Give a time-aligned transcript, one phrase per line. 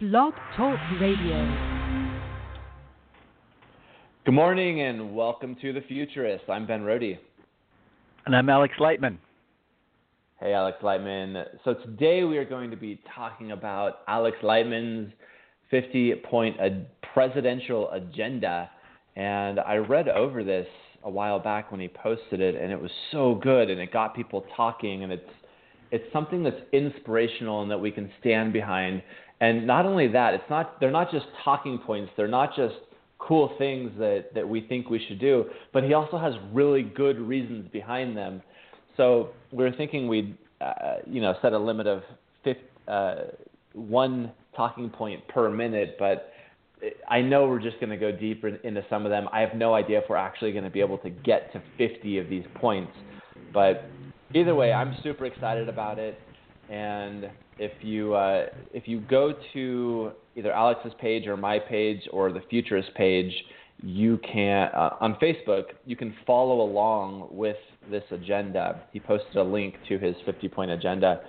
[0.00, 1.82] Blog Talk Radio.
[4.24, 6.44] Good morning and welcome to The Futurist.
[6.48, 7.18] I'm Ben Rhodey.
[8.24, 9.18] And I'm Alex Lightman.
[10.38, 11.44] Hey, Alex Lightman.
[11.64, 15.12] So today we are going to be talking about Alex Lightman's
[15.72, 16.56] 50 point
[17.12, 18.70] presidential agenda.
[19.16, 20.68] And I read over this
[21.02, 24.14] a while back when he posted it, and it was so good, and it got
[24.14, 25.30] people talking, and it's
[25.90, 29.02] it's something that's inspirational and that we can stand behind.
[29.40, 32.74] And not only that, it's not they're not just talking points, they're not just
[33.18, 37.18] cool things that that we think we should do, but he also has really good
[37.18, 38.42] reasons behind them.
[38.96, 42.02] So we are thinking we'd uh, you know set a limit of
[42.44, 43.14] 50, uh,
[43.74, 46.32] one talking point per minute, but
[47.08, 49.28] I know we're just going to go deeper into some of them.
[49.32, 52.18] I have no idea if we're actually going to be able to get to 50
[52.18, 52.92] of these points,
[53.52, 53.84] but
[54.34, 56.20] either way, I'm super excited about it.
[56.70, 62.30] And if you uh, if you go to either Alex's page or my page or
[62.30, 63.32] the Futurist page,
[63.82, 67.56] you can uh, on Facebook you can follow along with
[67.90, 68.82] this agenda.
[68.92, 71.22] He posted a link to his 50 point agenda,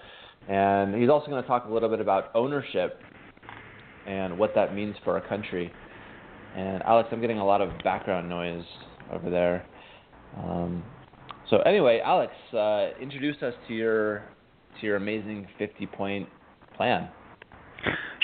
[0.48, 3.00] and he's also going to talk a little bit about ownership
[4.08, 5.72] and what that means for our country.
[6.56, 8.66] And Alex, I'm getting a lot of background noise
[9.14, 9.66] over there.
[10.38, 10.84] Um,
[11.50, 14.24] so anyway, Alex, uh, introduce us to your
[14.80, 16.30] to your amazing 50 point
[16.76, 17.10] plan.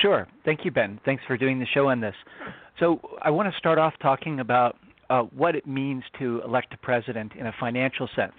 [0.01, 0.27] Sure.
[0.43, 0.99] Thank you, Ben.
[1.05, 2.15] Thanks for doing the show on this.
[2.79, 4.75] So I want to start off talking about
[5.09, 8.33] uh, what it means to elect a president in a financial sense,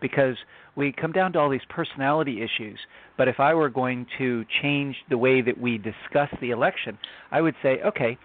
[0.00, 0.36] because
[0.76, 2.78] we come down to all these personality issues.
[3.16, 6.98] But if I were going to change the way that we discuss the election,
[7.30, 8.18] I would say, okay,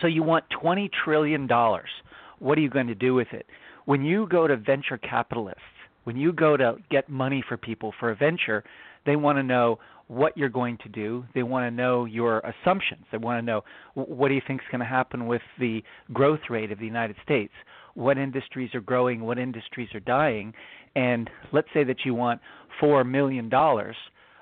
[0.00, 1.48] so you want $20 trillion.
[1.48, 3.46] What are you going to do with it?
[3.84, 5.60] when you go to venture capitalists,
[6.04, 8.64] when you go to get money for people for a venture,
[9.06, 11.24] they want to know what you're going to do.
[11.34, 13.04] They want to know your assumptions.
[13.10, 13.62] They want to know
[13.94, 17.16] what do you think is going to happen with the growth rate of the United
[17.24, 17.52] States?
[17.94, 19.22] What industries are growing?
[19.22, 20.54] What industries are dying?
[20.94, 22.40] And let's say that you want
[22.80, 23.96] four million dollars,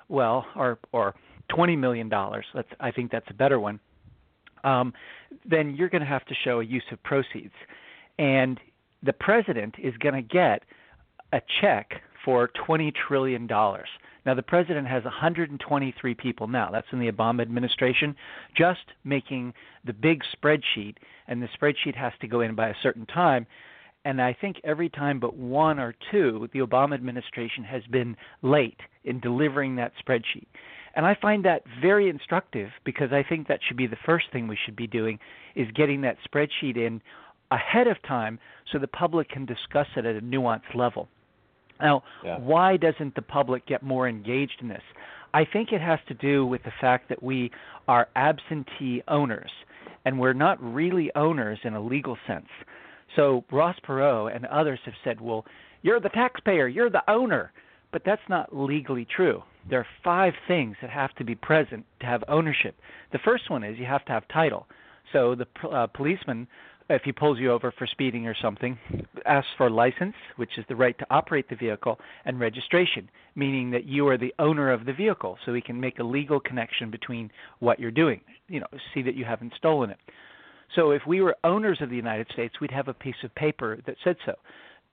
[0.09, 1.15] well, or or
[1.49, 2.45] twenty million dollars.
[2.53, 3.79] Let's I think that's a better one.
[4.63, 4.93] Um,
[5.49, 7.53] then you're going to have to show a use of proceeds.
[8.19, 8.59] And
[9.03, 10.63] the president is going to get
[11.31, 13.47] a check for $20 trillion.
[13.47, 16.69] Now, the president has 123 people now.
[16.71, 18.15] That's in the Obama administration,
[18.55, 19.53] just making
[19.85, 20.97] the big spreadsheet,
[21.27, 23.47] and the spreadsheet has to go in by a certain time.
[24.05, 28.79] And I think every time but one or two, the Obama administration has been late
[29.03, 30.47] in delivering that spreadsheet.
[30.95, 34.47] And I find that very instructive because I think that should be the first thing
[34.47, 35.19] we should be doing
[35.55, 37.01] is getting that spreadsheet in
[37.49, 38.39] ahead of time
[38.71, 41.07] so the public can discuss it at a nuanced level.
[41.81, 42.37] Now, yeah.
[42.39, 44.83] why doesn't the public get more engaged in this?
[45.33, 47.51] I think it has to do with the fact that we
[47.87, 49.51] are absentee owners,
[50.05, 52.49] and we're not really owners in a legal sense.
[53.15, 55.45] So Ross Perot and others have said, well,
[55.81, 57.51] you're the taxpayer, you're the owner.
[57.91, 59.43] But that's not legally true.
[59.69, 62.75] There are five things that have to be present to have ownership.
[63.11, 64.65] The first one is you have to have title.
[65.11, 66.47] So the uh, policeman
[66.95, 68.77] if he pulls you over for speeding or something,
[69.25, 73.85] asks for license, which is the right to operate the vehicle, and registration, meaning that
[73.85, 77.31] you are the owner of the vehicle, so he can make a legal connection between
[77.59, 78.21] what you're doing.
[78.47, 79.97] You know, see that you haven't stolen it.
[80.75, 83.79] So if we were owners of the United States, we'd have a piece of paper
[83.85, 84.33] that said so.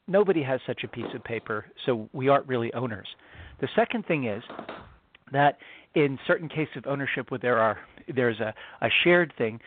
[0.06, 3.06] Nobody has such a piece of paper, so we aren't really owners.
[3.60, 4.42] The second thing is
[5.32, 5.58] that
[5.94, 7.78] in certain cases of ownership where there are
[8.14, 9.60] there's a, a shared thing,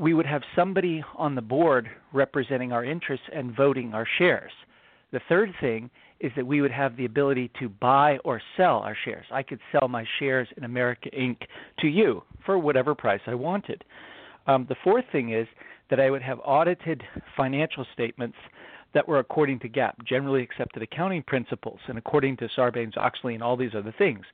[0.00, 4.50] we would have somebody on the board representing our interests and voting our shares.
[5.12, 5.90] The third thing
[6.20, 9.26] is that we would have the ability to buy or sell our shares.
[9.30, 11.36] I could sell my shares in America Inc.
[11.80, 13.84] to you for whatever price I wanted.
[14.46, 15.46] Um, the fourth thing is
[15.90, 17.02] that I would have audited
[17.36, 18.36] financial statements
[18.94, 23.42] that were according to GAAP, generally accepted accounting principles, and according to Sarbanes Oxley and
[23.42, 24.24] all these other things.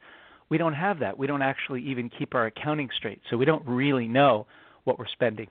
[0.49, 1.19] We don't have that.
[1.19, 4.47] We don't actually even keep our accounting straight, so we don't really know
[4.85, 5.49] what we're spending.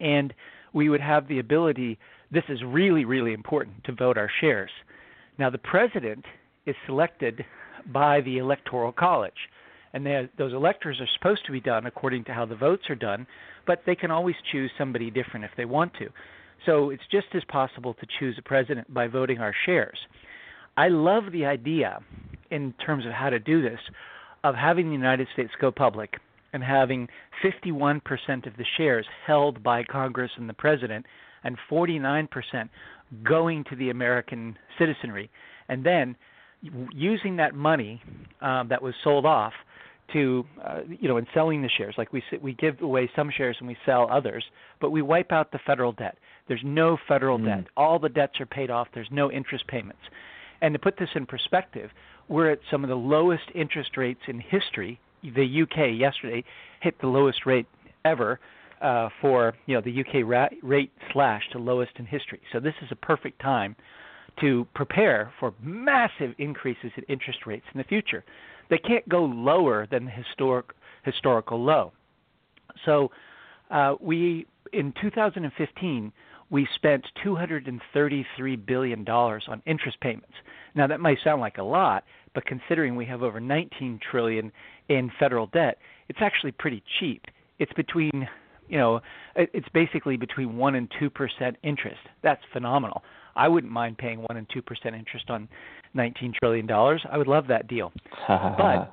[0.00, 0.34] And
[0.72, 1.98] we would have the ability,
[2.30, 4.70] this is really, really important, to vote our shares.
[5.38, 6.24] Now, the president
[6.66, 7.44] is selected
[7.92, 9.32] by the Electoral College.
[9.92, 12.96] And they, those electors are supposed to be done according to how the votes are
[12.96, 13.26] done,
[13.66, 16.08] but they can always choose somebody different if they want to.
[16.66, 19.98] So it's just as possible to choose a president by voting our shares.
[20.76, 22.00] I love the idea,
[22.50, 23.80] in terms of how to do this,
[24.44, 26.14] of having the United States go public
[26.56, 27.06] and having
[27.44, 28.00] 51%
[28.46, 31.04] of the shares held by Congress and the president,
[31.44, 32.28] and 49%
[33.22, 35.30] going to the American citizenry.
[35.68, 36.16] And then
[36.94, 38.00] using that money
[38.40, 39.52] um, that was sold off
[40.14, 41.94] to uh, you know in selling the shares.
[41.98, 44.44] Like we we give away some shares and we sell others
[44.80, 46.16] but we wipe out the federal debt.
[46.48, 47.46] There's no federal mm.
[47.46, 48.88] debt all the debts are paid off.
[48.94, 50.02] There's no interest payments.
[50.62, 51.90] And to put this in perspective
[52.28, 56.44] we're at some of the lowest interest rates in history the UK yesterday
[56.80, 57.66] hit the lowest rate
[58.04, 58.38] ever
[58.80, 62.74] uh, for you know the UK ra- rate slash to lowest in history so this
[62.82, 63.74] is a perfect time
[64.40, 68.22] to prepare for massive increases in interest rates in the future
[68.68, 70.66] they can't go lower than the historic
[71.04, 71.92] historical low.
[72.84, 73.10] So
[73.70, 76.12] uh, we in 2015
[76.48, 80.34] we spent 233 billion dollars on interest payments.
[80.76, 84.52] Now that might sound like a lot, but considering we have over 19 trillion
[84.88, 85.78] in federal debt,
[86.08, 87.22] it's actually pretty cheap.
[87.58, 88.28] It's between
[88.68, 89.00] you know,
[89.36, 91.10] it's basically between 1 and 2%
[91.62, 92.00] interest.
[92.22, 93.02] That's phenomenal.
[93.34, 95.48] I wouldn't mind paying 1 and 2% interest on
[95.94, 97.04] 19 trillion dollars.
[97.10, 97.92] I would love that deal.
[98.28, 98.92] but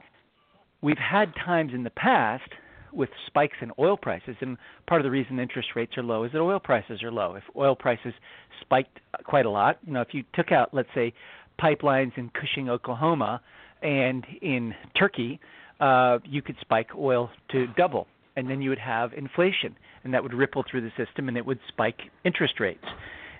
[0.81, 2.49] we've had times in the past
[2.91, 4.55] with spikes in oil prices and
[4.87, 7.33] part of the reason interest rates are low is that oil prices are low.
[7.35, 8.13] If oil prices
[8.61, 11.13] spiked quite a lot, you know, if you took out let's say
[11.59, 13.41] pipelines in Cushing, Oklahoma
[13.81, 15.39] and in Turkey,
[15.79, 20.23] uh, you could spike oil to double and then you would have inflation and that
[20.23, 22.85] would ripple through the system and it would spike interest rates.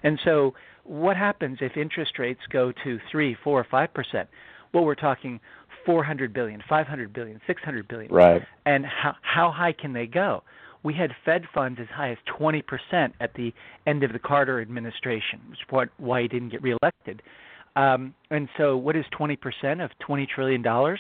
[0.04, 4.30] And so what happens if interest rates go to three, four, five percent?
[4.74, 5.40] Well, we're talking
[5.86, 8.12] 400 billion, 500 billion, 600 billion.
[8.12, 8.42] Right.
[8.66, 10.44] And how how high can they go?
[10.84, 12.62] We had Fed funds as high as 20%
[13.22, 13.54] at the
[13.88, 17.22] end of the Carter administration, which is why he didn't get reelected.
[17.76, 21.00] Um, and so, what is 20% of 20 trillion dollars?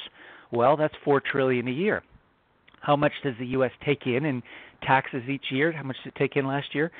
[0.51, 2.03] Well, that's four trillion a year.
[2.81, 3.71] How much does the U.S.
[3.85, 4.43] take in in
[4.81, 5.71] taxes each year?
[5.71, 6.91] How much did it take in last year?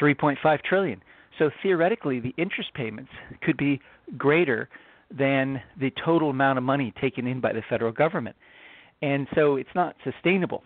[0.00, 1.00] 3.5 trillion.
[1.38, 3.10] So theoretically, the interest payments
[3.42, 3.80] could be
[4.18, 4.68] greater
[5.16, 8.36] than the total amount of money taken in by the federal government.
[9.02, 10.62] And so it's not sustainable.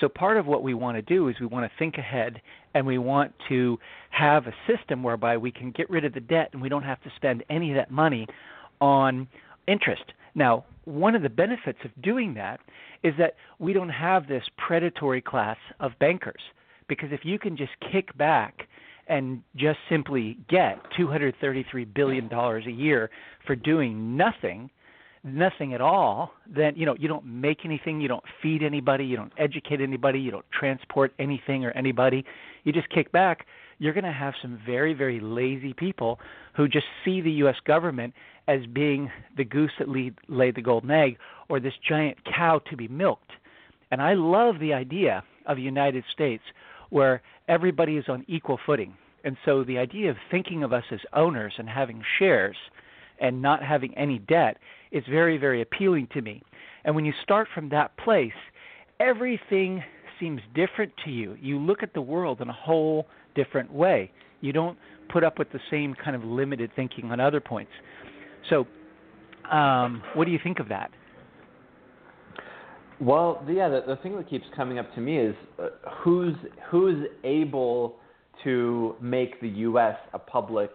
[0.00, 2.40] So part of what we want to do is we want to think ahead
[2.74, 3.78] and we want to
[4.10, 7.02] have a system whereby we can get rid of the debt and we don't have
[7.02, 8.26] to spend any of that money
[8.80, 9.26] on
[9.66, 10.04] interest.
[10.34, 12.60] Now, one of the benefits of doing that
[13.02, 16.40] is that we don't have this predatory class of bankers
[16.88, 18.68] because if you can just kick back
[19.08, 23.10] and just simply get 233 billion dollars a year
[23.46, 24.70] for doing nothing
[25.24, 29.16] nothing at all then you know you don't make anything you don't feed anybody you
[29.16, 32.24] don't educate anybody you don't transport anything or anybody.
[32.64, 33.46] You just kick back.
[33.78, 36.18] You're going to have some very very lazy people
[36.56, 38.14] who just see the US government
[38.46, 41.18] as being the goose that lead, laid the golden egg
[41.48, 43.32] or this giant cow to be milked.
[43.90, 46.42] And i love the idea of United States
[46.90, 48.94] where everybody is on equal footing.
[49.24, 52.56] And so the idea of thinking of us as owners and having shares
[53.20, 54.58] and not having any debt
[54.92, 56.42] is very, very appealing to me.
[56.84, 58.32] And when you start from that place,
[59.00, 59.82] everything
[60.18, 61.36] seems different to you.
[61.40, 64.10] You look at the world in a whole different way.
[64.40, 64.78] You don't
[65.12, 67.72] put up with the same kind of limited thinking on other points.
[68.50, 68.66] So,
[69.50, 70.90] um, what do you think of that?
[73.00, 75.68] Well, yeah, the, the thing that keeps coming up to me is uh,
[76.02, 76.34] who's
[76.68, 77.96] who's able
[78.44, 79.96] to make the U.S.
[80.12, 80.70] a public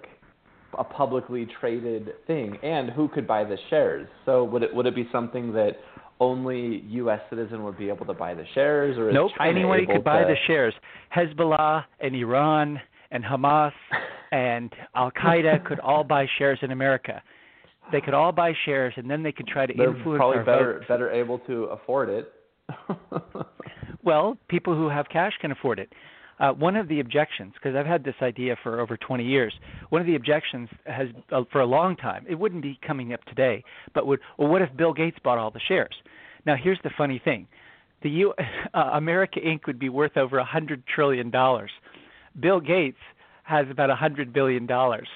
[0.77, 4.07] a publicly traded thing, and who could buy the shares?
[4.25, 5.77] So would it would it be something that
[6.19, 7.19] only U.S.
[7.29, 9.99] citizen would be able to buy the shares, or nope, China anybody could to...
[10.01, 10.73] buy the shares.
[11.15, 12.79] Hezbollah and Iran
[13.11, 13.71] and Hamas
[14.31, 17.21] and Al Qaeda could all buy shares in America
[17.91, 20.43] they could all buy shares, and then they could try to They're influence probably our
[20.43, 22.31] better better able to afford it.
[24.03, 25.91] well, people who have cash can afford it.
[26.43, 29.53] Uh, one of the objections, because I've had this idea for over 20 years,
[29.91, 32.25] one of the objections has uh, for a long time.
[32.29, 35.51] It wouldn't be coming up today, but would well, what if Bill Gates bought all
[35.51, 35.95] the shares?
[36.45, 37.47] Now, here's the funny thing:
[38.01, 38.33] the U,
[38.73, 39.67] uh, America Inc.
[39.67, 41.71] would be worth over a hundred trillion dollars.
[42.37, 42.97] Bill Gates
[43.43, 45.07] has about a hundred billion dollars.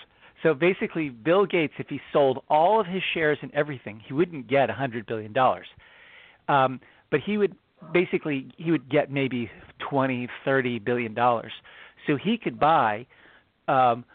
[0.43, 4.47] So basically, Bill Gates, if he sold all of his shares and everything, he wouldn't
[4.47, 5.67] get a hundred billion dollars.
[6.47, 6.79] Um,
[7.11, 7.53] but he would
[7.93, 9.49] basically he would get maybe
[9.89, 11.51] twenty, thirty billion dollars.
[12.05, 13.05] So he could buy,
[13.67, 14.05] um,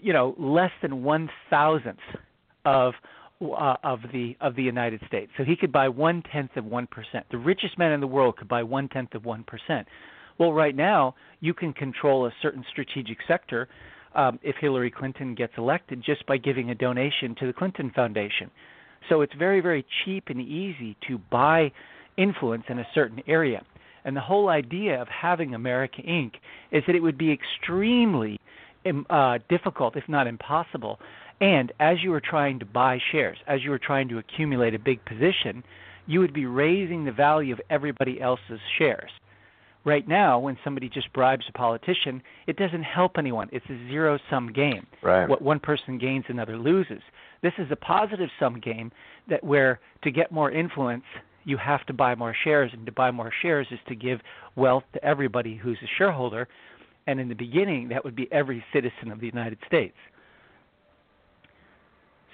[0.00, 1.98] you know, less than one thousandth
[2.64, 2.94] of
[3.40, 5.32] uh, of the of the United States.
[5.36, 7.26] So he could buy one tenth of one percent.
[7.30, 9.86] The richest man in the world could buy one tenth of one percent.
[10.38, 13.68] Well, right now you can control a certain strategic sector
[14.14, 18.50] um, if Hillary Clinton gets elected just by giving a donation to the Clinton Foundation.
[19.08, 21.72] So it's very, very cheap and easy to buy
[22.16, 23.64] influence in a certain area.
[24.04, 26.32] And the whole idea of having America Inc.
[26.72, 28.40] is that it would be extremely
[29.10, 30.98] uh, difficult, if not impossible.
[31.40, 34.78] And as you were trying to buy shares, as you were trying to accumulate a
[34.78, 35.62] big position,
[36.06, 39.10] you would be raising the value of everybody else's shares.
[39.84, 43.48] Right now, when somebody just bribes a politician, it doesn't help anyone.
[43.50, 44.86] It's a zero sum game.
[45.02, 45.28] Right.
[45.28, 47.02] What one person gains, another loses.
[47.42, 48.92] This is a positive sum game
[49.28, 51.04] that where to get more influence,
[51.44, 54.20] you have to buy more shares, and to buy more shares is to give
[54.56, 56.48] wealth to everybody who's a shareholder.
[57.06, 59.96] And in the beginning, that would be every citizen of the United States.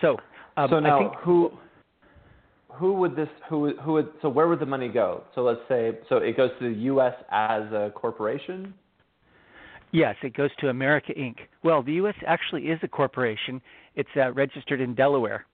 [0.00, 0.18] So,
[0.56, 1.50] um, so now I think who
[2.78, 5.24] who would this who who would so where would the money go?
[5.34, 7.14] So let's say so it goes to the U.S.
[7.30, 8.74] as a corporation.
[9.90, 11.36] Yes, it goes to America Inc.
[11.64, 12.14] Well, the U.S.
[12.26, 13.60] actually is a corporation.
[13.96, 15.46] It's uh, registered in Delaware.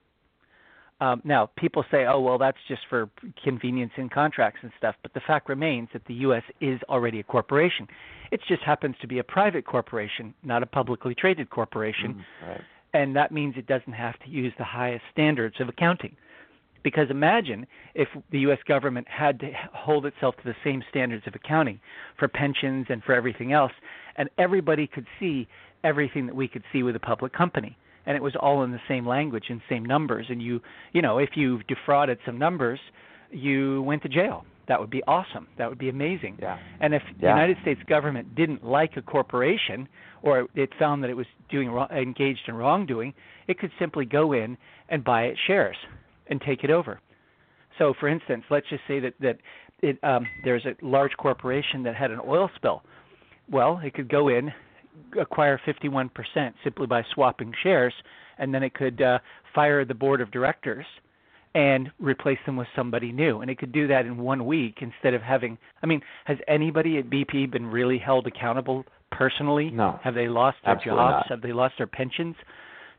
[1.01, 3.09] Um, now, people say, "Oh, well, that's just for
[3.43, 6.43] convenience in contracts and stuff." But the fact remains that the U.S.
[6.61, 7.87] is already a corporation.
[8.31, 12.61] It just happens to be a private corporation, not a publicly traded corporation, Mm, right.
[12.93, 16.15] and that means it doesn't have to use the highest standards of accounting.
[16.81, 18.59] Because imagine if the U.S.
[18.67, 21.79] government had to hold itself to the same standards of accounting
[22.17, 23.71] for pensions and for everything else,
[24.17, 25.47] and everybody could see
[25.83, 27.75] everything that we could see with a public company,
[28.05, 30.27] and it was all in the same language and same numbers.
[30.29, 30.61] And you,
[30.93, 32.79] you know, if you defrauded some numbers,
[33.31, 34.45] you went to jail.
[34.67, 35.47] That would be awesome.
[35.57, 36.39] That would be amazing.
[36.41, 36.57] Yeah.
[36.79, 39.87] And if the United States government didn't like a corporation,
[40.23, 43.13] or it found that it was doing wrong, engaged in wrongdoing,
[43.47, 44.57] it could simply go in
[44.89, 45.77] and buy its shares
[46.27, 46.99] and take it over.
[47.77, 49.37] So, for instance, let's just say that that
[49.81, 52.81] it, um, there's a large corporation that had an oil spill.
[53.51, 54.51] Well, it could go in,
[55.19, 56.09] acquire 51%
[56.63, 57.93] simply by swapping shares,
[58.37, 59.19] and then it could uh,
[59.53, 60.85] fire the board of directors
[61.53, 63.39] and replace them with somebody new.
[63.39, 65.57] And it could do that in one week instead of having.
[65.81, 69.71] I mean, has anybody at BP been really held accountable personally?
[69.71, 69.99] No.
[70.03, 70.85] Have they lost their jobs?
[70.85, 71.29] not.
[71.29, 72.35] Have they lost their pensions?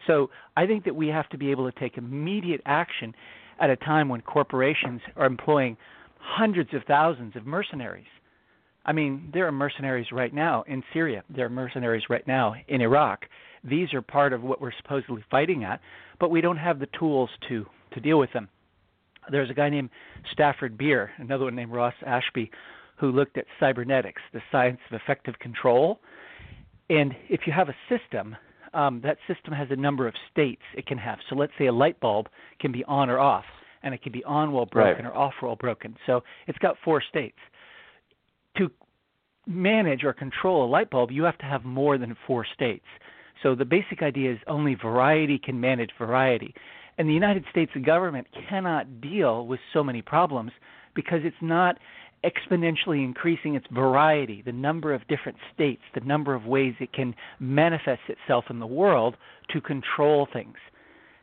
[0.06, 3.14] So I think that we have to be able to take immediate action
[3.60, 5.76] at a time when corporations are employing
[6.18, 8.06] hundreds of thousands of mercenaries.
[8.86, 11.24] I mean, there are mercenaries right now in Syria.
[11.28, 13.26] There are mercenaries right now in Iraq.
[13.64, 15.80] These are part of what we're supposedly fighting at,
[16.20, 18.48] but we don't have the tools to to deal with them.
[19.30, 19.90] There's a guy named
[20.32, 22.50] Stafford Beer, another one named Ross Ashby,
[22.96, 25.98] who looked at cybernetics, the science of effective control.
[26.90, 28.36] And if you have a system,
[28.74, 31.18] um, that system has a number of states it can have.
[31.28, 32.28] So let's say a light bulb
[32.60, 33.44] can be on or off,
[33.82, 35.12] and it can be on while broken Right.
[35.12, 35.96] or off while broken.
[36.06, 37.38] So it's got four states.
[38.58, 38.70] To
[39.46, 42.86] manage or control a light bulb, you have to have more than four states.
[43.42, 46.54] So the basic idea is only variety can manage variety.
[46.98, 50.52] And the United States government cannot deal with so many problems
[50.94, 51.76] because it's not
[52.24, 57.14] exponentially increasing its variety, the number of different states, the number of ways it can
[57.38, 59.16] manifest itself in the world
[59.52, 60.56] to control things.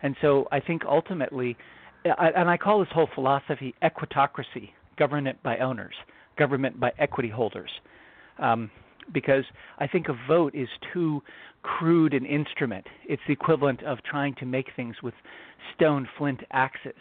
[0.02, 1.58] And so I think ultimately,
[2.06, 5.96] and I call this whole philosophy equitocracy, government by owners,
[6.38, 7.70] government by equity holders.
[8.40, 8.72] Um,
[9.14, 9.44] because
[9.80, 11.22] I think a vote is too
[11.62, 12.86] crude an instrument.
[13.08, 15.14] It's the equivalent of trying to make things with
[15.76, 16.94] stone flint axes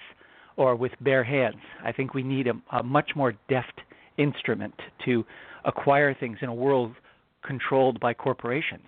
[0.57, 1.63] or with bare hands.
[1.85, 3.81] I think we need a, a much more deft
[4.19, 4.75] instrument
[5.05, 5.25] to
[5.65, 6.95] acquire things in a world
[7.45, 8.87] controlled by corporations.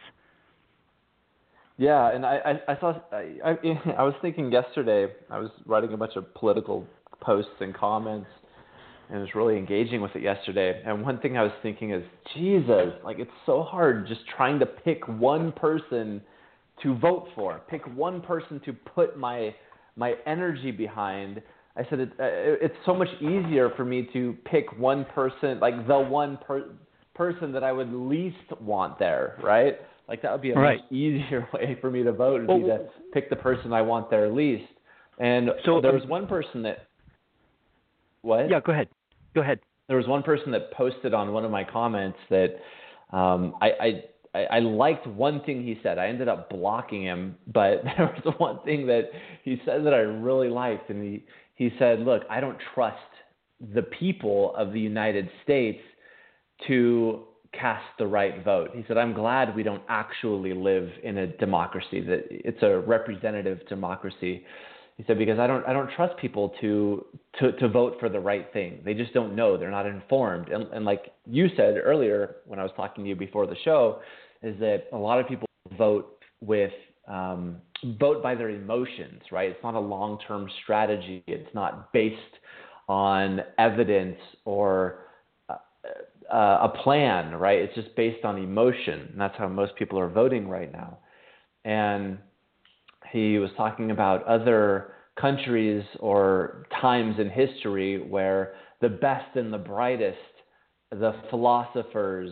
[1.77, 3.53] Yeah, and I, I, I saw I, I,
[3.99, 5.13] I was thinking yesterday.
[5.31, 6.87] I was writing a bunch of political
[7.21, 8.29] posts and comments,
[9.11, 10.83] and was really engaging with it yesterday.
[10.85, 12.03] And one thing I was thinking is,
[12.35, 16.21] Jesus, like it's so hard just trying to pick one person
[16.83, 19.55] to vote for, pick one person to put my
[19.97, 21.41] my energy behind.
[21.77, 22.25] I said it, uh,
[22.65, 26.65] it's so much easier for me to pick one person, like the one per,
[27.15, 29.77] person that I would least want there, right?
[30.09, 30.81] Like that would be a Right.
[30.81, 33.83] much easier way for me to vote would Well, be to pick the person I
[33.83, 34.65] want there least.
[35.19, 36.89] And So, there um, was one person that
[38.25, 38.51] what?
[38.51, 38.89] Yeah, go ahead.
[39.35, 39.61] Go ahead.
[39.89, 42.57] there was one person that posted on one of my comments that
[43.13, 44.05] um, I, I
[44.35, 45.99] I I liked one thing he said.
[45.99, 49.11] I ended up blocking him, but there was one thing that
[49.45, 52.99] he said that I really liked, and he he said, "Look, I don't trust
[53.75, 55.81] the people of the United States
[56.67, 61.27] to cast the right vote." He said, "I'm glad we don't actually live in a
[61.27, 64.45] democracy; that it's a representative democracy."
[64.97, 67.05] He said because I don't I don't trust people to
[67.41, 68.81] to to vote for the right thing.
[68.85, 69.57] They just don't know.
[69.57, 70.49] They're not informed.
[70.49, 74.01] And and like you said earlier when I was talking to you before the show,
[74.43, 76.73] is that a lot of people vote with
[77.09, 77.57] um,
[77.99, 79.51] vote by their emotions, right?
[79.51, 81.25] It's not a long term strategy.
[81.27, 82.17] It's not based
[82.89, 85.07] on evidence or
[85.49, 85.57] uh,
[86.33, 87.59] uh, a plan, right?
[87.59, 89.09] It's just based on emotion.
[89.13, 90.99] And that's how most people are voting right now.
[91.65, 92.19] And
[93.15, 99.59] he was talking about other countries or times in history where the best and the
[99.59, 100.19] brightest,
[100.91, 102.31] the philosophers,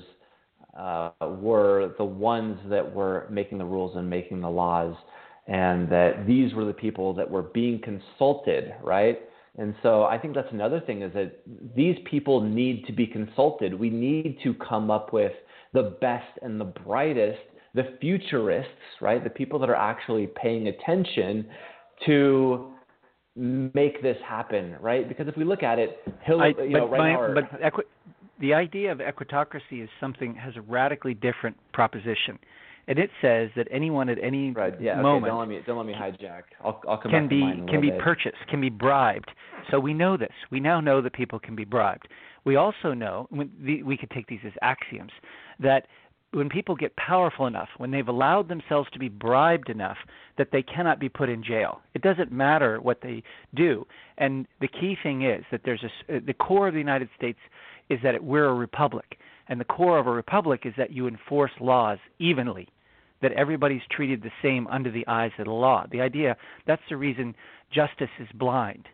[0.76, 4.96] uh, were the ones that were making the rules and making the laws,
[5.46, 9.20] and that these were the people that were being consulted, right?
[9.58, 11.42] And so I think that's another thing is that
[11.76, 13.78] these people need to be consulted.
[13.78, 15.32] We need to come up with
[15.72, 17.38] the best and the brightest,
[17.74, 19.22] the futurists, right?
[19.22, 21.46] The people that are actually paying attention
[22.06, 22.72] to
[23.36, 25.08] make this happen, right?
[25.08, 27.84] Because if we look at it, Hillary, I, you know, but, right my, but equi-
[28.40, 32.38] the idea of equitocracy is something has a radically different proposition,
[32.88, 35.78] and it says that anyone at any right, yeah, moment okay, don't let me don't
[35.78, 36.42] let me hijack.
[36.62, 38.00] I'll, I'll come can back be can be bit.
[38.00, 39.30] purchased, can be bribed.
[39.70, 40.32] So we know this.
[40.50, 42.08] We now know that people can be bribed.
[42.44, 45.12] We also know the, we could take these as axioms
[45.60, 45.86] that
[46.32, 49.98] when people get powerful enough, when they've allowed themselves to be bribed enough
[50.38, 51.80] that they cannot be put in jail.
[51.94, 53.22] It doesn't matter what they
[53.54, 53.86] do.
[54.18, 57.38] And the key thing is that there's a, uh, the core of the United States
[57.90, 59.18] is that it, we're a republic.
[59.48, 62.68] And the core of a republic is that you enforce laws evenly,
[63.20, 65.86] that everybody's treated the same under the eyes of the law.
[65.90, 66.36] The idea,
[66.66, 67.34] that's the reason
[67.72, 68.86] justice is blind.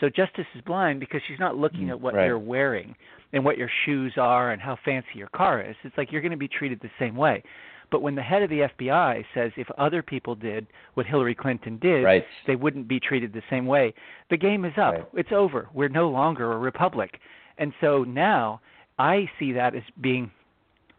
[0.00, 2.26] So justice is blind because she's not looking mm, at what right.
[2.26, 2.94] you're wearing
[3.36, 5.76] and what your shoes are and how fancy your car is.
[5.84, 7.42] It's like you're going to be treated the same way.
[7.90, 11.78] But when the head of the FBI says if other people did what Hillary Clinton
[11.78, 12.24] did, right.
[12.46, 13.92] they wouldn't be treated the same way,
[14.30, 14.94] the game is up.
[14.94, 15.06] Right.
[15.14, 15.68] It's over.
[15.74, 17.20] We're no longer a republic.
[17.58, 18.62] And so now
[18.98, 20.30] I see that as being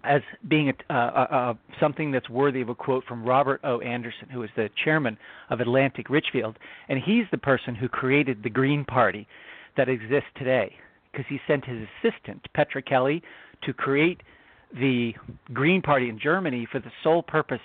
[0.04, 3.80] as being a, uh, uh, something that's worthy of a quote from Robert O.
[3.80, 5.18] Anderson, who is the chairman
[5.50, 9.28] of Atlantic Richfield, and he's the person who created the Green Party
[9.76, 10.76] that exists today
[11.12, 13.22] because he sent his assistant Petra Kelly
[13.64, 14.22] to create
[14.74, 15.14] the
[15.54, 17.62] Green Party in Germany for the sole purpose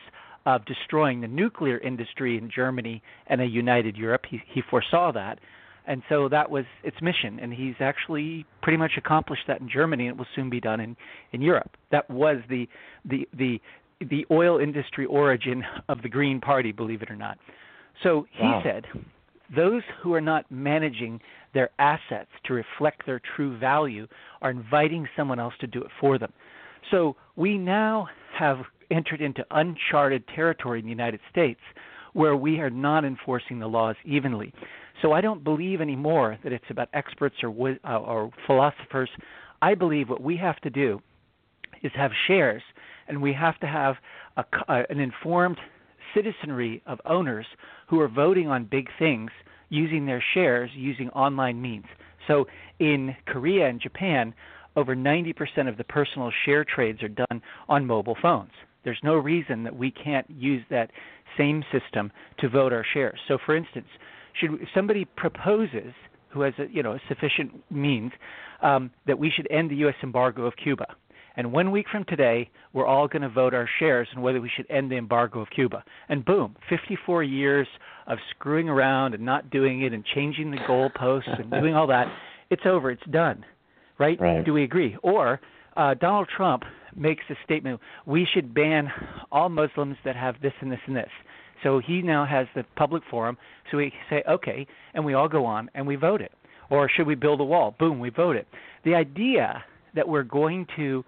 [0.47, 4.23] of destroying the nuclear industry in Germany and a united Europe.
[4.29, 5.39] He, he foresaw that.
[5.87, 10.07] And so that was its mission, and he's actually pretty much accomplished that in Germany,
[10.07, 10.97] and it will soon be done in,
[11.33, 11.77] in Europe.
[11.91, 12.69] That was the,
[13.05, 13.61] the the
[14.01, 17.37] the oil industry origin of the Green Party, believe it or not.
[18.03, 18.63] So he wow.
[18.65, 18.85] said,
[19.55, 21.21] those who are not managing
[21.55, 24.07] their assets to reflect their true value
[24.41, 26.33] are inviting someone else to do it for them.
[26.91, 28.59] So we now have
[28.91, 31.61] entered into uncharted territory in the United States
[32.13, 34.53] where we are not enforcing the laws evenly.
[35.01, 39.09] So I don't believe anymore that it's about experts or, uh, or philosophers.
[39.63, 41.01] I believe what we have to do
[41.83, 42.63] is have shares,
[43.09, 43.97] and we have to have
[44.37, 45.59] a, uh, an informed
[46.15, 47.47] citizenry of owners
[47.89, 49.31] who are voting on big things
[49.69, 51.87] using their shares using online means.
[52.29, 52.47] So
[52.79, 54.35] in Korea and Japan,
[54.77, 58.53] over 90% of the personal share trades are done on mobile phones.
[58.85, 60.91] There's no reason that we can't use that
[61.39, 63.19] same system to vote our shares.
[63.29, 63.87] So, for instance,
[64.39, 65.93] should if somebody proposes
[66.31, 68.13] who has a, you know sufficient means
[68.63, 69.95] um, that we should end the U.S.
[70.03, 70.87] embargo of Cuba,
[71.37, 74.51] and one week from today, we're all going to vote our shares on whether we
[74.55, 75.85] should end the embargo of Cuba.
[76.09, 77.67] And boom, 54 years
[78.07, 82.07] of screwing around and not doing it and changing the goalposts and doing all that,
[82.51, 82.91] it's over.
[82.91, 83.45] It's done
[84.03, 84.21] right?
[84.21, 84.45] right.
[84.45, 84.97] Do we agree?
[85.03, 85.41] Or
[85.77, 86.65] uh, Donald Trump
[86.95, 88.89] makes a statement: we should ban
[89.31, 91.11] all Muslims that have this and this and this.
[91.63, 93.39] So he now has the public forum.
[93.71, 96.33] So we say, okay, and we all go on and we vote it.
[96.71, 97.77] Or should we build a wall?
[97.79, 98.49] Boom, we vote it.
[98.85, 99.63] The idea
[99.95, 101.05] that we're going to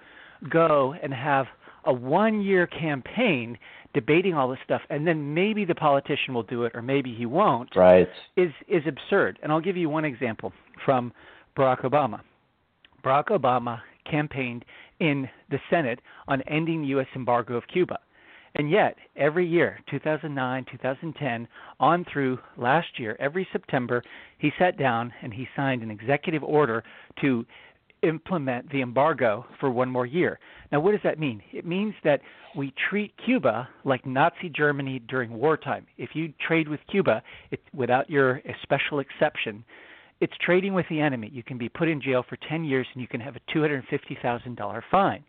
[0.50, 1.46] go and have
[1.86, 3.58] a one-year campaign
[3.92, 7.26] debating all this stuff, and then maybe the politician will do it, or maybe he
[7.26, 8.08] won't, right.
[8.36, 9.38] is is absurd.
[9.42, 10.52] And I'll give you one example
[10.84, 11.12] from
[11.56, 12.20] Barack Obama.
[13.04, 14.64] Barack Obama campaigned
[15.00, 17.06] in the Senate on ending the U.S.
[17.14, 17.98] embargo of Cuba.
[18.56, 21.48] And yet, every year, 2009, 2010,
[21.80, 24.02] on through last year, every September,
[24.38, 26.84] he sat down and he signed an executive order
[27.20, 27.44] to
[28.06, 30.38] implement the embargo for one more year.
[30.70, 31.42] Now, what does that mean?
[31.52, 32.20] It means that
[32.56, 35.86] we treat Cuba like Nazi Germany during wartime.
[35.98, 39.64] If you trade with Cuba, it, without your special exception,
[40.20, 41.30] it's trading with the enemy.
[41.32, 44.82] You can be put in jail for 10 years and you can have a $250,000
[44.90, 45.24] fine.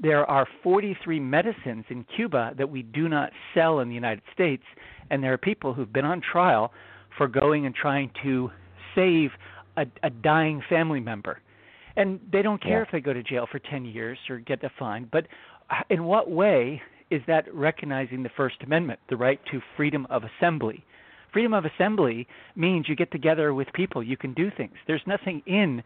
[0.00, 4.62] There are 43 medicines in Cuba that we do not sell in the United States,
[5.10, 6.72] and there are people who've been on trial
[7.16, 8.50] for going and trying to
[8.94, 9.30] save
[9.76, 11.40] a, a dying family member.
[11.98, 12.82] And they don't care yeah.
[12.82, 15.08] if they go to jail for 10 years or get a fine.
[15.10, 15.26] But
[15.90, 16.80] in what way
[17.10, 20.84] is that recognizing the First Amendment, the right to freedom of assembly?
[21.32, 24.74] freedom of assembly means you get together with people, you can do things.
[24.86, 25.82] There's nothing in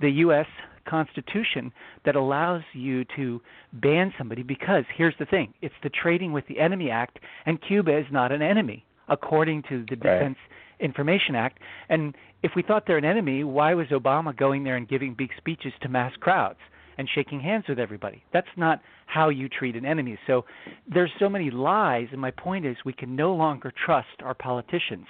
[0.00, 0.46] the U.S.
[0.88, 1.72] Constitution
[2.04, 3.40] that allows you to
[3.72, 7.98] ban somebody because here's the thing it's the Trading with the Enemy Act, and Cuba
[7.98, 10.38] is not an enemy, according to the Defense
[10.80, 11.58] Information Act.
[11.88, 15.30] And if we thought they're an enemy, why was Obama going there and giving big
[15.36, 16.58] speeches to mass crowds
[16.98, 18.22] and shaking hands with everybody?
[18.32, 20.18] That's not how you treat an enemy.
[20.26, 20.44] So
[20.92, 25.06] there's so many lies, and my point is we can no longer trust our politicians,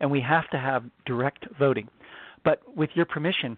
[0.00, 1.88] and we have to have direct voting.
[2.44, 3.56] But with your permission,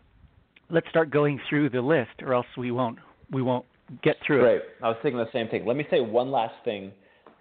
[0.71, 2.99] let's start going through the list, or else we won't
[3.31, 3.67] we won't
[4.03, 4.57] get through Great.
[4.57, 4.63] it.
[4.83, 5.67] I was thinking the same thing.
[5.67, 6.93] Let me say one last thing.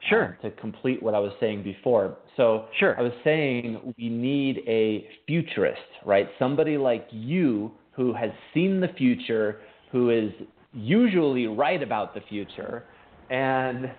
[0.08, 0.38] Sure.
[0.44, 2.18] um, to complete what I was saying before.
[2.38, 2.98] So Sure.
[2.98, 6.30] I was saying we need a futurist, right?
[6.40, 9.60] Somebody like you who has seen the future,
[9.92, 10.32] who is
[10.74, 12.86] usually right about the future,
[13.30, 13.92] and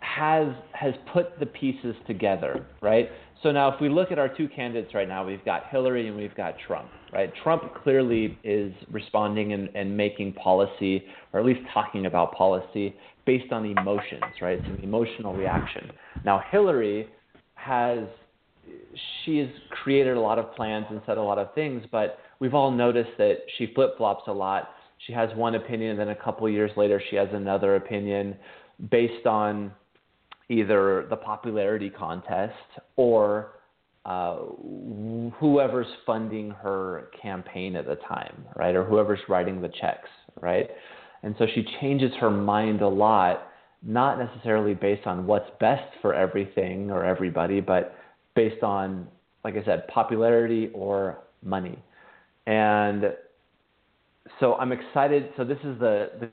[0.00, 3.10] has has put the pieces together, right?
[3.42, 6.16] So now if we look at our two candidates right now, we've got Hillary and
[6.16, 7.30] we've got Trump, right?
[7.42, 12.94] Trump clearly is responding and, and making policy, or at least talking about policy,
[13.26, 14.58] based on emotions, right?
[14.58, 15.90] It's an emotional reaction.
[16.24, 17.08] Now Hillary
[17.54, 18.00] has
[19.24, 22.54] she has created a lot of plans and said a lot of things, but we've
[22.54, 24.70] all noticed that she flip flops a lot.
[25.06, 28.36] She has one opinion, and then a couple years later, she has another opinion
[28.90, 29.72] based on
[30.48, 32.54] either the popularity contest
[32.96, 33.52] or
[34.04, 34.36] uh,
[35.38, 38.76] whoever's funding her campaign at the time, right?
[38.76, 40.08] Or whoever's writing the checks,
[40.40, 40.70] right?
[41.22, 43.48] And so she changes her mind a lot,
[43.82, 47.96] not necessarily based on what's best for everything or everybody, but
[48.36, 49.08] based on,
[49.42, 51.78] like I said, popularity or money.
[52.46, 53.06] And
[54.38, 55.30] so I'm excited.
[55.36, 56.30] So this is the, the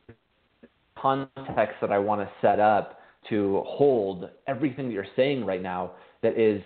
[0.95, 5.91] context that I want to set up to hold everything that you're saying right now
[6.21, 6.61] that is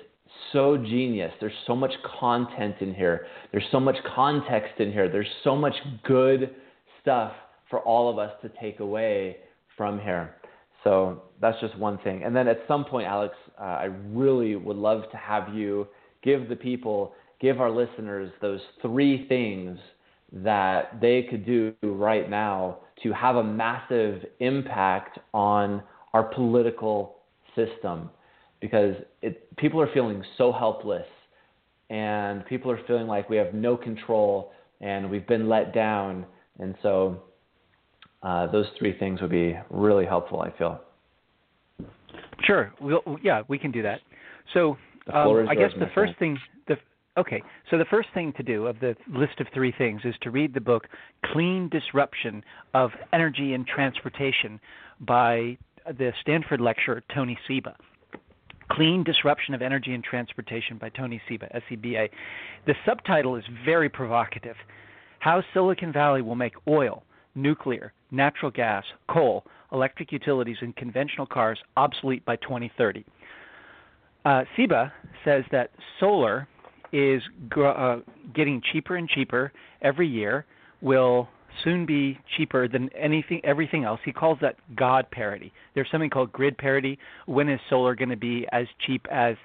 [0.52, 1.32] so genius.
[1.40, 3.28] There's so much content in here.
[3.52, 5.10] There's so much context in here.
[5.10, 6.56] There's so much good
[7.02, 7.34] stuff
[7.70, 9.38] for all of us to take away
[9.76, 10.36] from here.
[10.84, 12.24] So that's just one thing.
[12.24, 15.88] And then at some point, Alex, uh, I really would love to have you
[16.24, 19.78] give the people, give our listeners those three things
[20.32, 25.82] that they could do right now to have a massive impact on
[26.14, 27.18] our political
[27.56, 28.10] system
[28.60, 31.06] because it, people are feeling so helpless
[31.90, 36.26] and people are feeling like we have no control and we've been let down.
[36.60, 37.22] And so
[38.24, 40.82] uh, those three things would be really helpful, I feel.
[42.44, 42.74] Sure.
[42.82, 44.00] We'll, yeah, we can do that.
[44.54, 44.78] So
[45.14, 46.78] um, I guess the first thing, the
[47.18, 47.42] okay.
[47.70, 50.54] So the first thing to do of the list of three things is to read
[50.54, 50.88] the book
[51.26, 52.44] "Clean Disruption
[52.74, 54.60] of Energy and Transportation"
[55.02, 55.58] by
[55.98, 57.76] the Stanford lecturer Tony Seba.
[58.72, 62.10] Clean Disruption of Energy and Transportation by Tony Seba, S-E-B-A.
[62.66, 64.56] The subtitle is very provocative.
[65.20, 71.60] How Silicon Valley will make oil, nuclear, natural gas, coal, electric utilities, and conventional cars
[71.78, 73.06] obsolete by 2030.
[74.26, 74.92] Uh, Seba
[75.24, 76.48] says that solar
[76.92, 78.00] is gr- uh,
[78.36, 80.46] getting cheaper and cheaper every year,
[80.82, 81.30] will
[81.64, 84.00] soon be cheaper than anything everything else.
[84.04, 85.52] He calls that God parity.
[85.76, 86.98] There's something called grid parity.
[87.26, 89.36] When is solar going to be as cheap as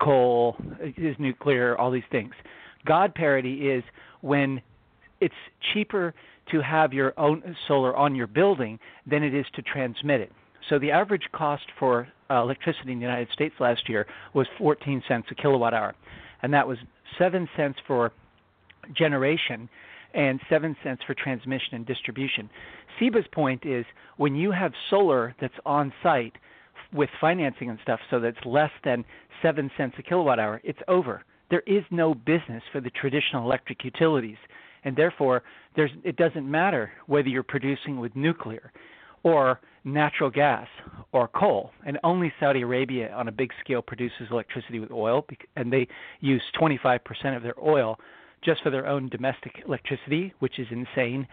[0.00, 0.56] coal,
[0.96, 2.32] is nuclear, all these things.
[2.86, 3.84] God parity is
[4.20, 4.60] when
[5.20, 5.34] it's
[5.72, 6.14] cheaper
[6.50, 10.32] to have your own solar on your building than it is to transmit it.
[10.68, 15.02] So the average cost for uh, electricity in the United States last year was 14
[15.06, 15.94] cents a kilowatt hour,
[16.42, 16.78] and that was
[17.18, 18.12] 7 cents for
[18.94, 19.68] generation
[20.14, 22.48] and 7 cents for transmission and distribution.
[22.98, 23.84] Seba's point is
[24.16, 26.34] when you have solar that's on site
[26.92, 29.04] with financing and stuff so that's less than
[29.42, 31.24] 7 cents a kilowatt hour, it's over.
[31.50, 34.38] There is no business for the traditional electric utilities,
[34.84, 35.42] and therefore
[35.76, 38.72] it doesn't matter whether you're producing with nuclear
[39.24, 40.68] or natural gas
[41.12, 41.70] or coal.
[41.84, 45.88] And only Saudi Arabia on a big scale produces electricity with oil, and they
[46.20, 47.00] use 25%
[47.36, 47.98] of their oil
[48.44, 51.26] just for their own domestic electricity, which is insane.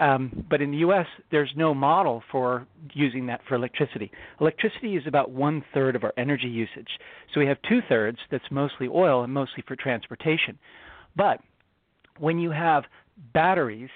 [0.00, 4.10] Um, but in the U.S., there's no model for using that for electricity.
[4.40, 6.88] Electricity is about one third of our energy usage.
[7.32, 10.58] So we have two thirds that's mostly oil and mostly for transportation.
[11.16, 11.40] But
[12.18, 12.84] when you have
[13.34, 13.90] batteries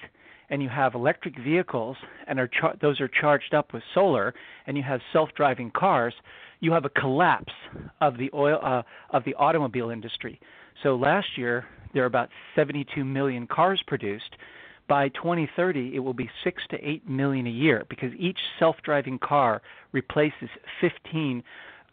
[0.51, 4.35] and you have electric vehicles and are char- those are charged up with solar
[4.67, 6.13] and you have self-driving cars,
[6.59, 7.53] you have a collapse
[7.99, 10.39] of the oil uh, of the automobile industry.
[10.83, 14.35] So last year there are about 72 million cars produced.
[14.87, 19.63] By 2030, it will be six to eight million a year because each self-driving car
[19.93, 21.41] replaces 15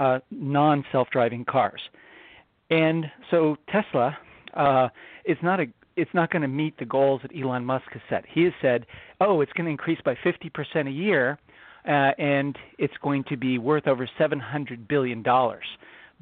[0.00, 1.80] uh, non-self-driving cars.
[2.68, 4.18] And so Tesla
[4.52, 4.88] uh,
[5.24, 8.24] is not a it's not going to meet the goals that Elon Musk has set.
[8.26, 8.86] He has said,
[9.20, 11.38] "Oh, it's going to increase by 50% a year,
[11.86, 15.66] uh, and it's going to be worth over 700 billion dollars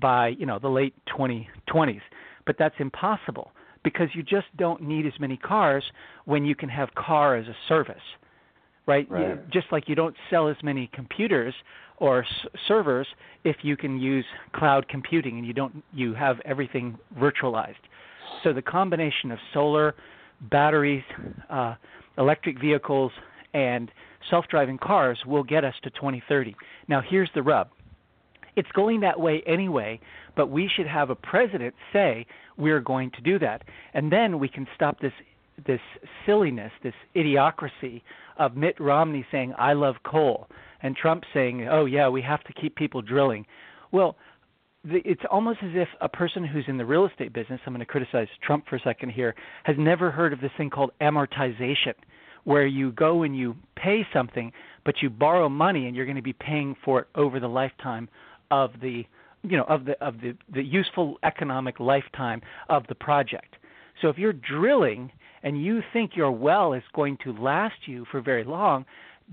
[0.01, 2.03] by you know the late 2020s."
[2.47, 5.85] but that's impossible because you just don't need as many cars
[6.25, 8.03] when you can have car as a service
[8.91, 9.11] right?
[9.11, 9.51] right.
[9.51, 11.55] Just like you don't sell as many computers
[11.99, 12.29] or s-
[12.67, 13.07] servers
[13.45, 17.85] if you can use cloud computing and you don't you have everything virtualized.
[18.43, 19.95] So the combination of solar,
[20.51, 21.05] batteries,
[21.49, 21.75] uh,
[22.19, 23.13] electric vehicles,
[23.55, 23.91] and
[24.29, 26.55] self-driving cars will get us to 2030.
[26.89, 27.69] Now here's the rub.
[28.61, 29.99] It's going that way anyway,
[30.37, 32.27] but we should have a president say
[32.59, 33.63] we're going to do that.
[33.95, 35.15] And then we can stop this
[35.67, 35.81] this
[36.27, 38.03] silliness, this idiocracy
[38.39, 40.47] of Mitt Romney saying I love coal
[40.83, 43.47] and Trump saying, "Oh yeah, we have to keep people drilling."
[43.93, 44.17] Well,
[44.85, 47.81] the, it's almost as if a person who's in the real estate business, I'm going
[47.81, 51.95] to criticize Trump for a second here, has never heard of this thing called amortization,
[52.45, 54.53] where you go and you pay something,
[54.85, 58.09] but you borrow money and you're going to be paying for it over the lifetime
[58.51, 59.05] of the
[59.43, 63.57] you know of the of the the useful economic lifetime of the project.
[64.01, 68.21] So if you're drilling and you think your well is going to last you for
[68.21, 68.85] very long,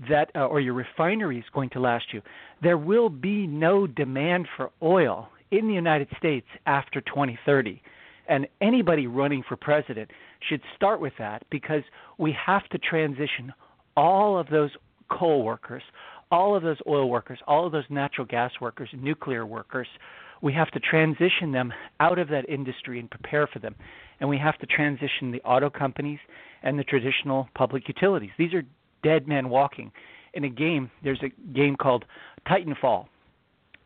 [0.08, 2.22] that uh, or your refinery is going to last you,
[2.62, 7.82] there will be no demand for oil in the United States after 2030.
[8.28, 10.10] And anybody running for president
[10.48, 11.82] should start with that because
[12.18, 13.52] we have to transition
[13.96, 14.70] all of those
[15.10, 15.82] coal workers,
[16.30, 19.88] all of those oil workers, all of those natural gas workers, nuclear workers.
[20.40, 23.74] We have to transition them out of that industry and prepare for them
[24.20, 26.18] and we have to transition the auto companies
[26.62, 28.30] and the traditional public utilities.
[28.38, 28.62] These are
[29.02, 29.92] dead men walking.
[30.34, 32.04] In a game, there's a game called
[32.46, 33.06] Titanfall,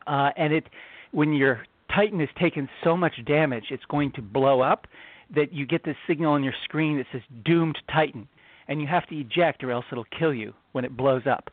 [0.07, 0.69] uh, and it
[1.13, 1.63] when your
[1.95, 4.87] Titan has taken so much damage, it's going to blow up.
[5.35, 8.29] That you get this signal on your screen that says "Doomed Titan,"
[8.69, 11.49] and you have to eject, or else it'll kill you when it blows up.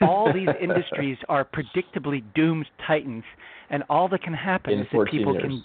[0.00, 3.24] All these industries are predictably doomed titans,
[3.70, 5.42] and all that can happen In is that people years.
[5.44, 5.64] can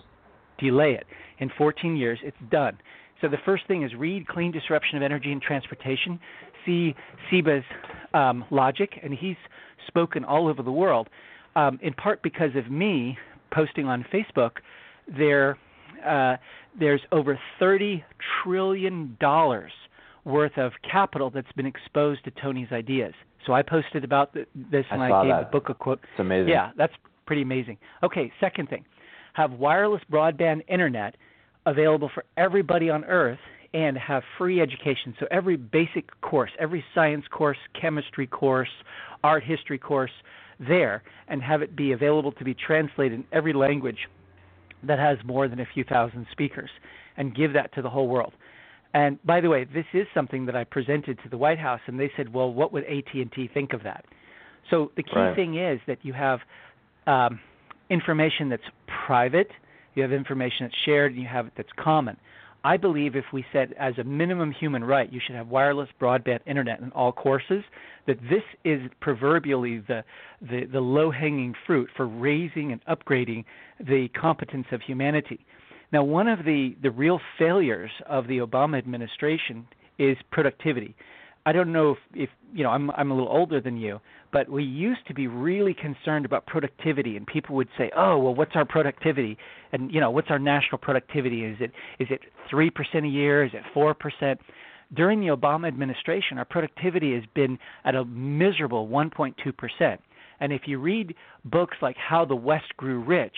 [0.59, 1.05] delay it.
[1.39, 2.77] In 14 years, it's done.
[3.21, 6.19] So the first thing is read Clean Disruption of Energy and Transportation,
[6.65, 6.95] see
[7.31, 7.63] Seba's
[8.13, 9.37] um, logic, and he's
[9.87, 11.09] spoken all over the world.
[11.55, 13.17] Um, in part because of me
[13.53, 14.51] posting on Facebook,
[15.07, 15.57] there
[16.05, 16.35] uh,
[16.77, 18.03] there's over 30
[18.43, 19.71] trillion dollars
[20.25, 23.13] worth of capital that's been exposed to Tony's ideas.
[23.45, 25.51] So I posted about this and I, saw gave that.
[25.51, 25.99] the book a quote.
[26.03, 26.49] It's amazing.
[26.49, 26.93] Yeah, that's
[27.25, 27.77] pretty amazing.
[28.03, 28.85] Okay, second thing
[29.33, 31.15] have wireless broadband internet
[31.65, 33.39] available for everybody on Earth
[33.73, 35.13] and have free education.
[35.19, 38.69] So every basic course, every science course, chemistry course,
[39.23, 40.11] art history course
[40.57, 44.07] there, and have it be available to be translated in every language
[44.83, 46.69] that has more than a few thousand speakers,
[47.17, 48.33] and give that to the whole world.
[48.95, 51.99] And by the way, this is something that I presented to the White House, and
[51.99, 54.05] they said, "Well, what would AT&T think of that?"
[54.69, 55.35] So the key Right.
[55.35, 56.39] thing is that you have
[57.05, 57.41] um,
[57.89, 58.69] information that's
[59.05, 59.51] private,
[59.95, 62.15] you have information that's shared, and you have it that's common.
[62.63, 66.39] I believe if we said as a minimum human right, you should have wireless broadband
[66.47, 67.65] internet in all courses,
[68.07, 70.03] that this is proverbially the,
[70.41, 73.43] the, the low hanging fruit for raising and upgrading
[73.79, 75.45] the competence of humanity.
[75.91, 79.67] Now, one of the, the real failures of the Obama administration
[79.97, 80.95] is productivity.
[81.45, 83.99] I don't know if, if you know I'm I'm a little older than you,
[84.33, 88.33] but we used to be really concerned about productivity, and people would say, "Oh, well,
[88.33, 89.37] what's our productivity?
[89.71, 91.43] And you know, what's our national productivity?
[91.43, 93.45] Is it is it three percent a year?
[93.45, 94.39] Is it four percent?"
[94.95, 100.01] During the Obama administration, our productivity has been at a miserable 1.2 percent.
[100.39, 103.35] And if you read books like How the West Grew Rich,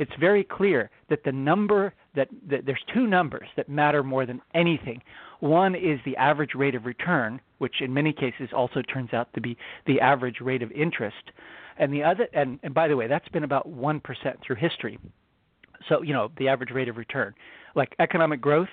[0.00, 4.40] it's very clear that the number that, that there's two numbers that matter more than
[4.54, 5.02] anything.
[5.40, 9.42] One is the average rate of return, which in many cases also turns out to
[9.42, 11.30] be the average rate of interest,
[11.78, 14.98] and the other and, and by the way, that's been about one percent through history.
[15.88, 17.34] So you know the average rate of return,
[17.76, 18.68] like economic growth,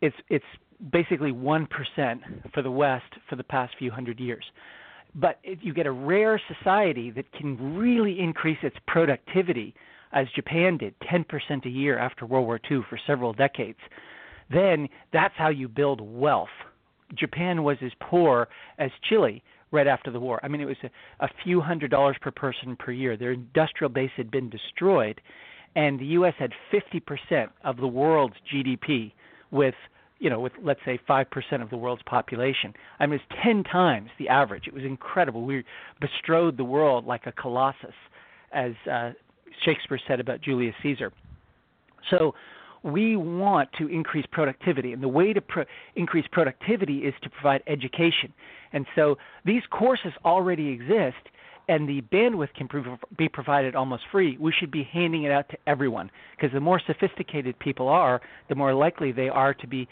[0.00, 0.44] it's it's
[0.90, 2.22] basically one percent
[2.54, 4.44] for the West for the past few hundred years
[5.16, 9.72] but if you get a rare society that can really increase its productivity,
[10.14, 13.78] as Japan did, 10% a year after World War II for several decades,
[14.50, 16.48] then that's how you build wealth.
[17.18, 18.48] Japan was as poor
[18.78, 20.40] as Chile right after the war.
[20.42, 23.16] I mean, it was a, a few hundred dollars per person per year.
[23.16, 25.20] Their industrial base had been destroyed,
[25.74, 26.34] and the U.S.
[26.38, 29.12] had 50% of the world's GDP
[29.50, 29.74] with
[30.20, 32.72] you know, with let's say five percent of the world's population.
[33.00, 34.66] I mean, it's ten times the average.
[34.68, 35.44] It was incredible.
[35.44, 35.64] We
[36.00, 37.94] bestrode the world like a colossus,
[38.52, 39.10] as uh,
[39.64, 41.12] Shakespeare said about Julius Caesar.
[42.10, 42.34] So,
[42.82, 45.64] we want to increase productivity, and the way to pro-
[45.96, 48.32] increase productivity is to provide education.
[48.74, 51.28] And so, these courses already exist.
[51.66, 55.48] and the bandwidth can prov- be provided almost free, we should be handing it out
[55.48, 56.10] to everyone.
[56.36, 59.88] Because the more sophisticated people are, the more likely they are to be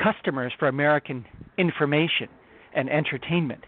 [0.00, 1.24] customers for American
[1.58, 2.28] information
[2.74, 3.64] and entertainment.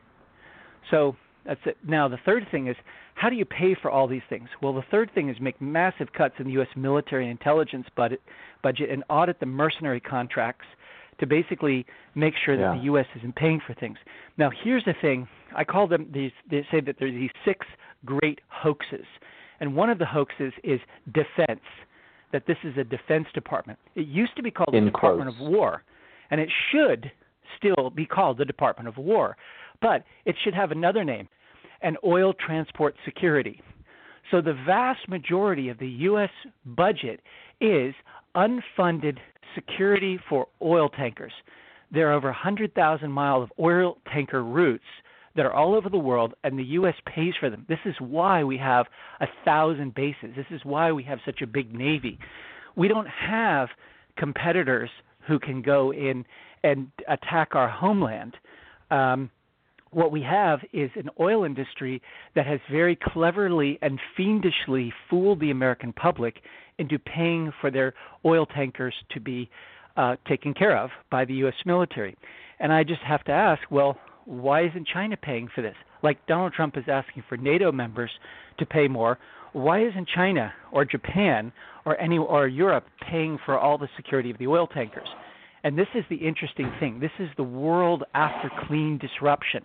[0.91, 1.77] So that's it.
[1.87, 2.77] Now, the third thing is
[3.15, 4.49] how do you pay for all these things?
[4.63, 6.69] Well, the third thing is make massive cuts in the U.S.
[6.77, 8.21] military and intelligence budget,
[8.63, 10.65] budget and audit the mercenary contracts
[11.21, 12.79] to basically make sure that Yeah.
[12.79, 13.07] the U.S.
[13.17, 13.99] isn't paying for things.
[14.39, 15.29] Now, here's the thing.
[15.55, 16.33] I call them these.
[16.51, 17.67] They say that there's these six
[18.05, 19.05] great hoaxes,
[19.61, 20.81] and one of the hoaxes is
[21.13, 21.61] defense.
[22.33, 23.79] That this is a defense department.
[23.95, 25.43] It used to be called In the Department quotes.
[25.47, 25.83] of War,
[26.31, 27.13] and it should
[27.59, 29.37] still be called the Department of War,
[29.83, 31.29] but it should have another name,
[31.83, 33.61] an oil transport security.
[34.31, 36.31] So the vast majority of the U.S.
[36.65, 37.21] budget
[37.61, 37.95] is
[38.35, 39.19] unfunded
[39.55, 41.33] security for oil tankers.
[41.93, 44.85] There are over 100,000 miles of oil tanker routes
[45.37, 46.95] that are all over the world, and the U.S.
[47.07, 47.67] pays for them.
[47.69, 48.87] This is why we have
[49.21, 50.31] a thousand bases.
[50.37, 52.19] This is why we have such a big navy.
[52.77, 53.69] We don't have
[54.17, 54.91] competitors
[55.27, 56.25] who can go in
[56.65, 58.37] and attack our homeland.
[58.91, 59.31] Um,
[59.93, 62.03] what we have is an oil industry
[62.35, 66.37] that has very cleverly and fiendishly fooled the American public
[66.79, 69.49] into paying for their oil tankers to be
[69.97, 71.55] uh, taken care of by the U.S.
[71.67, 72.17] military.
[72.59, 75.75] And I just have to ask, well, why isn't China paying for this?
[76.03, 78.11] Like Donald Trump is asking for NATO members
[78.59, 79.19] to pay more.
[79.53, 81.53] Why isn't China or Japan
[81.85, 85.09] or any or Europe paying for all the security of the oil tankers?
[85.65, 86.99] And this is the interesting thing.
[86.99, 89.65] This is the world after clean disruption.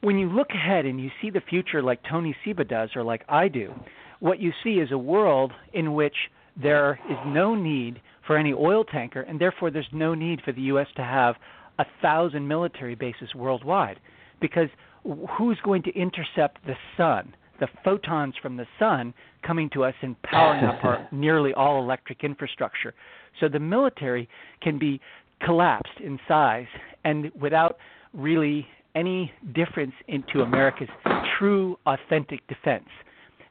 [0.00, 3.22] When you look ahead and you see the future like Tony Seba does or like
[3.28, 3.72] I do,
[4.18, 6.14] what you see is a world in which
[6.60, 10.62] there is no need for any oil tanker, and therefore there's no need for the
[10.62, 10.86] U.S.
[10.96, 11.36] to have
[11.78, 14.00] a thousand military bases worldwide.
[14.40, 14.68] Because
[15.38, 19.14] who's going to intercept the sun, the photons from the sun
[19.46, 22.94] coming to us and powering up our nearly all electric infrastructure?
[23.38, 24.28] So the military
[24.62, 25.00] can be
[25.42, 26.66] collapsed in size
[27.04, 27.78] and without
[28.12, 30.88] really any difference into America's
[31.38, 32.88] true, authentic defense.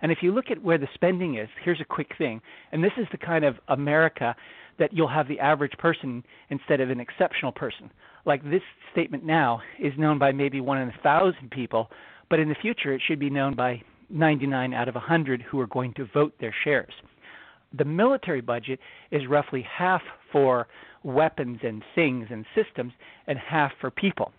[0.01, 2.41] And if you look at where the spending is, here's a quick thing.
[2.71, 4.35] And this is the kind of America
[4.77, 7.91] that you'll have the average person instead of an exceptional person.
[8.25, 8.61] Like this
[8.91, 11.89] statement now is known by maybe one in a thousand people,
[12.29, 15.67] but in the future it should be known by 99 out of 100 who are
[15.67, 16.93] going to vote their shares.
[17.77, 18.79] The military budget
[19.11, 20.01] is roughly half
[20.31, 20.67] for
[21.03, 22.93] weapons and things and systems
[23.27, 24.31] and half for people.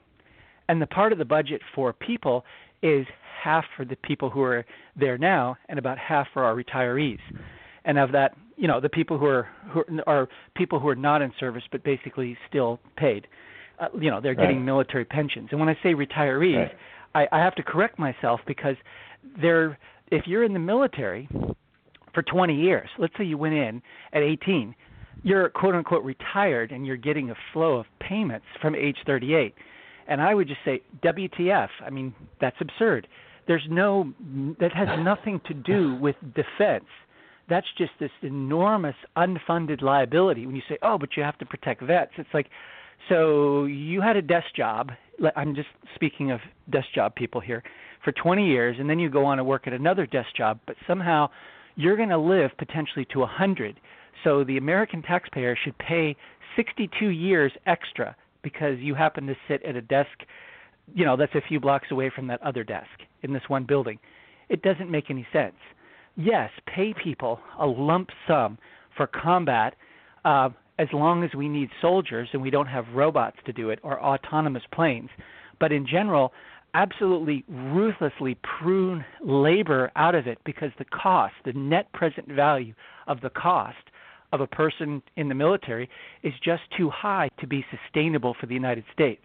[0.69, 2.45] And the part of the budget for people
[2.83, 3.07] is
[3.43, 4.65] half for the people who are
[4.99, 7.19] there now and about half for our retirees.
[7.85, 11.23] And of that, you know, the people who are who are people who are not
[11.23, 13.27] in service but basically still paid.
[13.79, 14.43] Uh, you know, they're Right.
[14.49, 15.49] getting military pensions.
[15.51, 16.71] And when I say retirees,
[17.15, 17.29] Right.
[17.33, 18.77] I, I have to correct myself because
[19.41, 19.79] they're
[20.11, 21.29] if you're in the military
[22.15, 24.75] for 20 years, let's say you went in at 18,
[25.23, 29.55] you're quote unquote retired and you're getting a flow of payments from age 38.
[30.09, 31.69] And I would just say WTF.
[31.85, 33.07] I mean, that's absurd.
[33.47, 34.13] There's no
[34.59, 36.87] that has nothing to do with defense.
[37.49, 40.47] That's just this enormous unfunded liability.
[40.47, 42.47] When you say, "Oh, but you have to protect vets," it's like,
[43.09, 44.93] so you had a desk job.
[45.37, 47.63] I'm just speaking of desk job people here
[48.05, 50.77] for 20 years, and then you go on to work at another desk job, but
[50.87, 51.29] somehow
[51.81, 53.81] you're going to live potentially to 100.
[54.23, 56.15] So the American taxpayer should pay
[56.57, 60.11] 62 years extra because you happen to sit at a desk,
[60.95, 62.91] you know, that's a few blocks away from that other desk
[63.23, 63.99] in this one building.
[64.51, 65.55] It doesn't make any sense.
[66.17, 68.59] Yes, pay people a lump sum
[68.97, 69.75] for combat
[70.25, 73.79] uh, as long as we need soldiers and we don't have robots to do it
[73.83, 75.09] or autonomous planes.
[75.59, 76.33] But in general,
[76.75, 82.75] absolutely ruthlessly prune labor out of it because the cost, the net present value
[83.07, 83.77] of the cost
[84.33, 85.89] of a person in the military
[86.23, 89.23] is just too high to be sustainable for the United States.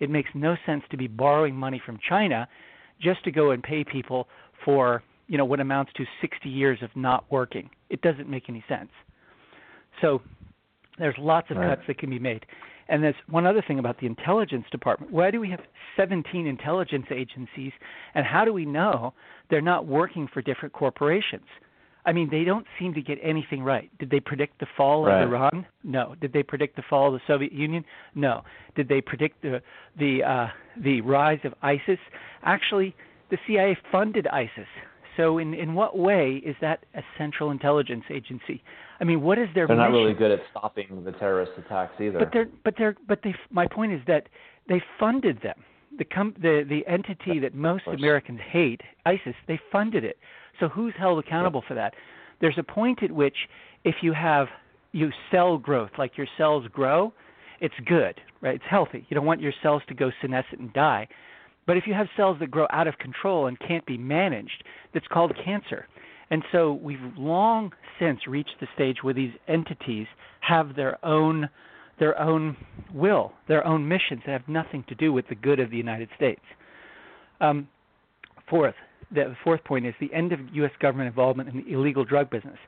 [0.00, 2.48] It makes no sense to be borrowing money from China
[3.00, 4.28] just to go and pay people
[4.64, 7.70] for, you know, what amounts to 60 years of not working.
[7.90, 8.90] It doesn't make any sense.
[10.00, 10.20] So
[10.98, 11.76] there's lots of Right.
[11.76, 12.44] cuts that can be made.
[12.88, 15.12] And there's one other thing about the intelligence department.
[15.12, 15.60] Why do we have
[15.96, 17.72] 17 intelligence agencies
[18.14, 19.12] and how do we know
[19.50, 21.44] they're not working for different corporations?
[22.06, 23.90] I mean, they don't seem to get anything right.
[23.98, 25.22] Did they predict the fall Right.
[25.22, 25.66] of Iran?
[25.84, 26.14] No.
[26.18, 27.84] Did they predict the fall of the Soviet Union?
[28.14, 28.42] No.
[28.76, 29.60] Did they predict the
[29.98, 30.46] the uh,
[30.82, 31.98] the rise of ISIS?
[32.44, 32.94] Actually,
[33.30, 34.68] the CIA funded ISIS.
[35.18, 38.62] So, in in what way is that a central intelligence agency?
[39.00, 42.18] I mean, what is their They're not really good at stopping the terrorist attacks either.
[42.18, 43.34] But they're but they're but they.
[43.50, 44.28] My point is that
[44.68, 45.62] they funded them.
[45.98, 50.18] the com- the the entity that most Americans hate, ISIS, they funded it.
[50.60, 51.94] So who's held accountable for that?
[52.40, 53.36] There's a point at which
[53.84, 54.48] if you have
[54.92, 57.12] you cell growth, like your cells grow,
[57.60, 58.54] it's good, right?
[58.54, 59.06] It's healthy.
[59.08, 61.08] You don't want your cells to go senescent and die.
[61.66, 65.06] But if you have cells that grow out of control and can't be managed, that's
[65.08, 65.86] called cancer.
[66.30, 70.06] And so we've long since reached the stage where these entities
[70.40, 71.48] have their own
[71.98, 72.56] their own
[72.94, 76.08] will, their own missions that have nothing to do with the good of the United
[76.14, 76.40] States.
[77.40, 77.66] Um,
[78.48, 78.76] fourth,
[79.10, 80.70] the fourth point is the end of U.S.
[80.80, 82.58] government involvement in the illegal drug business.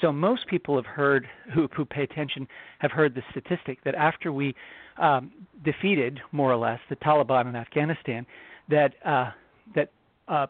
[0.00, 2.46] So most people have heard, who, who pay attention,
[2.80, 4.54] have heard the statistic that after we
[4.98, 5.32] um,
[5.64, 8.26] defeated, more or less, the Taliban in Afghanistan,
[8.68, 9.30] that uh,
[9.74, 9.90] that
[10.28, 10.46] uh,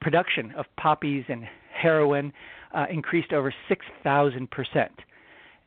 [0.00, 1.44] production of poppies and
[1.84, 2.32] heroin
[2.74, 4.92] uh, increased over 6,000 percent,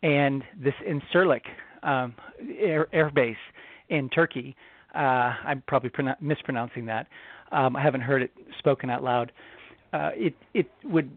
[0.03, 1.45] and this Incirlik
[1.83, 2.15] um,
[2.59, 3.35] air, air base
[3.89, 4.55] in Turkey,
[4.95, 7.07] uh, I'm probably mispronouncing that.
[7.51, 9.31] Um, I haven't heard it spoken out loud
[9.93, 11.09] uh, it it would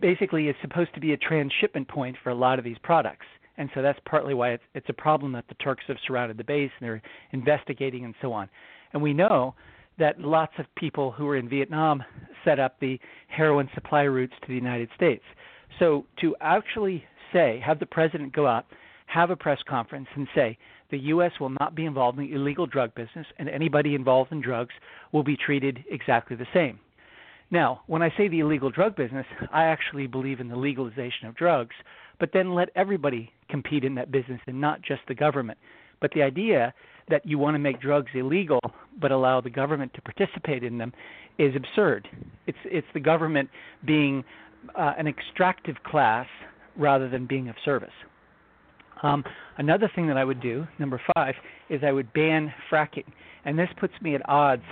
[0.00, 3.26] basically is supposed to be a transshipment point for a lot of these products,
[3.58, 6.44] and so that's partly why it's it's a problem that the Turks have surrounded the
[6.44, 8.48] base and they're investigating and so on.
[8.92, 9.54] And we know
[9.98, 12.02] that lots of people who were in Vietnam
[12.44, 15.22] set up the heroin supply routes to the United States.
[15.78, 18.66] So to actually say, have the president go out,
[19.06, 20.58] have a press conference, and say
[20.90, 21.32] the U.S.
[21.40, 24.74] will not be involved in the illegal drug business, and anybody involved in drugs
[25.12, 26.78] will be treated exactly the same.
[27.50, 31.36] Now, when I say the illegal drug business, I actually believe in the legalization of
[31.36, 31.74] drugs,
[32.18, 35.58] but then let everybody compete in that business and not just the government.
[36.00, 36.72] But the idea
[37.08, 38.60] that you want to make drugs illegal
[39.00, 40.92] but allow the government to participate in them
[41.38, 42.08] is absurd.
[42.46, 43.48] It's it's the government
[43.84, 44.24] being
[44.76, 46.26] uh, an extractive class
[46.76, 47.90] rather than being of service.
[49.02, 49.24] Um,
[49.58, 51.34] another thing that I would do, number five,
[51.68, 53.06] is I would ban fracking,
[53.44, 54.62] and this puts me at odds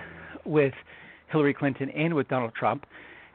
[0.44, 0.72] with
[1.32, 2.86] Hillary Clinton and with Donald Trump.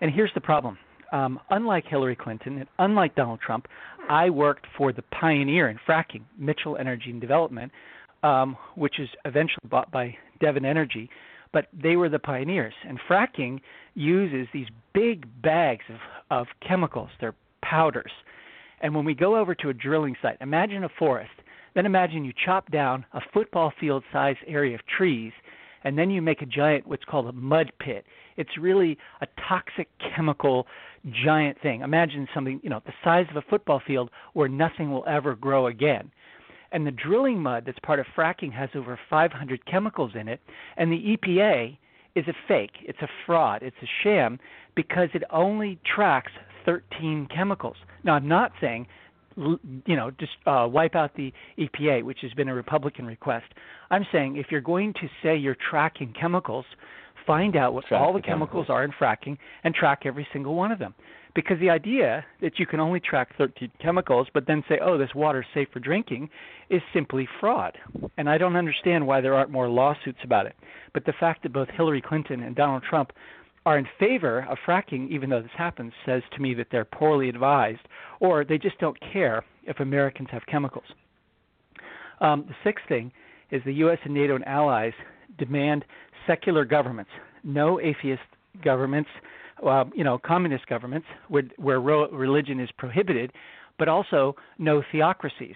[0.02, 0.78] And here's the problem.
[1.12, 3.68] Um, unlike Hillary Clinton and unlike Donald Trump,
[4.10, 7.72] I worked for the pioneer in fracking, Mitchell Energy and Development,
[8.26, 11.10] um, which is eventually bought by Devon Energy.
[11.54, 12.74] But they were the pioneers.
[12.88, 13.60] And fracking
[13.94, 16.00] uses these big bags of,
[16.32, 18.12] of chemicals, they're powders.
[18.82, 21.32] And when we go over to a drilling site, imagine a forest.
[21.76, 25.32] Then imagine you chop down a football field sized area of trees
[25.84, 28.06] and then you make a giant what's called a mud pit.
[28.38, 30.66] It's really a toxic chemical
[31.24, 31.82] giant thing.
[31.82, 35.68] Imagine something, you know, the size of a football field where nothing will ever grow
[35.68, 36.12] again.
[36.76, 40.42] And the drilling mud that's part of fracking has over 500 chemicals in it,
[40.76, 41.78] and the EPA
[42.16, 42.72] is a fake.
[42.82, 43.64] It's a fraud.
[43.64, 44.40] It's a sham
[44.76, 46.34] because it only tracks
[46.66, 47.78] 13 chemicals.
[48.04, 48.88] Now, I'm not saying
[49.38, 53.46] you know, just uh, wipe out the EPA, which has been a Republican request.
[53.90, 56.66] I'm saying if you're going to say you're tracking chemicals,
[57.26, 58.66] find out what track all the, chemicals.
[58.66, 60.94] chemicals are in fracking and track every single one of them.
[61.36, 65.14] Because the idea that you can only track 13 chemicals, but then say, oh, this
[65.14, 66.30] water's safe for drinking,
[66.70, 67.78] is simply fraud.
[68.18, 70.56] And I don't understand why there aren't more lawsuits about it.
[70.94, 73.12] But the fact that both Hillary Clinton and Donald Trump
[73.66, 77.28] are in favor of fracking, even though this happens, says to me that they're poorly
[77.28, 77.82] advised
[78.22, 80.86] or they just don't care if Americans have chemicals.
[82.22, 83.12] Um, the sixth thing
[83.52, 83.98] is the U.S.
[84.06, 84.94] and NATO and allies
[85.38, 85.84] demand
[86.26, 87.12] secular governments,
[87.44, 88.22] no atheist
[88.64, 89.10] governments,
[89.64, 93.32] uh, you know, communist governments where, where religion is prohibited,
[93.78, 95.56] but also no theocracies.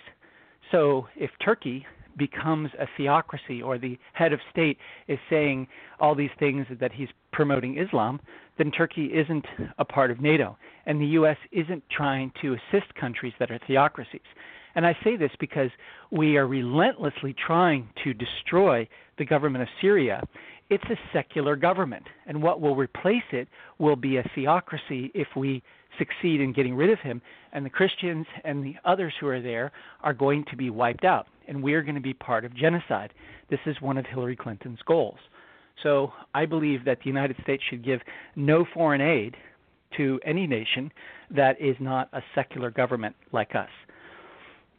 [0.72, 1.86] So if Turkey
[2.18, 4.78] becomes a theocracy or the head of state
[5.08, 5.68] is saying
[6.00, 8.20] all these things that he's promoting Islam,
[8.58, 9.46] then Turkey isn't
[9.78, 10.58] a part of NATO.
[10.86, 11.38] And the U.S.
[11.52, 14.22] isn't trying to assist countries that are theocracies.
[14.76, 15.72] And I say this because
[16.12, 18.88] we are relentlessly trying to destroy
[19.18, 20.22] the government of Syria.
[20.70, 22.06] It's a secular government.
[22.28, 23.48] And what will replace it
[23.80, 25.64] will be a theocracy if we
[25.98, 27.22] succeed in getting rid of him.
[27.54, 31.28] And the Christians and the others who are there are going to be wiped out
[31.48, 33.12] and we are going to be part of genocide.
[33.50, 35.18] This is one of Hillary Clinton's goals.
[35.82, 38.02] So I believe that the United States should give
[38.36, 39.36] no foreign aid
[39.98, 40.92] to any nation
[41.32, 43.70] that is not a secular government like us.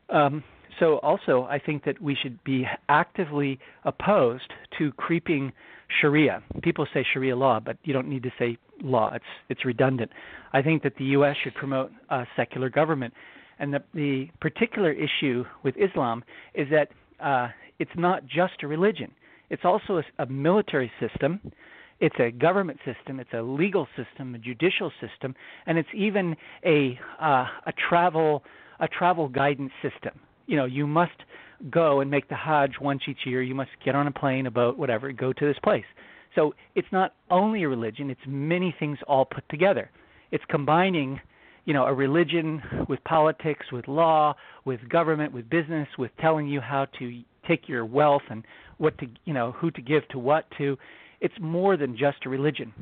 [0.09, 0.45] Um,
[0.81, 5.53] so also, I think that we should be actively opposed to creeping
[6.01, 6.43] Sharia.
[6.63, 9.13] People say Sharia law, but you don't need to say law.
[9.15, 10.11] It's it's redundant.
[10.53, 11.37] I think that the U.S.
[11.45, 13.15] should promote a secular government
[13.61, 16.25] and the, the particular issue with Islam
[16.55, 16.89] is that
[17.23, 19.13] uh, it's not just a religion,
[19.51, 21.41] it's also a, a military system.
[22.01, 23.21] It's a government system.
[23.21, 25.35] It's a legal system, a judicial system,
[25.67, 28.43] and it's even a uh, a travel
[28.81, 30.19] a travel guidance system.
[30.47, 31.13] You know, you must
[31.71, 33.43] go and make the Hajj once each year.
[33.43, 35.85] You must get on a plane, a boat, whatever, go to this place.
[36.35, 39.91] So it's not only a religion; it's many things all put together.
[40.31, 41.21] It's combining,
[41.65, 44.35] you know, a religion with politics, with law,
[44.65, 48.45] with government, with business, with telling you how to take your wealth and
[48.79, 50.77] what to, you know, who to give to what to.
[51.21, 52.73] It's more than just a religion.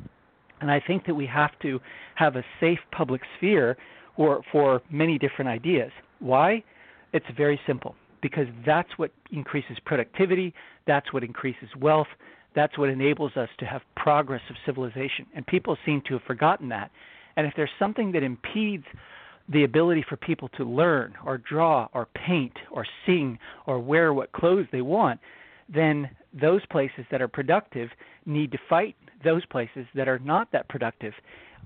[0.61, 1.79] And I think that we have to
[2.15, 3.77] have a safe public sphere
[4.15, 5.91] for, for many different ideas.
[6.19, 6.63] Why?
[7.13, 10.53] It's very simple because that's what increases productivity,
[10.85, 12.07] that's what increases wealth,
[12.55, 15.25] that's what enables us to have progress of civilization.
[15.35, 16.91] And people seem to have forgotten that.
[17.37, 18.83] And if there's something that impedes
[19.51, 24.31] the ability for people to learn or draw or paint or sing or wear what
[24.31, 25.19] clothes they want,
[25.73, 27.89] then those places that are productive
[28.25, 31.13] need to fight those places that are not that productive,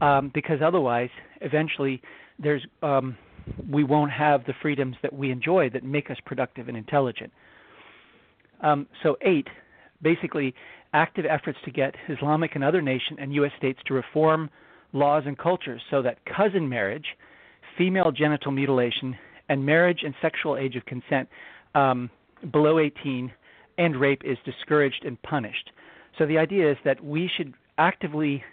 [0.02, 1.10] um, because otherwise,
[1.42, 2.02] eventually,
[2.40, 3.18] there's um,
[3.70, 7.32] we won't have the freedoms that we enjoy that make us productive and intelligent.
[8.62, 9.48] Um, so eight,
[10.02, 10.54] basically,
[10.94, 13.52] active efforts to get Islamic and other nation and U.S.
[13.58, 14.50] states to reform
[14.94, 17.06] laws and cultures so that cousin marriage,
[17.78, 19.18] female genital mutilation,
[19.50, 21.28] and marriage and sexual age of consent
[21.76, 22.10] um,
[22.52, 23.32] below 18
[23.78, 25.72] and rape is discouraged and punished.
[26.18, 28.44] So the idea is that we should actively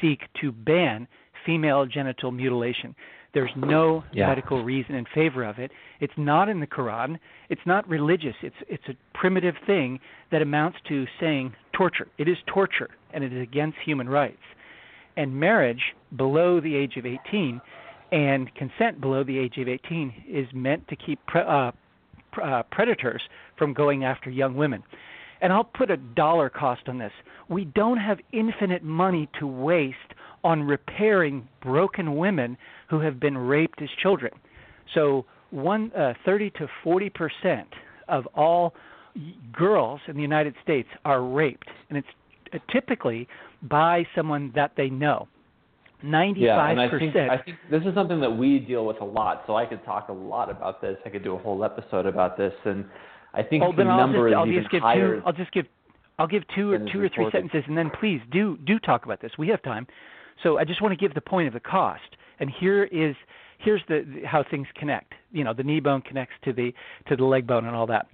[0.00, 1.08] seek to ban
[1.44, 2.94] female genital mutilation.
[3.32, 4.26] There's no yeah.
[4.26, 5.70] medical reason in favor of it.
[6.00, 7.18] It's not in the Quran.
[7.48, 8.34] It's not religious.
[8.42, 10.00] It's it's a primitive thing
[10.32, 12.08] that amounts to saying torture.
[12.18, 14.42] It is torture and it is against human rights.
[15.16, 17.60] And marriage below the age of 18
[18.12, 21.70] and consent below the age of 18 is meant to keep pre- uh,
[22.42, 23.22] uh, predators
[23.56, 24.82] from going after young women.
[25.42, 27.12] And I'll put a dollar cost on this.
[27.48, 29.96] We don't have infinite money to waste
[30.44, 32.56] on repairing broken women
[32.88, 34.32] who have been raped as children.
[34.94, 37.68] So, one uh, 30 to 40 percent
[38.08, 38.74] of all
[39.52, 42.08] girls in the United States are raped, and it's
[42.54, 43.28] uh, typically
[43.62, 45.28] by someone that they know.
[46.04, 46.34] 95%.
[46.38, 49.42] Yeah, and I I think this is something that we deal with a lot.
[49.46, 50.96] So I could talk a lot about this.
[51.04, 52.86] I could do a whole episode about this, and
[53.34, 55.16] I think oh, the number just, is I'll even just give higher.
[55.16, 55.66] Two, I'll just give
[56.18, 59.20] I'll give two or two or three sentences, and then please do do talk about
[59.22, 59.32] this.
[59.38, 59.86] We have time,
[60.42, 62.16] so I just want to give the point of the cost.
[62.40, 63.14] And here is
[63.58, 65.14] here's the how things connect.
[65.32, 66.72] You know, the knee bone connects to the
[67.08, 68.06] to the leg bone and all that.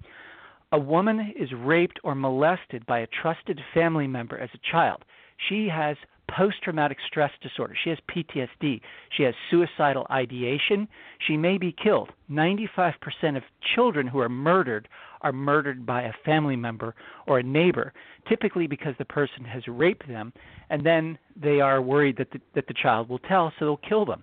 [0.72, 5.04] A woman is raped or molested by a trusted family member as a child.
[5.48, 5.96] She has
[6.28, 7.74] post traumatic stress disorder.
[7.82, 8.80] She has PTSD.
[9.16, 10.88] She has suicidal ideation.
[11.26, 12.10] She may be killed.
[12.30, 12.94] 95%
[13.36, 13.42] of
[13.74, 14.88] children who are murdered
[15.22, 16.94] are murdered by a family member
[17.26, 17.92] or a neighbor,
[18.28, 20.32] typically because the person has raped them,
[20.70, 24.04] and then they are worried that the, that the child will tell, so they'll kill
[24.04, 24.22] them.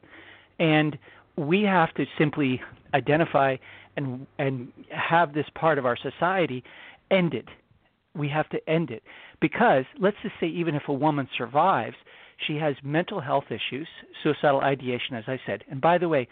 [0.60, 0.98] And
[1.36, 2.62] we have to simply
[2.94, 3.58] identify
[3.96, 6.64] and and have this part of our society
[7.12, 7.48] ended.
[8.16, 9.04] We have to end it
[9.42, 11.96] because let's just say even if a woman survives,
[12.48, 13.88] she has mental health issues,
[14.22, 15.64] suicidal ideation, as I said.
[15.70, 16.28] And by the way,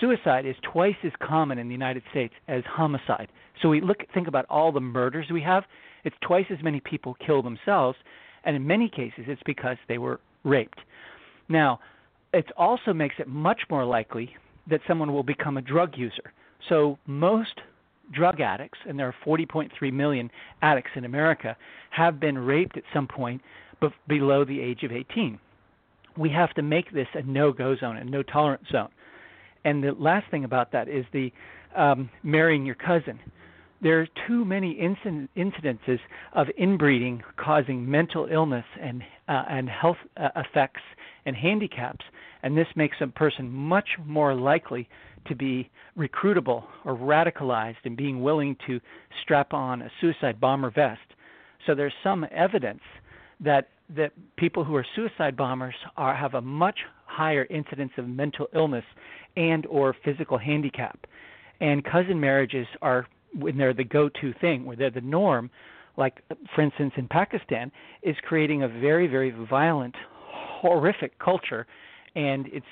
[0.00, 3.28] suicide is twice as common in the United States as homicide.
[3.60, 5.64] So we look think about all the murders we have.
[6.04, 7.98] It's twice as many people kill themselves,
[8.44, 10.80] and in many cases it's because they were raped.
[11.48, 11.80] Now,
[12.32, 14.34] it also makes it much more likely
[14.68, 16.32] that someone will become a drug user.
[16.68, 17.60] So most
[18.10, 20.30] drug addicts, and there are 40.3 million
[20.60, 21.56] addicts in America,
[21.90, 23.40] have been raped at some point
[23.80, 25.38] but below the age of 18.
[26.16, 28.90] We have to make this a no-go zone, a no-tolerance zone.
[29.64, 31.32] And the last thing about that is the
[31.76, 33.18] um, marrying your cousin.
[33.82, 35.98] There are too many incident, incidences
[36.34, 40.82] of inbreeding causing mental illness and uh, and health uh, effects
[41.26, 42.04] and handicaps,
[42.42, 44.88] and this makes a person much more likely
[45.26, 48.80] to be recruitable or radicalized and being willing to
[49.22, 51.00] strap on a suicide bomber vest.
[51.66, 52.82] So there's some evidence
[53.40, 58.46] that that people who are suicide bombers are have a much higher incidence of mental
[58.54, 58.84] illness
[59.36, 60.98] and or physical handicap.
[61.60, 63.06] And cousin marriages are
[63.38, 65.50] when they're the go-to thing, where they're the norm,
[65.96, 66.22] like
[66.54, 67.70] for instance in Pakistan,
[68.02, 69.94] is creating a very very violent,
[70.30, 71.66] horrific culture
[72.14, 72.66] and it's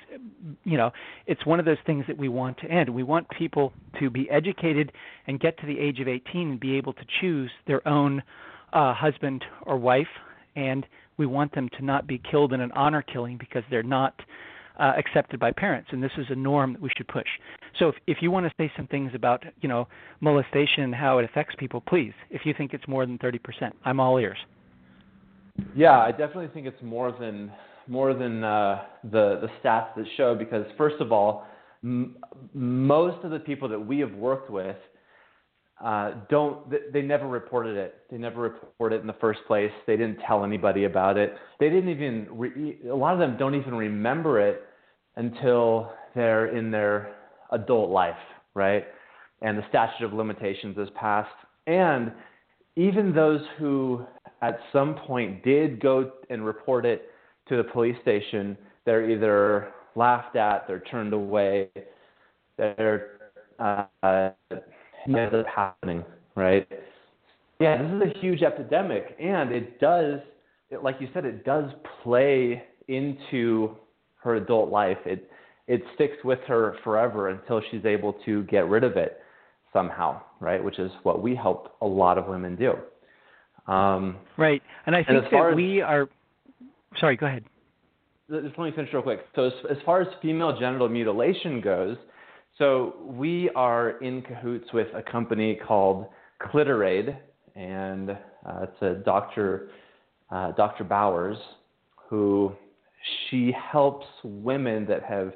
[0.64, 0.90] you know
[1.26, 2.88] it's one of those things that we want to end.
[2.88, 4.92] We want people to be educated
[5.26, 8.22] and get to the age of 18 and be able to choose their own
[8.72, 10.08] uh husband or wife
[10.56, 10.86] and
[11.16, 14.14] we want them to not be killed in an honor killing because they're not
[14.78, 17.26] uh, accepted by parents and this is a norm that we should push.
[17.78, 19.86] So if, if you want to say some things about you know
[20.20, 22.12] molestation and how it affects people please.
[22.30, 23.38] If you think it's more than 30%
[23.84, 24.38] i'm all ears.
[25.74, 27.52] Yeah i definitely think it's more than
[27.90, 31.44] more than uh, the the stats that show because first of all,
[31.82, 32.16] m-
[32.54, 34.76] most of the people that we have worked with
[35.84, 38.02] uh, don't they never reported it.
[38.10, 39.72] They never reported it in the first place.
[39.86, 41.34] They didn't tell anybody about it.
[41.58, 42.26] They didn't even.
[42.30, 44.62] Re- a lot of them don't even remember it
[45.16, 47.14] until they're in their
[47.50, 48.14] adult life,
[48.54, 48.84] right?
[49.40, 51.34] And the statute of limitations is passed.
[51.66, 52.12] And
[52.76, 54.04] even those who
[54.42, 57.08] at some point did go and report it
[57.50, 61.68] to the police station, they're either laughed at, they're turned away,
[62.56, 63.18] they're
[63.58, 66.02] uh, up happening,
[66.34, 66.66] right?
[67.60, 70.20] Yeah, this is a huge epidemic, and it does,
[70.70, 71.70] it, like you said, it does
[72.02, 73.76] play into
[74.22, 74.98] her adult life.
[75.04, 75.30] It
[75.66, 79.20] it sticks with her forever until she's able to get rid of it
[79.72, 80.62] somehow, right?
[80.62, 82.72] Which is what we help a lot of women do.
[83.72, 86.08] Um, right, and I think and that we are.
[86.98, 87.44] Sorry, go ahead.
[88.30, 89.20] Just let me finish real quick.
[89.34, 91.96] So, as, as far as female genital mutilation goes,
[92.58, 96.06] so we are in cahoots with a company called
[96.42, 97.16] Clitoraid,
[97.56, 98.16] and uh,
[98.62, 99.70] it's a Dr.
[100.30, 100.84] Uh, Dr.
[100.84, 101.38] Bowers,
[102.08, 102.52] who
[103.28, 105.32] she helps women that have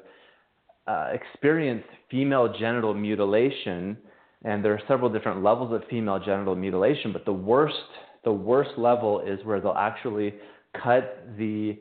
[0.87, 3.97] uh, experienced female genital mutilation,
[4.43, 7.75] and there are several different levels of female genital mutilation, but the worst
[8.23, 10.33] the worst level is where they'll actually
[10.83, 11.79] cut the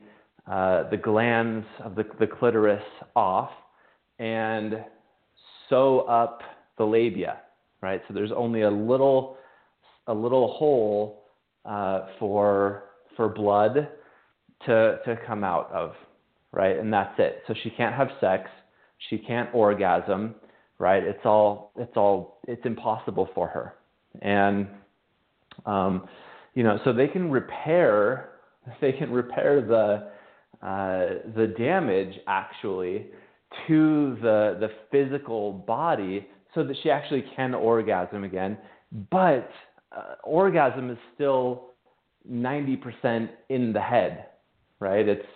[0.51, 2.83] uh, the glands of the, the clitoris
[3.17, 3.51] off
[4.19, 4.85] and
[5.69, 6.41] sew up
[6.77, 7.39] the labia,
[7.81, 8.03] right?
[8.07, 9.39] So there's only a little
[10.07, 11.25] a little hole
[11.65, 12.85] uh, for
[13.17, 13.89] for blood
[14.67, 15.95] to to come out of,
[16.53, 16.79] right?
[16.79, 17.43] And that's it.
[17.47, 18.51] So she can't have sex,
[19.09, 20.35] she can't orgasm,
[20.79, 21.03] right?
[21.03, 23.75] It's all it's all it's impossible for her,
[24.21, 24.67] and
[25.65, 26.09] um,
[26.55, 28.31] you know, so they can repair
[28.81, 30.11] they can repair the
[30.67, 33.07] uh, the damage actually
[33.67, 38.57] to the the physical body so that she actually can orgasm again.
[39.11, 39.51] But
[39.95, 41.71] uh, orgasm is still
[42.31, 44.27] 90% in the head,
[44.81, 45.07] right?
[45.07, 45.27] It's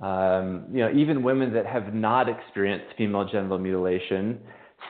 [0.00, 4.40] um, you know even women that have not experienced female genital mutilation,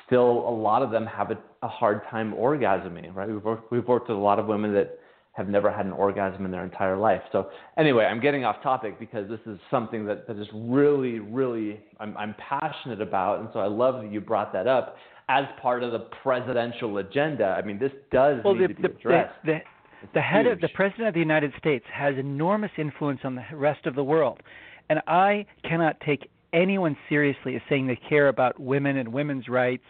[0.07, 3.29] still a lot of them have a, a hard time orgasming, right?
[3.29, 4.99] We've worked, we've worked with a lot of women that
[5.37, 7.21] have never had an orgasm in their entire life.
[7.31, 11.81] So anyway, I'm getting off topic because this is something that, that is really, really
[12.01, 14.97] I'm, I'm passionate about, and so I love that you brought that up
[15.29, 17.45] as part of the presidential agenda.
[17.45, 19.35] I mean, this does well, need the, to be addressed.
[19.45, 23.35] The, the, the head of the president of the United States has enormous influence on
[23.35, 24.43] the rest of the world,
[24.89, 29.85] and I cannot take anyone seriously as saying they care about women and women's rights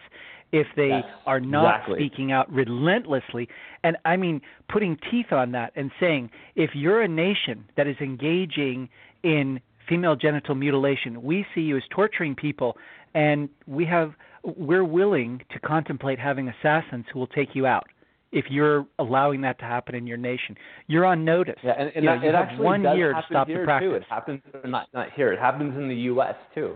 [0.51, 1.99] if they yes, are not exactly.
[1.99, 3.49] speaking out relentlessly.
[3.83, 7.97] And I mean, putting teeth on that and saying, if you're a nation that is
[7.99, 8.89] engaging
[9.23, 12.77] in female genital mutilation, we see you as torturing people,
[13.13, 17.87] and we have we're willing to contemplate having assassins who will take you out
[18.31, 20.55] if you're allowing that to happen in your nation.
[20.87, 21.55] You're on notice.
[21.63, 23.65] Yeah, and, and you, know, you it actually one does year to stop here the
[23.65, 23.89] practice.
[23.89, 23.95] Too.
[23.95, 25.33] It happens not not here.
[25.33, 26.35] It happens in the U.S.
[26.53, 26.75] too.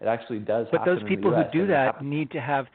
[0.00, 0.66] It actually does.
[0.72, 2.66] But those people who do that need to have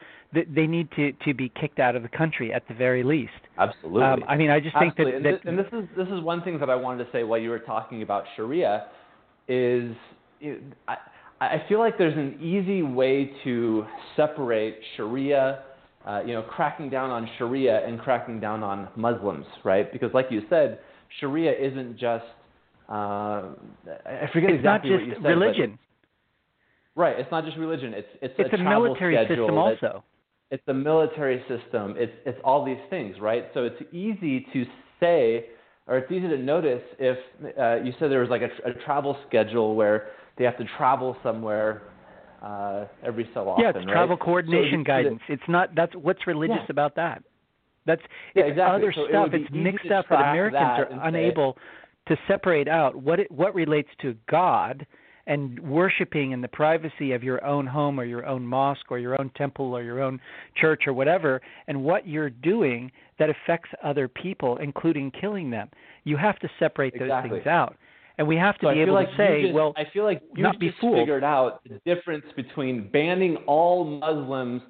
[0.44, 3.32] they need to to be kicked out of the country at the very least.
[3.58, 4.02] Absolutely.
[4.02, 5.22] Um, I mean, I just think Absolutely.
[5.22, 7.10] that, that and, this, and this is this is one thing that I wanted to
[7.12, 8.86] say while you were talking about Sharia,
[9.48, 9.94] is
[10.40, 10.58] know,
[10.88, 10.96] I
[11.40, 13.84] I feel like there's an easy way to
[14.16, 15.62] separate Sharia.
[16.06, 19.92] Uh, you know, cracking down on Sharia and cracking down on Muslims, right?
[19.92, 20.78] Because, like you said,
[21.18, 22.24] Sharia isn't just
[22.88, 22.92] uh,
[24.06, 25.16] I forget it's exactly what you said.
[25.16, 25.78] It's not just religion.
[26.94, 27.94] But, right, it's not just religion.
[27.94, 30.04] It's it's, it's a, a military schedule system that- also.
[30.50, 31.94] It's the military system.
[31.96, 33.46] It's it's all these things, right?
[33.54, 34.64] So it's easy to
[35.00, 35.46] say,
[35.86, 37.18] or it's easy to notice if
[37.58, 41.16] uh, you said there was like a, a travel schedule where they have to travel
[41.22, 41.82] somewhere
[42.42, 43.64] uh, every so often.
[43.64, 43.92] Yeah, it's right?
[43.92, 45.20] travel So coordination you- guidance.
[45.28, 46.66] It's not that's what's religious Yeah.
[46.70, 47.22] about that.
[47.86, 48.02] That's
[48.34, 48.76] Yeah, it's exactly.
[48.76, 49.30] other So it stuff.
[49.30, 51.56] be It's mixed up that Americans are unable
[52.08, 54.86] to separate out what it, what relates to God
[55.26, 59.20] and worshiping in the privacy of your own home or your own mosque or your
[59.20, 60.20] own temple or your own
[60.56, 65.68] church or whatever and what you're doing that affects other people including killing them.
[66.04, 67.38] You have to separate those Exactly.
[67.38, 67.76] things out.
[68.18, 70.22] And we have to So be able like to say, just, well, I feel like
[70.34, 70.96] you not be fooled.
[70.96, 74.62] figured out the difference between banning all Muslims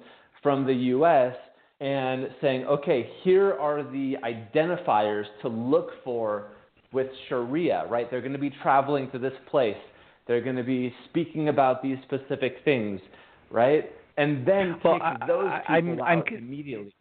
[0.43, 1.33] from the U.S.
[1.79, 6.49] and saying, okay, here are the identifiers to look for
[6.91, 8.09] with Sharia, right?
[8.11, 9.77] They're going to be traveling to this place.
[10.27, 12.99] They're going to be speaking about these specific things,
[13.49, 13.91] right?
[14.17, 16.93] And then Well, I- those I- people I'm- I'm out immediately.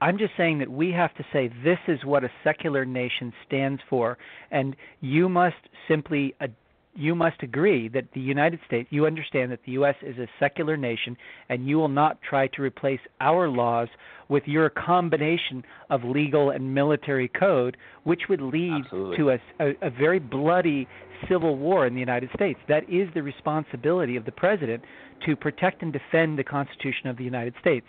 [0.00, 3.80] I'm just saying that we have to say this is what a secular nation stands
[3.88, 4.18] for,
[4.50, 5.56] and you must
[5.88, 6.48] simply uh,
[6.96, 9.94] you must agree that the United States, you understand that the U.S.
[10.02, 11.16] is a secular nation,
[11.48, 13.88] and you will not try to replace our laws
[14.28, 19.16] with your combination of legal and military code, which would lead Absolutely.
[19.16, 20.88] to a, a, a very bloody
[21.28, 22.58] civil war in the United States.
[22.68, 24.82] That is the responsibility of the president
[25.26, 27.86] to protect and defend the Constitution of the United States.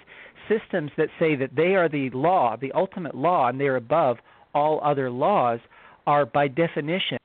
[0.49, 4.17] Systems that say that they are the law, the ultimate law, and they are above
[4.53, 5.59] all other laws,
[6.05, 7.17] are by definition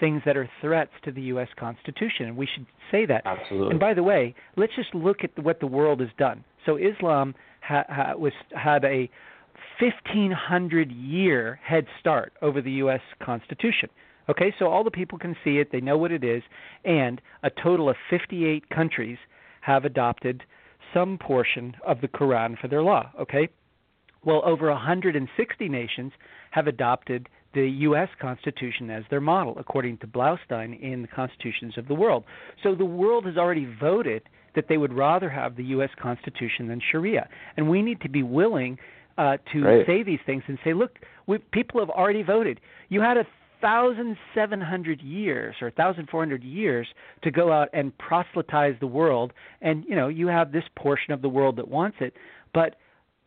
[0.00, 1.48] things that are threats to the U.S.
[1.58, 3.22] Constitution, and we should say that.
[3.24, 3.70] Absolutely.
[3.70, 6.44] And by the way, let's just look at what the world has done.
[6.66, 9.10] So Islam ha, ha, was had a
[9.80, 13.00] 1500 year head start over the U.S.
[13.22, 13.88] Constitution.
[14.28, 16.42] Okay, so all the people can see it, they know what it is,
[16.84, 19.16] and a total of 58 countries
[19.62, 20.42] have adopted
[20.92, 23.10] some portion of the Quran for their law.
[23.18, 23.48] Okay,
[24.24, 26.12] well, over 160 nations
[26.50, 28.08] have adopted the U.S.
[28.20, 32.24] Constitution as their model, according to Blaustein in the Constitutions of the World.
[32.62, 34.22] So the world has already voted
[34.54, 35.90] that they would rather have the U.S.
[36.00, 38.78] Constitution than Sharia, and we need to be willing
[39.16, 39.86] uh, to Right.
[39.86, 42.60] say these things and say, look, we, people have already voted.
[42.88, 43.26] You had a
[43.60, 46.86] 1,700 years or 1,400 years
[47.22, 51.22] to go out and proselytize the world, and you know you have this portion of
[51.22, 52.14] the world that wants it,
[52.54, 52.76] but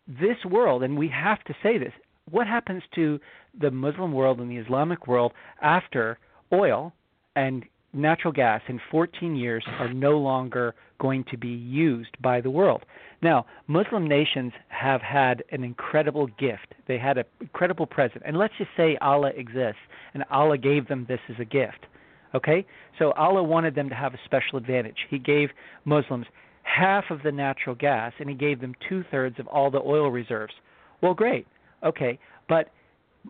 [0.08, 1.94] this world, and we have to say this,
[2.32, 3.20] what happens to
[3.60, 6.18] the Muslim world and the Islamic world after
[6.54, 6.94] oil
[7.36, 7.64] and
[7.94, 12.86] natural gas in 14 years are no longer going to be used by the world.
[13.22, 16.74] Now, Muslim nations have had an incredible gift.
[16.88, 18.24] They had an incredible present.
[18.26, 19.82] And let's just say Allah exists
[20.14, 21.86] and Allah gave them this as a gift.
[22.34, 22.66] Okay?
[22.98, 24.98] So Allah wanted them to have a special advantage.
[25.10, 25.50] He gave
[25.86, 26.28] Muslims
[26.64, 30.10] half of the natural gas and he gave them two thirds of all the oil
[30.10, 30.54] reserves.
[31.02, 31.48] Well, great.
[31.84, 32.20] Okay.
[32.48, 32.70] But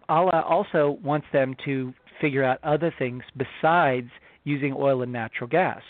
[0.10, 4.10] Allah also wants them to figure out other things besides
[4.44, 5.82] using oil and natural gas.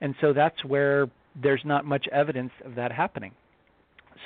[0.00, 1.08] And so that's where
[1.40, 3.32] there's not much evidence of that happening.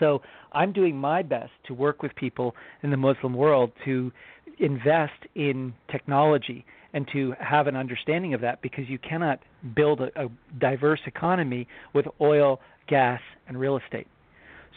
[0.00, 0.22] So
[0.52, 4.10] I'm doing my best to work with people in the Muslim world to
[4.58, 6.64] invest in technology
[6.94, 9.40] and to have an understanding of that because you cannot
[9.74, 10.28] build a, a
[10.58, 14.06] diverse economy with oil, gas, and real estate.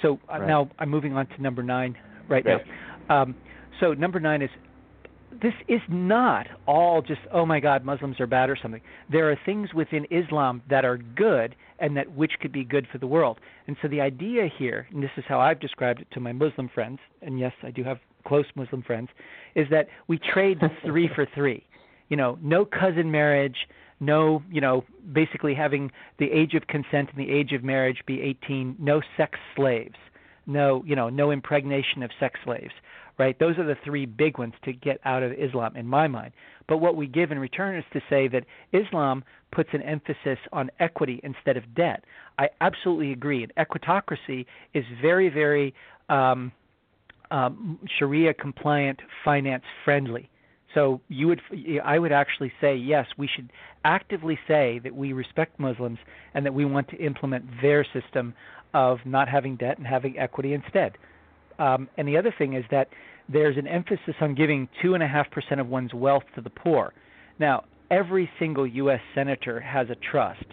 [0.01, 0.47] So uh, Right.
[0.47, 1.95] now I'm moving on to number nine
[2.27, 2.57] right Great.
[2.67, 2.73] now.
[3.09, 3.35] Um,
[3.79, 4.49] so number nine is
[5.41, 8.81] this is not all just oh my god muslims are bad or something.
[9.11, 12.99] There are things within islam that are good and that which could be good for
[12.99, 13.39] the world.
[13.67, 16.69] And so the idea here and this is how i've described it to my muslim
[16.73, 19.09] friends and yes i do have close muslim friends
[19.55, 21.65] is that we trade three for three.
[22.09, 23.67] You know no cousin marriage
[23.99, 24.83] no you know
[25.13, 29.37] basically having the age of consent and the age of marriage be 18 no sex
[29.55, 29.95] slaves
[30.45, 32.73] no you know no impregnation of sex slaves
[33.17, 33.37] right?
[33.39, 36.33] Those are the three big ones to get out of Islam, in my mind.
[36.67, 38.43] But what we give in return is to say that
[38.73, 42.03] Islam puts an emphasis on equity instead of debt.
[42.37, 43.43] I absolutely agree.
[43.43, 45.73] And equitocracy is very, very
[46.09, 46.51] um,
[47.31, 50.29] um, Sharia compliant, finance friendly.
[50.73, 51.41] So you would,
[51.85, 53.05] I would actually say yes.
[53.17, 53.49] We should
[53.85, 55.99] actively say that we respect Muslims
[56.33, 58.33] and that we want to implement their system
[58.75, 60.97] of not having debt and having equity instead.
[61.57, 62.89] Um, and the other thing is that
[63.29, 66.49] there's an emphasis on giving two and a half percent of one's wealth to the
[66.49, 66.93] poor.
[67.39, 68.99] Now, every single U.S.
[69.15, 70.45] senator has a trust,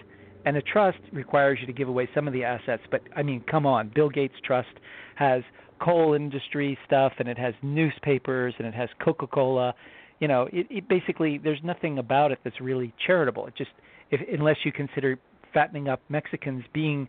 [0.46, 2.82] and a trust requires you to give away some of the assets.
[2.92, 4.70] But I mean, come on, Bill Gates' trust
[5.16, 5.42] has
[5.80, 9.74] coal industry stuff, and it has newspapers, and it has Coca-Cola.
[10.20, 13.48] You know, it, it basically there's nothing about it that's really charitable.
[13.48, 13.72] It just,
[14.12, 15.18] if, unless you consider
[15.52, 17.08] fattening up Mexicans being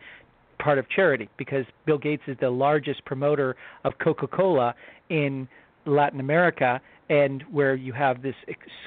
[0.60, 4.76] part of charity because Bill Gates is the largest promoter of Coca-Cola
[5.10, 5.48] in
[5.86, 8.36] Latin America and where you have this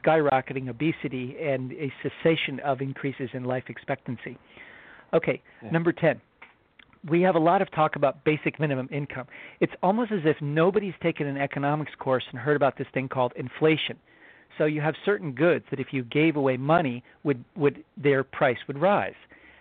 [0.02, 4.38] skyrocketing obesity and a cessation of increases in life expectancy.
[5.12, 5.70] Okay, Yeah.
[5.70, 6.20] number 10.
[7.08, 9.26] We have a lot of talk about basic minimum income.
[9.60, 13.32] It's almost as if nobody's taken an economics course and heard about this thing called
[13.36, 13.96] inflation.
[14.58, 18.58] So you have certain goods that if you gave away money would would their price
[18.66, 19.14] would rise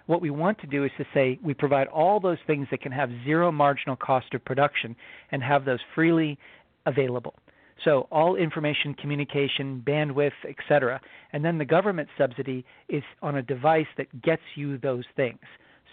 [0.08, 2.92] what we want to do is to say we provide all those things that can
[2.92, 4.96] have zero marginal cost of production
[5.32, 6.38] and have those freely
[6.86, 7.34] available.
[7.84, 11.02] So all information, communication, bandwidth, etc.
[11.34, 15.40] And then the government subsidy is on a device that gets you those things.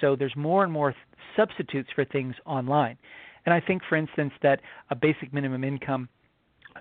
[0.01, 0.95] So there's more and more
[1.37, 2.99] substitutes for things online.
[3.45, 4.61] And I think, for instance, that
[4.91, 6.09] a basic minimum income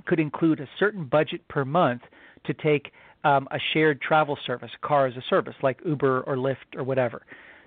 [0.06, 2.02] could include a certain budget per month
[2.46, 2.92] to take
[3.24, 7.24] um, a shared travel service, car as a service, like Uber or Lyft or whatever.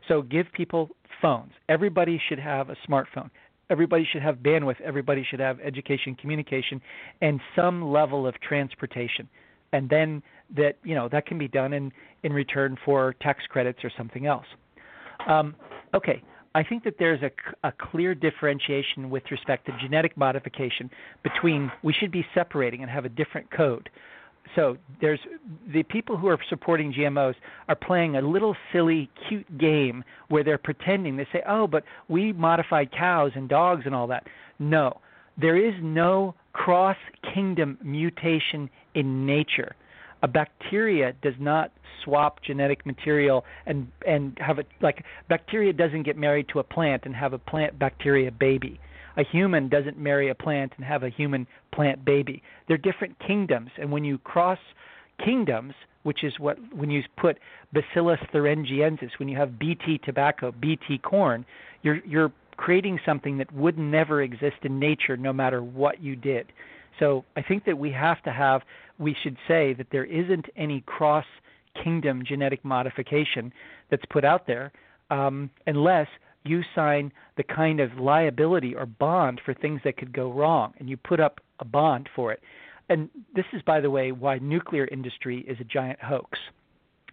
[0.09, 0.91] So give people
[1.23, 1.53] phones.
[1.69, 3.31] Everybody should have a smartphone.
[3.71, 4.81] Everybody should have bandwidth.
[4.83, 6.81] Everybody should have education, communication,
[7.23, 9.29] and some level of transportation.
[9.73, 10.23] And then
[10.57, 11.91] that you know that can be done in
[12.23, 14.47] in return for tax credits or something else.
[15.27, 15.55] Um,
[15.95, 16.23] okay,
[16.55, 17.31] I think that there's a,
[17.67, 20.91] a clear differentiation with respect to genetic modification
[21.23, 23.89] between we should be separating and have a different code.
[24.55, 25.21] So there's
[25.73, 27.35] the people who are supporting GMOs
[27.69, 31.17] are playing a little silly, cute game where they're pretending.
[31.17, 34.27] They say, "Oh, but we modified cows and dogs and all that."
[34.59, 35.01] No,
[35.37, 39.75] there is no cross-kingdom mutation in nature
[40.25, 41.71] a bacteria does not
[42.03, 47.03] swap genetic material and and have a like bacteria doesn't get married to a plant
[47.05, 48.81] and have a plant bacteria baby.
[49.17, 52.43] A human doesn't marry a plant and have a human plant baby.
[52.67, 54.59] They're different kingdoms, and when you cross
[55.25, 57.39] kingdoms, which is what when you put
[57.73, 61.45] Bacillus thuringiensis, when you have BT tobacco, BT corn,
[61.83, 66.53] you're you're creating something that would never exist in nature no matter what you did.
[66.99, 68.63] So I think that we have to have,
[68.99, 71.25] we should say that there isn't any cross
[71.83, 73.53] kingdom genetic modification
[73.91, 74.73] that's put out there
[75.11, 76.07] um, unless
[76.45, 80.89] you sign the kind of liability or bond for things that could go wrong and
[80.89, 82.41] you put up a bond for it.
[82.89, 86.39] And this is, by the way, why nuclear industry is a giant hoax.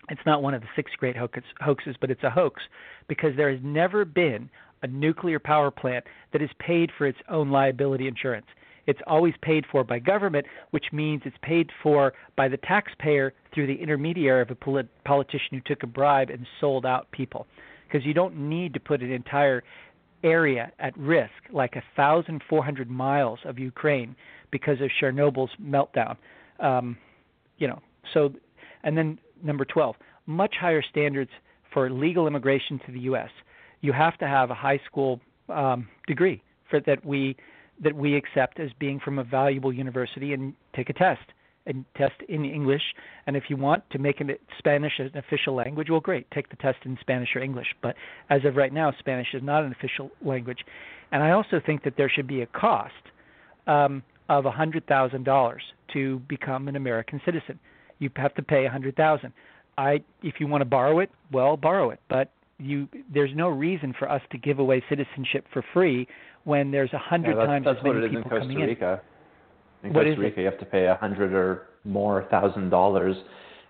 [0.10, 2.62] It's not one of the six great hoaxes, but it's a hoax
[3.08, 4.50] because there has never been
[4.84, 8.48] a nuclear power plant that has paid for its own liability insurance.
[8.88, 13.68] It's always paid for by government, which means it's paid for by the taxpayer through
[13.68, 17.48] the intermediary of a polit- politician who took a bribe and sold out people.
[17.92, 19.64] Because you don't need to put an entire
[20.24, 24.16] area at risk, like a thousand four hundred miles of Ukraine,
[24.52, 26.16] because of Chernobyl's meltdown.
[26.60, 26.98] Um,
[27.58, 27.80] you know,
[28.14, 28.34] so,
[28.84, 31.32] and then number twelve, much higher standards
[31.74, 33.30] for legal immigration to the U.S.
[33.82, 35.20] You have to have a high school
[35.50, 37.36] um, degree for that we
[37.84, 41.24] that we accept as being from a valuable university and take a test
[41.66, 42.82] and test in English.
[43.28, 46.56] And if you want to make it Spanish an official language, well, great, take the
[46.58, 47.68] test in Spanish or English.
[47.82, 47.96] But
[48.30, 50.60] as of right now, Spanish is not an official language.
[51.12, 52.94] And I also think that there should be a cost
[53.68, 55.56] um, of $100,000
[55.94, 57.60] to become an American citizen.
[58.00, 59.34] You have to pay 100,000.
[59.78, 62.00] I, if you want to borrow it, well, borrow it.
[62.10, 66.08] But you, there's no reason for us to give away citizenship for free
[66.44, 68.58] when there's a hundred yeah, times as many what it is people in Costa coming
[68.58, 68.94] Rica.
[68.94, 69.21] in.
[69.84, 70.22] In What Costa?
[70.22, 73.16] Rica, you have to pay a hundred or more thousand dollars.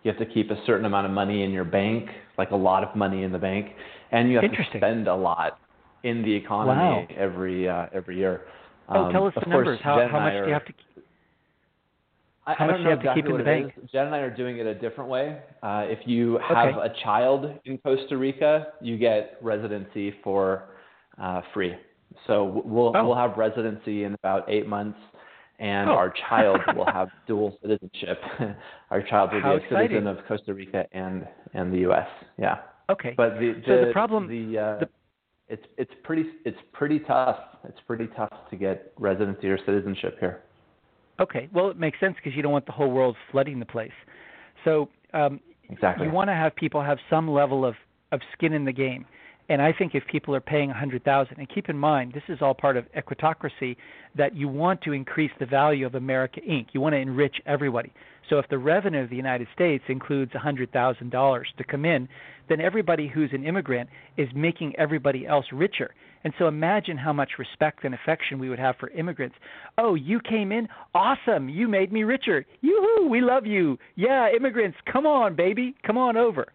[0.03, 2.83] You have to keep a certain amount of money in your bank, like a lot
[2.83, 3.67] of money in the bank,
[4.11, 5.59] and you have to spend a lot
[6.03, 7.15] in the economy Wow.
[7.15, 8.41] every uh, every year.
[8.89, 9.79] Oh, Um, tell us of the course, numbers.
[9.83, 10.73] How, how much I do you have to?
[12.47, 13.73] I, How I much don't know you have to exactly keep in the bank?
[13.83, 13.89] is.
[13.91, 15.37] Jen and I are doing it a different way.
[15.61, 16.77] Uh, if you have Okay.
[16.77, 20.63] a child in Costa Rica, you get residency for
[21.21, 21.75] uh, free.
[22.27, 23.05] So we'll Oh.
[23.07, 24.97] we'll have residency in about eight months,
[25.61, 25.93] and Oh.
[25.93, 28.19] our child will have dual citizenship.
[28.89, 32.07] our child will How be a citizen of Costa Rica and and the U.S.
[32.37, 32.57] Yeah,
[32.89, 33.13] Okay.
[33.15, 34.89] but the So the the- problem- the, uh, the-
[35.47, 37.37] it's it's pretty it's pretty tough.
[37.65, 40.41] It's pretty tough to get residency or citizenship here.
[41.19, 41.47] Okay.
[41.53, 43.91] Well, it makes sense because you don't want the whole world flooding the place.
[44.65, 45.39] So um,
[45.69, 46.07] Exactly.
[46.07, 47.75] you want to have people have some level of
[48.11, 49.05] of skin in the game.
[49.49, 52.23] And I think if people are paying a hundred thousand, and keep in mind this
[52.29, 53.75] is all part of equitocracy,
[54.15, 56.67] that you want to increase the value of America Inc.
[56.73, 57.91] You want to enrich everybody.
[58.29, 61.85] So if the revenue of the United States includes a hundred thousand dollars to come
[61.85, 62.07] in,
[62.47, 65.93] then everybody who's an immigrant is making everybody else richer.
[66.23, 69.35] And so imagine how much respect and affection we would have for immigrants.
[69.77, 70.67] Oh, you came in?
[70.93, 71.49] Awesome.
[71.49, 72.45] You made me richer.
[72.61, 73.77] Yoo-hoo, we love you.
[73.95, 75.75] Yeah, immigrants, come on, baby.
[75.85, 76.47] Come on over.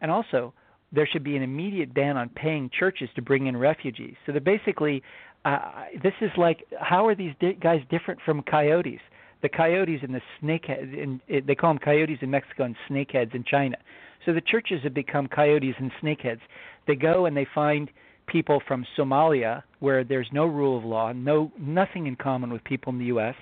[0.00, 0.52] And also,
[0.94, 4.14] there should be an immediate ban on paying churches to bring in refugees.
[4.26, 5.02] So that basically,
[5.44, 9.00] uh, this is like, how are these di- guys different from coyotes?
[9.42, 13.44] The coyotes and the snakeheads, it, they call them coyotes in Mexico and snakeheads in
[13.44, 13.76] China.
[14.24, 16.40] So the churches have become coyotes and snakeheads.
[16.86, 17.90] They go and they find
[18.26, 22.92] people from Somalia where there's no rule of law, no nothing in common with people
[22.92, 23.34] in the U.S.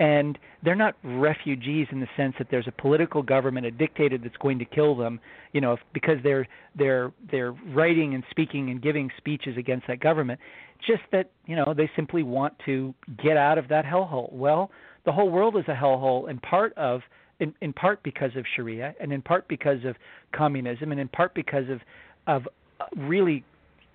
[0.00, 4.36] And they're not refugees in the sense that there's a political government, a dictator that's
[4.38, 5.20] going to kill them,
[5.52, 10.40] you know, because they're they're they're writing and speaking and giving speeches against that government.
[10.86, 12.92] Just that you know they simply want to
[13.22, 14.32] get out of that hellhole.
[14.32, 14.70] Well,
[15.04, 17.00] the whole world is a hellhole, and part of
[17.40, 19.96] in, in part because of Sharia, and in part because of
[20.32, 21.80] communism, and in part because of
[22.26, 22.48] of
[22.96, 23.44] really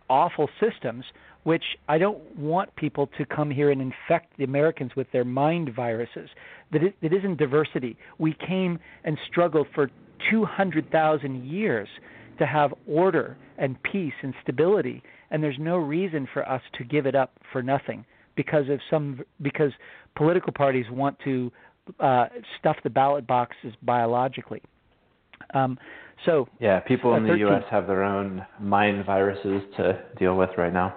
[0.10, 1.06] awful systems,
[1.44, 5.74] which I don't want people to come here and infect the Americans with their mind
[5.76, 6.30] viruses.
[6.72, 7.98] That it, it isn't diversity.
[8.18, 9.90] We came and struggled for
[10.30, 11.88] 200,000 years
[12.40, 17.06] to have order and peace and stability, and there's no reason for us to give
[17.06, 19.72] it up for nothing because of some because
[20.16, 21.52] political parties want to
[22.00, 22.28] uh,
[22.60, 24.62] stuff the ballot boxes biologically.
[25.54, 25.78] Um,
[26.26, 27.64] so yeah, people in the 13, U.S.
[27.72, 30.96] have their own mind viruses to deal with right now.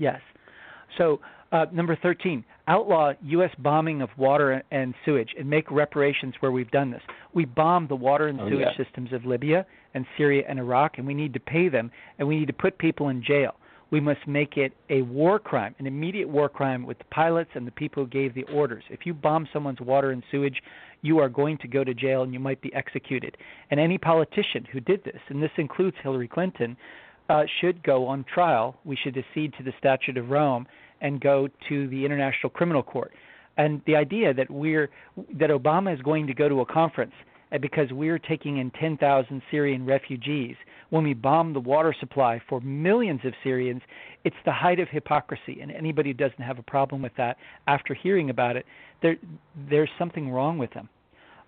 [0.00, 0.20] Yes.
[0.98, 1.20] So
[1.52, 3.50] uh, number 13, outlaw U.S.
[3.58, 7.02] bombing of water and sewage and make reparations where we've done this.
[7.34, 8.84] We bombed the water and oh, sewage yeah.
[8.84, 12.38] systems of Libya and Syria and Iraq, and we need to pay them, and we
[12.38, 13.54] need to put people in jail.
[13.90, 17.66] We must make it a war crime, an immediate war crime with the pilots and
[17.66, 18.84] the people who gave the orders.
[18.88, 20.62] If you bomb someone's water and sewage,
[21.02, 23.36] you are going to go to jail and you might be executed.
[23.70, 26.76] And any politician who did this, and this includes Hillary Clinton,
[27.30, 28.76] uh, should go on trial.
[28.84, 30.66] We should accede to the Statute of Rome
[31.00, 33.12] and go to the International Criminal Court.
[33.56, 34.90] And the idea that we're
[35.38, 37.12] that Obama is going to go to a conference
[37.52, 40.56] uh, because we're taking in 10,000 Syrian refugees
[40.90, 43.80] when we bomb the water supply for millions of Syrians,
[44.24, 45.60] it's the height of hypocrisy.
[45.62, 47.36] And anybody who doesn't have a problem with that
[47.68, 48.66] after hearing about it,
[49.02, 49.16] there
[49.68, 50.88] there's something wrong with them.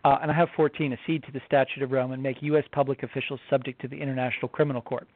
[0.04, 2.64] Uh, and I have 14, accede to the Statute of Rome and make U.S.
[2.72, 5.06] public officials subject to the International Criminal Court.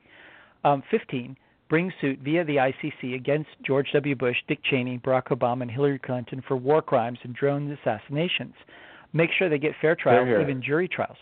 [0.67, 1.37] Um, 15,
[1.69, 4.17] bring suit via the ICC against George W.
[4.17, 8.55] Bush, Dick Cheney, Barack Obama, and Hillary Clinton for war crimes and drone assassinations.
[9.13, 11.19] Make sure they get fair trials, even jury trials.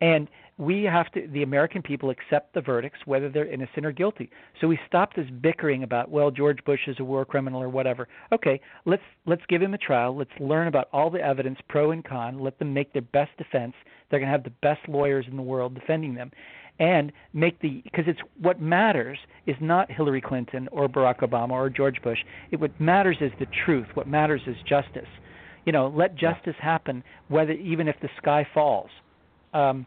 [0.00, 0.28] And
[0.58, 4.30] we have to, the American people accept the verdicts, whether they're innocent or guilty.
[4.60, 8.08] So we stop this bickering about, well, George Bush is a war criminal or whatever.
[8.32, 10.16] Okay, let's let's give him a trial.
[10.16, 12.38] Let's learn about all the evidence, pro and con.
[12.38, 13.74] Let them make their best defense.
[14.08, 16.30] They're going to have the best lawyers in the world defending them,
[16.78, 21.70] and make the because it's what matters is not Hillary Clinton or Barack Obama or
[21.70, 22.18] George Bush.
[22.50, 23.86] It what matters is the truth.
[23.94, 25.08] What matters is justice.
[25.64, 28.90] You know, let justice happen, whether even if the sky falls.
[29.52, 29.86] Um,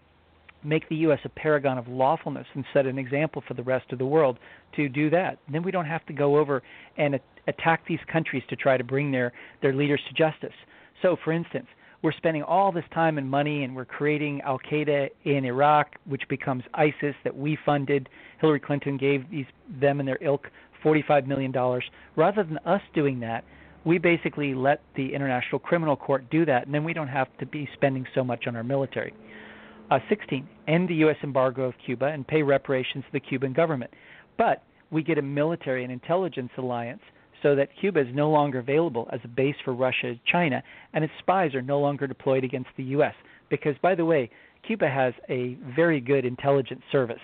[0.63, 1.19] make the U.S.
[1.23, 4.37] a paragon of lawfulness and set an example for the rest of the world
[4.75, 5.37] to do that.
[5.45, 6.61] And then we don't have to go over
[6.97, 9.31] and a- attack these countries to try to bring their,
[9.61, 10.55] their leaders to justice.
[11.01, 11.67] So, for instance,
[12.01, 16.23] we're spending all this time and money and we're creating Al Qaeda in Iraq, which
[16.29, 18.07] becomes ISIS that we funded.
[18.39, 19.45] Hillary Clinton gave these
[19.79, 20.47] them and their ilk
[20.83, 21.53] $45 million.
[22.15, 23.43] Rather than us doing that,
[23.85, 27.45] we basically let the International Criminal Court do that, and then we don't have to
[27.45, 29.13] be spending so much on our military.
[29.89, 31.15] Uh, 16, end the U.S.
[31.23, 33.91] embargo of Cuba and pay reparations to the Cuban government.
[34.37, 37.01] But we get a military and intelligence alliance
[37.41, 40.63] so that Cuba is no longer available as a base for Russia and China,
[40.93, 43.15] and its spies are no longer deployed against the U.S.
[43.49, 44.29] Because, by the way,
[44.65, 47.21] Cuba has a very good intelligence service.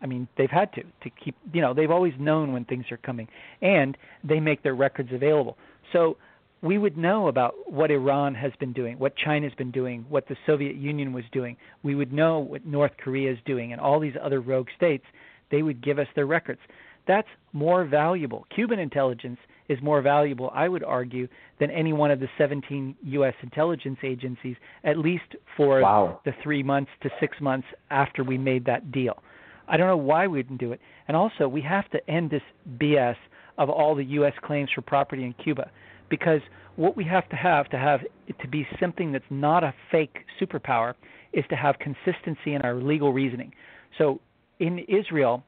[0.00, 2.96] I mean, they've had to to keep, you know, they've always known when things are
[2.98, 3.28] coming,
[3.60, 5.56] and they make their records available.
[5.92, 6.16] So
[6.62, 10.36] we would know about what Iran has been doing, what China's been doing, what the
[10.46, 11.56] Soviet Union was doing.
[11.82, 15.04] We would know what North Korea is doing, and all these other rogue states.
[15.50, 16.60] They would give us their records.
[17.06, 18.46] That's more valuable.
[18.54, 19.38] Cuban intelligence
[19.68, 21.28] is more valuable, I would argue,
[21.60, 23.34] than any one of the 17 U.S.
[23.42, 26.20] intelligence agencies, at least for wow.
[26.24, 29.22] the three months to six months after we made that deal.
[29.68, 30.80] I don't know why we didn't do it.
[31.06, 32.42] And also, we have to end this
[32.78, 33.16] BS
[33.58, 34.32] of all the U.S.
[34.42, 35.70] claims for property in Cuba,
[36.08, 36.40] because
[36.76, 38.00] what we have to have to have
[38.40, 40.94] to be something that's not a fake superpower
[41.32, 43.52] is to have consistency in our legal reasoning.
[43.98, 44.20] So
[44.60, 45.44] in Israel,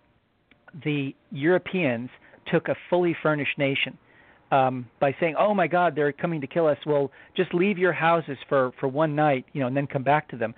[0.84, 2.10] the Europeans
[2.52, 3.96] took a fully furnished nation
[4.50, 7.92] um, by saying, "Oh my God, they're coming to kill us." Well, just leave your
[7.92, 10.54] houses for for one night, you know, and then come back to them.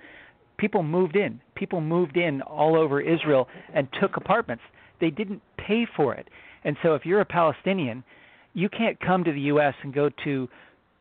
[0.57, 1.41] People moved in.
[1.55, 4.63] People moved in all over Israel and took apartments.
[5.01, 6.27] They didn't pay for it.
[6.63, 8.03] And so, if you're a Palestinian,
[8.53, 9.73] you can't come to the U.S.
[9.83, 10.47] and go to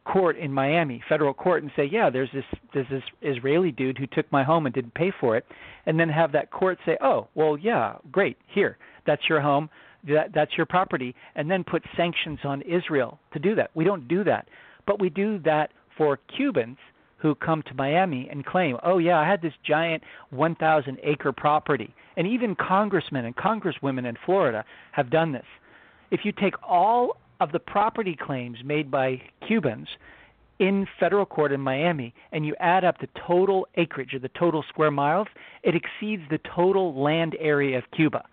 [0.05, 4.07] court in Miami, federal court, and say, "Yeah, there's this there's this Israeli dude who
[4.07, 5.47] took my home and didn't pay for it,"
[5.86, 9.70] and then have that court say, "Oh, well, yeah, great, here, that's your home,
[10.05, 13.71] that that's your property," and then put sanctions on Israel to do that.
[13.75, 14.49] We don't do that,
[14.87, 16.79] but we do that for Cubans
[17.19, 21.95] who come to Miami and claim, "Oh yeah, I had this giant 1,000 acre property,"
[22.17, 25.47] and even congressmen and congresswomen in Florida have done this.
[26.11, 29.89] If you take all of the property claims made by Cubans
[30.59, 34.63] in federal court in Miami and you add up the total acreage or the total
[34.69, 35.27] square miles,
[35.63, 38.25] it exceeds the total land area of Cuba.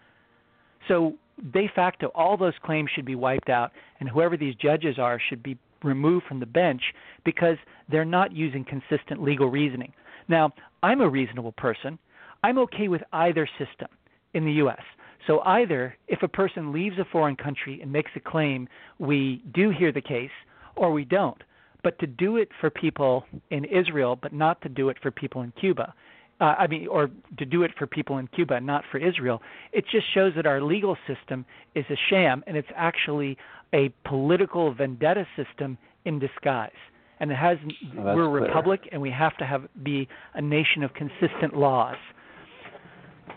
[0.87, 1.15] So
[1.51, 5.43] de facto, all those claims should be wiped out, and whoever these judges are should
[5.43, 6.81] be removed from the bench
[7.23, 7.57] because
[7.89, 9.93] they're not using consistent legal reasoning.
[10.27, 10.51] Now,
[10.83, 11.97] I'm a reasonable person.
[12.43, 13.87] I'm okay with either system
[14.33, 14.81] in the U.S.
[15.27, 18.67] So either if a person leaves a foreign country and makes a claim,
[18.97, 20.29] we do hear the case,
[20.75, 21.41] or we don't.
[21.83, 25.41] But to do it for people in Israel, but not to do it for people
[25.41, 25.93] in Cuba,
[26.39, 29.41] uh, I mean, or to do it for people in Cuba, not for Israel,
[29.73, 33.37] it just shows that our legal system is a sham and it's actually
[33.73, 36.71] a political vendetta system in disguise.
[37.19, 37.57] and it has.
[37.97, 41.97] Oh, we're a republic, and we have to have be a nation of consistent laws.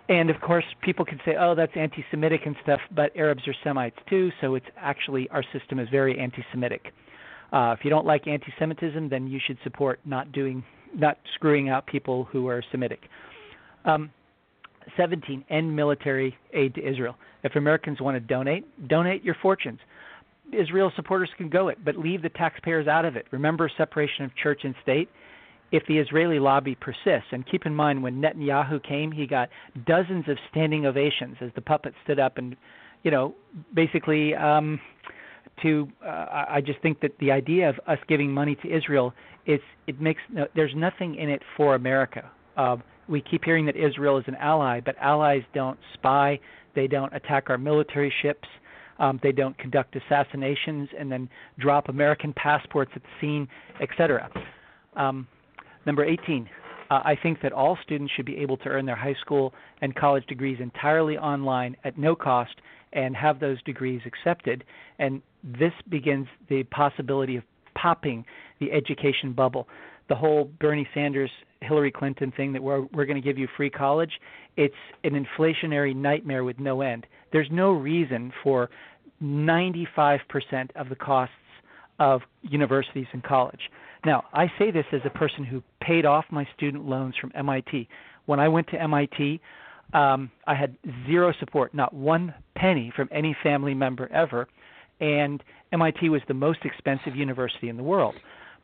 [0.08, 3.96] And of course, people can say, "Oh, that's anti-Semitic and stuff," but Arabs are Semites
[4.08, 6.92] too, so it's actually our system is very anti-Semitic.
[7.52, 10.64] Uh, if you don't like anti-Semitism, then you should support not doing,
[10.94, 13.00] not screwing out people who are Semitic.
[13.84, 14.10] Um,
[14.96, 15.44] 17.
[15.50, 17.16] End military aid to Israel.
[17.44, 19.78] If Americans want to donate, donate your fortunes.
[20.52, 23.26] Israel supporters can go it, but leave the taxpayers out of it.
[23.30, 25.08] Remember separation of church and state
[25.70, 27.28] if the Israeli lobby persists.
[27.30, 29.48] And keep in mind, when Netanyahu came, he got
[29.86, 32.56] dozens of standing ovations as the puppet stood up and,
[33.02, 33.34] you know,
[33.74, 34.34] basically.
[34.34, 34.80] Um,
[35.62, 39.12] to uh, I just think that the idea of us giving money to Israel,
[39.46, 42.30] it's it makes no, there's nothing in it for America.
[42.56, 42.76] Uh,
[43.08, 46.38] we keep hearing that Israel is an ally, but allies don't spy,
[46.74, 48.48] they don't attack our military ships,
[48.98, 53.48] um, they don't conduct assassinations and then drop American passports at the scene,
[53.80, 54.30] etc.
[54.96, 55.26] Um,
[55.84, 56.48] Number 18,
[56.92, 59.94] uh, I think that all students should be able to earn their high school and
[59.96, 62.54] college degrees entirely online at no cost
[62.92, 64.62] and have those degrees accepted.
[64.98, 68.26] And this begins the possibility of popping
[68.60, 69.68] the education bubble.
[70.10, 71.30] The whole Bernie Sanders,
[71.62, 74.12] Hillary Clinton thing that we're, we're going to give you free college,
[74.58, 74.74] it's
[75.04, 77.06] an inflationary nightmare with no end.
[77.32, 78.68] There's no reason for
[79.22, 80.18] 95%
[80.76, 81.34] of the costs
[81.98, 83.60] of universities and college.
[84.04, 87.88] Now, I say this as a person who paid off my student loans from MIT.
[88.26, 89.40] When I went to MIT,
[89.92, 90.76] um, I had
[91.06, 94.48] zero support, not one penny from any family member ever,
[95.00, 98.14] and MIT was the most expensive university in the world.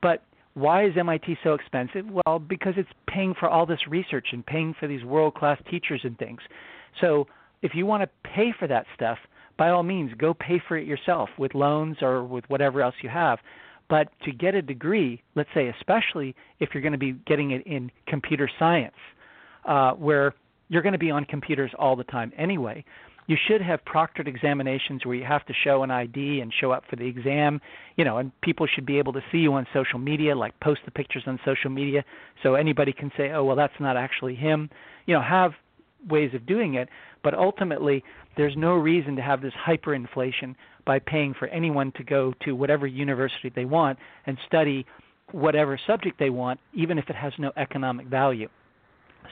[0.03, 0.23] But
[0.55, 2.07] why is MIT so expensive?
[2.11, 6.01] Well, because it's paying for all this research and paying for these world class teachers
[6.03, 6.41] and things.
[7.01, 7.27] So
[7.63, 9.19] if you want to pay for that stuff,
[9.59, 13.11] by all means, go pay for it yourself with loans or with whatever else you
[13.11, 13.39] have.
[13.91, 17.67] But to get a degree, let's say, especially if you're going to be getting it
[17.67, 18.95] in computer science,
[19.67, 20.35] uh, where
[20.69, 22.85] you're going to be on computers all the time anyway,
[23.27, 26.85] you should have proctored examinations where you have to show an ID and show up
[26.89, 27.61] for the exam,
[27.97, 30.81] you know, and people should be able to see you on social media, like post
[30.87, 32.05] the pictures on social media
[32.43, 34.71] so anybody can say, "Oh, well that's not actually him."
[35.05, 35.53] You know, have
[36.09, 36.89] ways of doing it,
[37.23, 38.03] but ultimately
[38.37, 40.55] there's no reason to have this hyperinflation
[40.87, 44.87] by paying for anyone to go to whatever university they want and study
[45.33, 48.49] whatever subject they want, even if it has no economic value.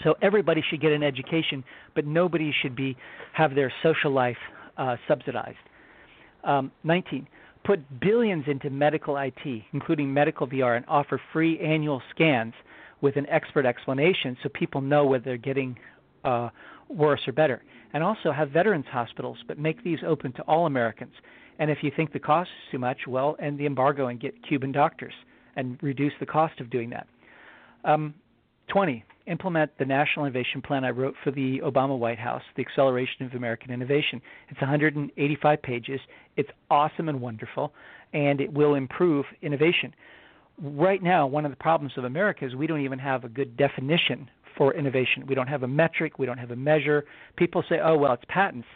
[0.04, 1.64] So everybody should get an education,
[1.94, 2.96] but nobody should be
[3.32, 4.36] have their social life
[4.76, 5.56] uh, subsidized.
[6.44, 7.26] Um, 19.
[7.64, 12.54] Put billions into medical IT, including medical VR, and offer free annual scans
[13.00, 15.76] with an expert explanation so people know whether they're getting
[16.26, 16.50] uh,
[16.88, 17.62] worse or better.
[17.92, 21.12] And also have veterans hospitals, but make these open to all Americans.
[21.58, 24.34] And if you think the cost is too much, well, end the embargo and get
[24.46, 25.14] Cuban doctors
[25.56, 27.06] and reduce the cost of doing that.
[27.84, 28.14] Um,
[28.68, 29.04] 20.
[29.26, 33.32] Implement the National Innovation Plan I wrote for the Obama White House, the Acceleration of
[33.32, 34.20] American Innovation.
[34.48, 36.00] It's 185 pages.
[36.36, 37.72] It's awesome and wonderful,
[38.12, 39.92] and it will improve innovation.
[40.62, 43.56] Right now, one of the problems of America is we don't even have a good
[43.56, 45.26] definition for innovation.
[45.26, 47.04] We don't have a metric, we don't have a measure.
[47.36, 48.66] People say, oh, well, it's patents,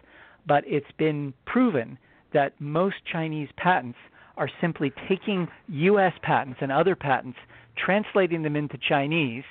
[0.47, 1.99] but it's been proven
[2.33, 3.99] that most Chinese patents
[4.37, 6.13] are simply taking U.S.
[6.23, 7.39] patents and other patents,
[7.77, 9.45] translating them into Chinese,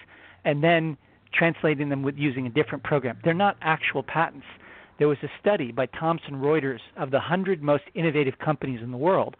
[0.45, 0.97] and then
[1.33, 3.17] translating them with using a different program.
[3.23, 4.45] They're not actual patents.
[4.97, 8.97] There was a study by Thomson Reuters of the 100 most innovative companies in the
[8.97, 9.35] world,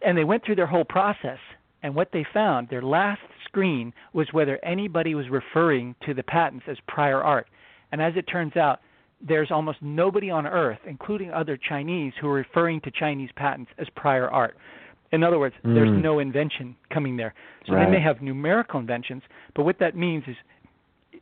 [0.00, 1.38] and they went through their whole process.
[1.82, 3.20] And what they found, their last
[3.52, 7.46] screen was whether anybody was referring to the patents as prior art.
[7.92, 8.80] And as it turns out,
[9.26, 13.86] there's almost nobody on earth, including other Chinese, who are referring to Chinese patents as
[13.94, 14.56] prior art.
[15.12, 15.74] In other words, mm.
[15.74, 16.00] there's hmm.
[16.00, 17.34] no invention coming there.
[17.66, 17.84] So right.
[17.84, 19.22] they may have numerical inventions,
[19.54, 20.34] but what that means is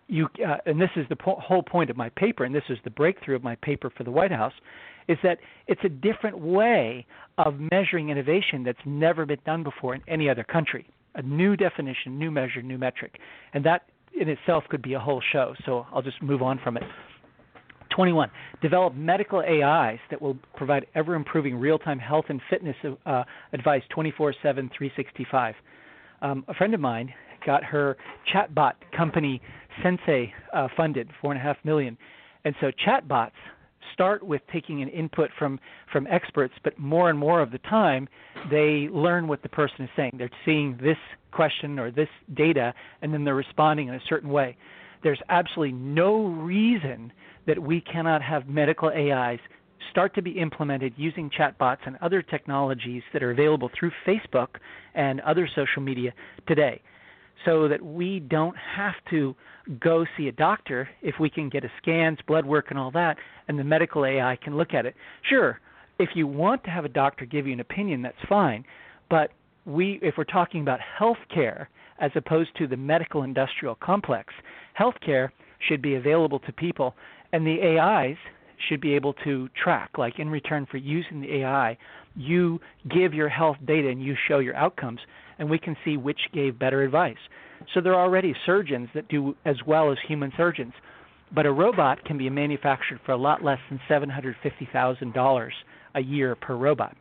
[0.07, 2.79] you uh, and this is the po- whole point of my paper and this is
[2.85, 4.53] the breakthrough of my paper for the White House
[5.09, 7.07] is that it's a different way
[7.39, 10.87] of measuring innovation that's never been done before in any other country.
[11.15, 13.19] A new definition, new measure, new metric.
[13.53, 13.83] And that
[14.19, 15.55] in itself could be a whole show.
[15.65, 16.83] So I'll just move on from it.
[17.95, 18.31] 21.
[18.63, 23.83] Develop medical AIs that will provide ever improving real time health and fitness uh, advice
[23.91, 25.55] 24 7, 365.
[26.23, 27.13] Um, a friend of mine
[27.45, 27.97] got her
[28.33, 29.41] chatbot company
[29.83, 31.97] Sensay uh, funded, four and a half million,
[32.45, 33.31] and so chatbots
[33.93, 35.59] start with taking an input from
[35.93, 38.09] from experts, but more and more of the time
[38.51, 40.13] they learn what the person is saying.
[40.19, 40.97] They're seeing this
[41.33, 44.57] question or this data, and then they're responding in a certain way.
[45.03, 47.13] There's absolutely no reason
[47.47, 49.39] that we cannot have medical AIs
[49.91, 54.49] start to be implemented using chatbots and other technologies that are available through Facebook
[54.95, 56.13] and other social media
[56.47, 56.83] today
[57.45, 59.35] so that we don't have to
[59.81, 63.17] go see a doctor if we can get a scans, blood work, and all that,
[63.49, 64.95] and the medical AI can look at it.
[65.29, 65.61] Sure,
[65.99, 68.65] if you want to have a doctor give you an opinion, that's fine,
[69.09, 69.31] but
[69.67, 71.69] we, if we're talking about health care
[72.01, 74.33] as opposed to the medical industrial complex,
[74.75, 75.33] health care
[75.69, 76.95] should be available to people,
[77.33, 78.17] and the AIs
[78.69, 79.91] should be able to track.
[79.99, 81.77] Like in return for using the AI,
[82.15, 85.01] you give your health data and you show your outcomes,
[85.39, 87.17] and we can see which gave better advice.
[87.75, 90.73] So there are already surgeons that do as well as human surgeons,
[91.35, 95.51] but a robot can be manufactured for a lot less than $750,000
[95.95, 96.97] a year per robot.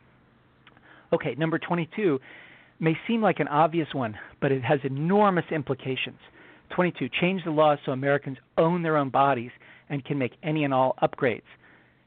[1.12, 2.20] Okay, number 22
[2.78, 6.18] may seem like an obvious one, but it has enormous implications.
[6.74, 7.08] 22.
[7.20, 9.50] Change the laws so Americans own their own bodies
[9.90, 11.42] and can make any and all upgrades.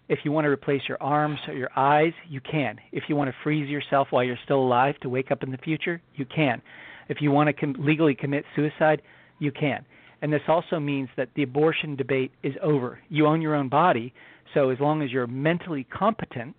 [0.10, 2.78] If you want to replace your arms or your eyes, you can.
[2.92, 5.58] If you want to freeze yourself while you're still alive to wake up in the
[5.58, 6.62] future, you can.
[7.10, 9.02] If you want to com- legally commit suicide,
[9.40, 9.86] you can.
[10.22, 13.00] And this also means that the abortion debate is over.
[13.10, 14.14] You own your own body,
[14.54, 16.56] so as long as you're mentally competent,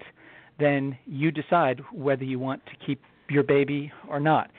[0.58, 4.50] then you decide whether you want to keep your baby or not.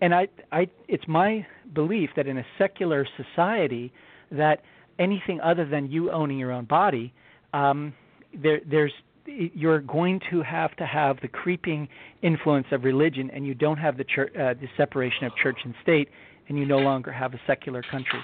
[0.00, 3.92] And I, I, it's my belief that in a secular society,
[4.30, 4.62] that
[4.98, 7.12] anything other than you owning your own body,
[7.52, 7.92] um,
[8.34, 8.92] there, there's
[9.24, 11.88] you're going to have to have the creeping
[12.22, 15.74] influence of religion, and you don't have the, church, uh, the separation of church and
[15.82, 16.08] state,
[16.48, 18.18] and you no longer have a secular country.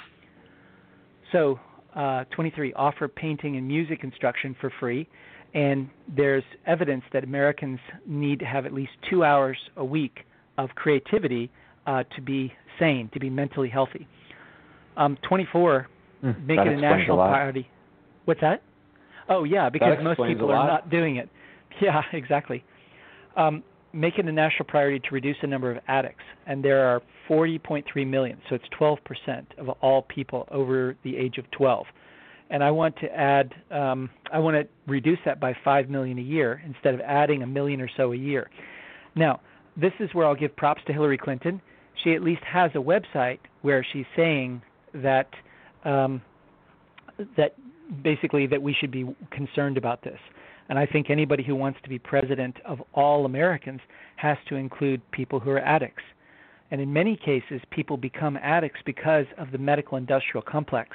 [1.32, 1.60] So,
[1.94, 5.08] uh, 23, offer painting and music instruction for free,
[5.54, 10.20] and there's evidence that Americans need to have at least two hours a week
[10.58, 11.50] of creativity
[11.86, 14.06] uh, to be sane, to be mentally healthy.
[14.96, 15.88] Um, 24,
[16.22, 17.68] mm, make it a national priority.
[18.24, 18.62] What's that?
[19.28, 21.28] Oh yeah, because most people are not doing it.
[21.80, 22.64] Yeah, exactly.
[23.36, 23.62] Um,
[23.92, 27.84] make it a national priority to reduce the number of addicts, and there are 40.3
[28.06, 28.98] million, so it's 12%
[29.58, 31.86] of all people over the age of 12.
[32.50, 36.22] And I want to add, um, I want to reduce that by 5 million a
[36.22, 38.50] year instead of adding a million or so a year.
[39.14, 39.40] Now,
[39.76, 41.60] this is where I'll give props to Hillary Clinton.
[42.02, 44.62] She at least has a website where she's saying
[44.94, 45.28] that
[45.84, 46.22] um,
[47.36, 47.54] that
[48.02, 50.18] basically that we should be concerned about this.
[50.68, 53.80] And I think anybody who wants to be president of all Americans
[54.16, 56.02] has to include people who are addicts.
[56.70, 60.90] And in many cases, people become addicts because of the medical industrial complex.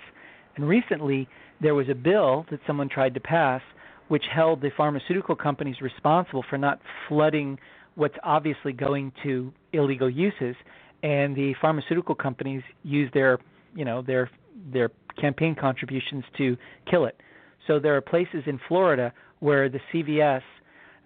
[0.56, 1.28] And recently,
[1.62, 3.62] there was a bill that someone tried to pass
[4.10, 7.58] which held the pharmaceutical companies responsible for not flooding
[7.96, 10.56] what's obviously going to illegal uses
[11.04, 13.40] and the pharmaceutical companies use their
[13.76, 14.30] you know their
[14.72, 14.90] their
[15.20, 16.58] campaign contributions to
[16.90, 17.20] kill it.
[17.68, 20.42] So there are places in Florida where the CVS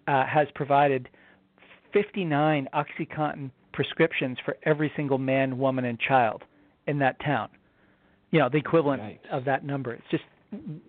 [0.08, 1.10] uh, has provided
[1.94, 6.44] 59 OxyContin prescriptions for every single man, woman, and child
[6.88, 7.50] in that town.
[8.32, 9.94] You know, the equivalent of that number.
[9.94, 10.24] It's just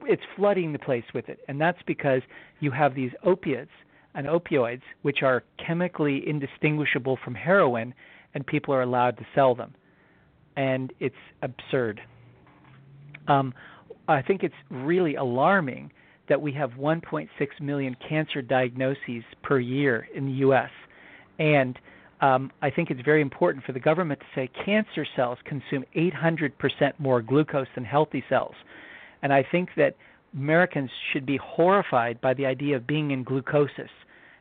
[0.02, 2.22] it's flooding the place with it, and that's because
[2.60, 3.70] you have these opiates
[4.14, 7.94] and opioids, which are chemically indistinguishable from heroin,
[8.34, 9.74] and people are allowed to sell them,
[10.56, 12.00] and it's absurd.
[13.28, 13.54] Um,
[14.08, 15.92] I think it's really alarming
[16.28, 17.28] that we have 1.6
[17.60, 20.70] million cancer diagnoses per year in the U.S.
[21.38, 21.78] And
[22.20, 26.50] um, I think it's very important for the government to say cancer cells consume 800%
[26.98, 28.54] more glucose than healthy cells.
[29.22, 29.96] And I think that
[30.34, 33.88] Americans should be horrified by the idea of being in glucosis,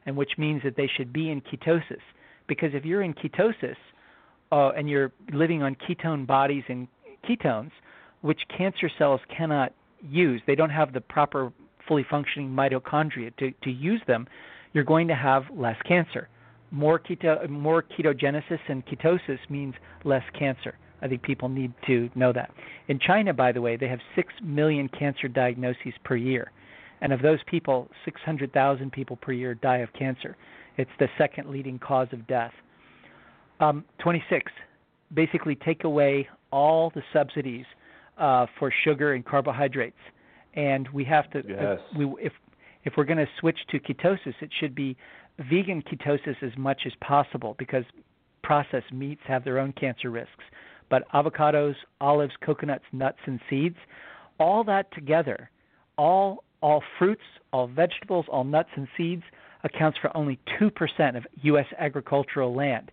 [0.05, 2.01] and which means that they should be in ketosis.
[2.47, 3.75] Because if you're in ketosis
[4.51, 6.87] uh, and you're living on ketone bodies and
[7.27, 7.71] ketones,
[8.21, 10.41] which cancer cells cannot use.
[10.47, 11.51] They don't have the proper
[11.87, 14.27] fully functioning mitochondria to, to use them.
[14.73, 16.29] You're going to have less cancer.
[16.71, 19.73] More keto, more ketogenesis and ketosis means
[20.03, 20.77] less cancer.
[21.01, 22.51] I think people need to know that.
[22.87, 26.51] In China, by the way, they have six million cancer diagnoses per year,
[27.01, 30.35] and of those people, 600,000 people per year die of cancer.
[30.77, 32.51] It's the second leading cause of death.
[33.59, 34.51] Um, 26.
[35.13, 37.65] Basically, take away all the subsidies
[38.17, 39.97] uh, for sugar and carbohydrates,
[40.53, 41.43] and we have to.
[41.47, 41.79] Yes.
[41.91, 42.33] If, we, if
[42.83, 44.95] if we're going to switch to ketosis, it should be
[45.49, 47.83] vegan ketosis as much as possible because
[48.43, 50.43] processed meats have their own cancer risks.
[50.89, 53.75] But avocados, olives, coconuts, nuts, and seeds,
[54.39, 55.49] all that together,
[55.97, 57.21] all all fruits,
[57.53, 59.23] all vegetables, all nuts and seeds
[59.63, 61.65] accounts for only 2% of U.S.
[61.77, 62.91] agricultural land.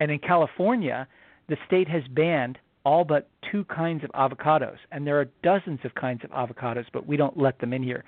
[0.00, 1.06] And in California,
[1.48, 5.94] the state has banned all but two kinds of avocados, and there are dozens of
[5.94, 8.04] kinds of avocados, but we don't let them in here.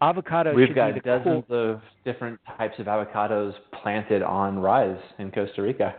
[0.00, 5.30] Avocado We've got the dozens cool, of different types of avocados planted on Rise in
[5.32, 5.94] Costa Rica.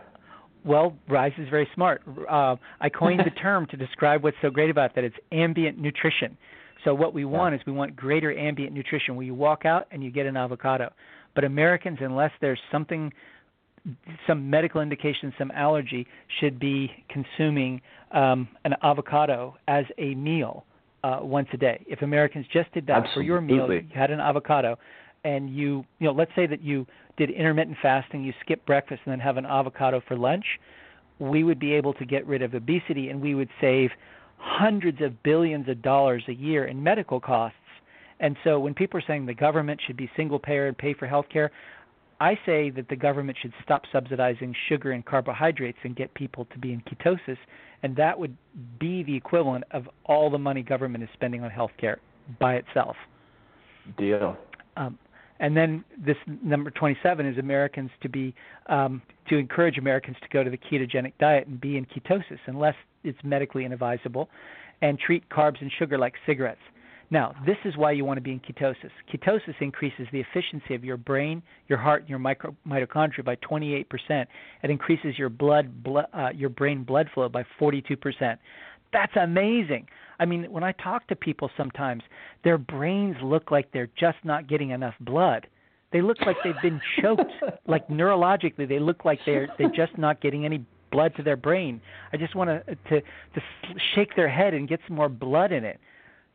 [0.64, 2.02] Well, Rise is very smart.
[2.28, 5.04] Uh, I coined the term to describe what's so great about that.
[5.04, 6.36] It's ambient nutrition.
[6.84, 10.02] So what we want is we want greater ambient nutrition where you walk out and
[10.02, 10.92] you get an avocado.
[11.34, 13.12] But Americans, unless there's something,
[14.26, 16.06] some medical indication, some allergy,
[16.40, 17.80] should be consuming
[18.12, 20.64] um, an avocado as a meal
[21.02, 21.84] uh, once a day.
[21.88, 23.88] If Americans just did that for your meal, Absolutely.
[23.88, 24.78] you had an avocado,
[25.24, 26.86] and you, you know, let's say that you
[27.16, 30.44] did intermittent fasting, you skip breakfast and then have an avocado for lunch,
[31.18, 33.90] we would be able to get rid of obesity and we would save
[34.38, 37.56] hundreds of billions of dollars a year in medical costs.
[38.20, 41.06] And so when people are saying the government should be single payer and pay for
[41.06, 41.50] health care,
[42.20, 46.58] I say that the government should stop subsidizing sugar and carbohydrates and get people to
[46.58, 47.38] be in ketosis,
[47.82, 48.36] and that would
[48.78, 51.98] be the equivalent of all the money government is spending on health care
[52.38, 52.96] by itself.
[53.96, 54.36] Deal.
[54.76, 54.98] Um,
[55.40, 58.34] and then this number 27 is Americans to be
[58.66, 62.74] um, to encourage Americans to go to the ketogenic diet and be in ketosis unless
[63.02, 64.28] it's medically inadvisable,
[64.82, 66.60] and treat carbs and sugar like cigarettes.
[67.12, 68.90] Now, this is why you want to be in ketosis.
[69.12, 73.84] Ketosis increases the efficiency of your brain, your heart, and your micro- mitochondria by 28%.
[74.62, 78.38] It increases your blood, blood uh, your brain blood flow by 42%.
[78.92, 79.88] That's amazing.
[80.20, 82.02] I mean, when I talk to people sometimes,
[82.44, 85.48] their brains look like they're just not getting enough blood.
[85.92, 87.32] They look like they've been choked,
[87.66, 88.68] like neurologically.
[88.68, 91.80] They look like they're they're just not getting any blood to their brain.
[92.12, 93.40] I just want to to to
[93.94, 95.80] shake their head and get some more blood in it.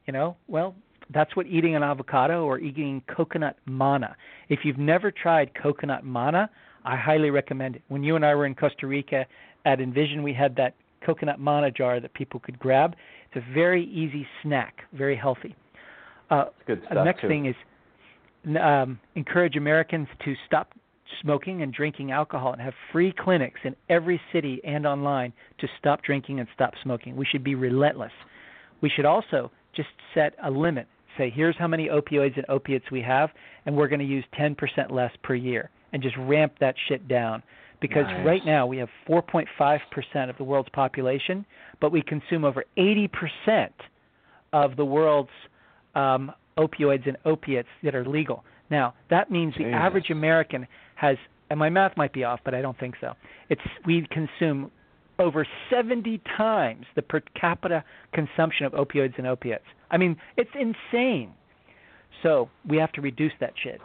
[0.05, 0.75] You know, well,
[1.13, 4.15] that's what eating an avocado or eating coconut manna.
[4.49, 6.49] If you've never tried coconut manna,
[6.83, 7.81] I highly recommend it.
[7.87, 9.25] When you and I were in Costa Rica
[9.65, 10.75] at Envision, we had that
[11.05, 12.95] coconut manna jar that people could grab.
[13.31, 15.55] It's a very easy snack, very healthy.
[16.29, 17.27] Uh, Good the stuff next too.
[17.27, 17.55] thing is
[18.61, 20.73] um, encourage Americans to stop
[21.21, 26.01] smoking and drinking alcohol and have free clinics in every city and online to stop
[26.03, 27.15] drinking and stop smoking.
[27.15, 28.11] We should be relentless.
[28.81, 30.87] We should also just set a limit.
[31.17, 33.29] Say, here's how many opioids and opiates we have,
[33.65, 34.55] and we're going to use 10%
[34.91, 37.41] less per year, and just ramp that shit down.
[37.81, 38.25] Because Nice.
[38.25, 41.45] right now we have 4.5% of the world's population,
[41.79, 43.69] but we consume over 80%
[44.53, 45.29] of the world's
[45.93, 48.43] um, opioids and opiates that are legal.
[48.69, 51.17] Now, that means the average American has,
[51.49, 53.13] and my math might be off, but I don't think so.
[53.49, 54.71] It's we consume
[55.19, 57.83] over 70 times the per capita
[58.13, 59.65] consumption of opioids and opiates.
[59.91, 61.33] I mean, it's insane.
[62.23, 63.79] So we have to reduce that shit.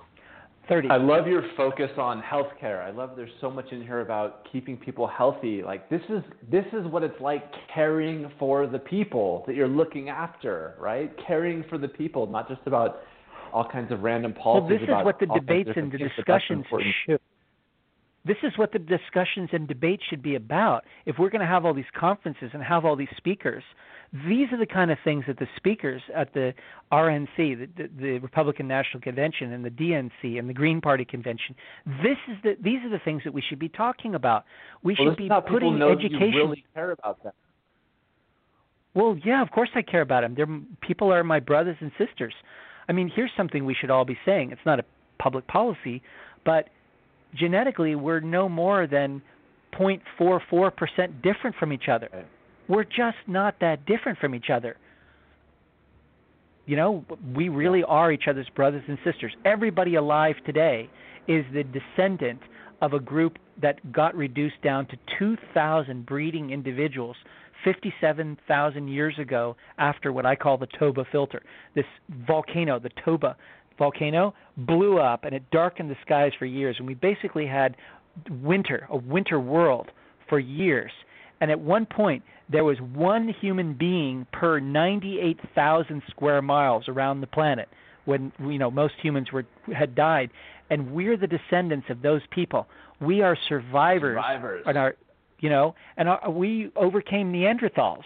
[0.69, 0.89] 30.
[0.89, 2.81] I love your focus on healthcare.
[2.81, 5.63] I love there's so much in here about keeping people healthy.
[5.63, 7.43] Like this is this is what it's like
[7.75, 11.13] caring for the people that you're looking after, right?
[11.27, 13.01] Caring for the people, not just about
[13.53, 14.81] all kinds of random well, policies.
[14.81, 16.65] this is what the all kinds of debates and the things, but that's discussions
[17.07, 17.21] should.
[18.25, 20.85] This is what the discussions and debates should be about.
[21.07, 23.63] If we're going to have all these conferences and have all these speakers,
[24.29, 26.53] these are the kind of things that the speakers at the
[26.93, 31.55] RNC, the, the, the Republican National Convention, and the DNC and the Green Party Convention,
[32.03, 34.45] this is the these are the things that we should be talking about.
[34.83, 36.33] We Well, should be putting education.
[36.35, 37.33] really care about them.
[38.95, 40.35] Well, yeah, of course I care about them.
[40.35, 42.35] They're people are my brothers and sisters.
[42.89, 44.51] I mean, here's something we should all be saying.
[44.51, 44.85] It's not a
[45.21, 46.03] public policy,
[46.45, 46.69] but
[47.35, 49.23] genetically we're no more than
[49.73, 52.27] 0.44% different from each other.
[52.69, 54.77] We're just not that different from each other.
[56.67, 57.05] You know,
[57.35, 59.33] we really are each other's brothers and sisters.
[59.45, 60.89] Everybody alive today
[61.27, 62.41] is the descendant
[62.81, 67.17] of a group that got reduced down to 2,000 breeding individuals
[67.65, 71.43] 57,000 years ago after what I call the Toba filter.
[71.75, 71.85] This
[72.27, 73.37] volcano, the Toba
[73.81, 76.77] volcano, blew up and it darkened the skies for years.
[76.79, 77.77] And we basically had
[78.31, 79.91] winter, a winter world
[80.29, 80.93] for years.
[81.41, 87.27] And at one point, there was one human being per 98,000 square miles around the
[87.27, 87.69] planet
[88.05, 89.45] when you know most humans were
[89.77, 90.31] had died
[90.71, 92.67] and we're the descendants of those people
[92.99, 94.63] we are survivors, Survivors.
[94.67, 94.97] and our
[95.41, 98.03] you know and our, we overcame neanderthals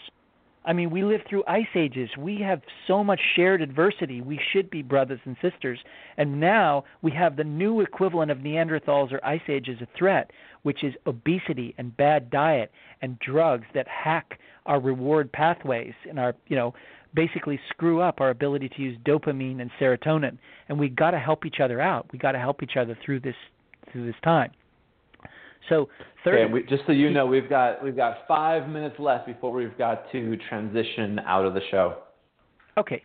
[0.64, 2.08] i mean we lived through ice ages.
[2.18, 4.20] We have so much shared adversity.
[4.20, 5.78] We should be brothers and sisters.
[6.16, 10.30] And now we have the new equivalent of neanderthals or ice age as a threat
[10.62, 12.72] which is obesity and bad diet
[13.02, 16.74] and drugs that hack our reward pathways and our you know
[17.14, 20.36] basically screw up our ability to use dopamine and serotonin.
[20.68, 22.06] And we got to help each other out.
[22.12, 23.36] We got to help each other through this
[23.92, 24.50] through this time
[25.68, 25.88] so
[26.24, 29.52] third Okay, we, just so you know, we've got we've got five minutes left before
[29.52, 31.98] we've got to transition out of the show.
[32.76, 33.02] okay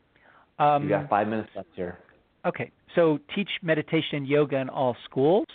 [0.60, 2.00] um We got five minutes left here.
[2.46, 5.46] Okay, so teach meditation and yoga in all schools,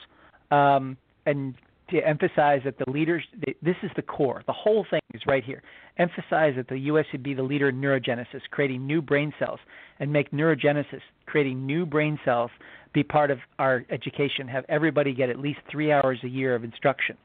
[0.50, 1.54] um, and
[1.90, 3.22] to emphasize that the leaders,
[3.62, 4.42] this is the core.
[4.46, 5.62] The whole thing is right here.
[5.98, 7.04] Emphasize that the U.S.
[7.10, 9.60] should be the leader in neurogenesis, creating new brain cells,
[10.00, 12.50] and make neurogenesis, creating new brain cells,
[12.94, 14.48] be part of our education.
[14.48, 17.16] Have everybody get at least three hours a year of instruction.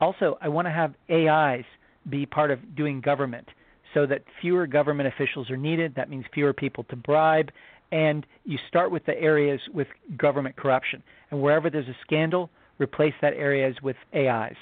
[0.00, 1.64] Also, I want to have AIs
[2.08, 3.48] be part of doing government
[3.92, 5.94] so that fewer government officials are needed.
[5.96, 7.50] That means fewer people to bribe.
[7.92, 11.02] And you start with the areas with government corruption.
[11.30, 14.56] And wherever there's a scandal, replace that areas with AIs,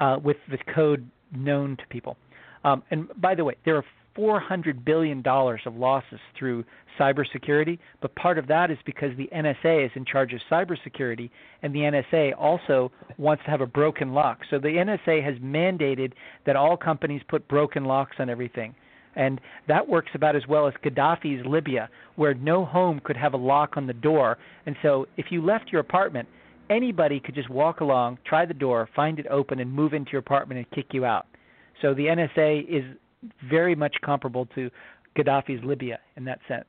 [0.00, 2.16] uh, with the code known to people.
[2.64, 3.84] Um, and by the way, there are
[4.16, 6.64] 400 billion dollars of losses through
[6.98, 11.30] cybersecurity, but part of that is because the NSA is in charge of cybersecurity,
[11.62, 14.40] and the NSA also wants to have a broken lock.
[14.50, 16.14] So the NSA has mandated
[16.46, 18.74] that all companies put broken locks on everything.
[19.14, 23.38] And that works about as well as Gaddafi's Libya, where no home could have a
[23.38, 24.38] lock on the door.
[24.66, 26.28] And so if you left your apartment,
[26.68, 30.20] anybody could just walk along, try the door, find it open, and move into your
[30.20, 31.26] apartment and kick you out.
[31.82, 32.84] So the NSA is
[33.48, 34.70] very much comparable to
[35.16, 36.66] Gaddafi's Libya in that sense.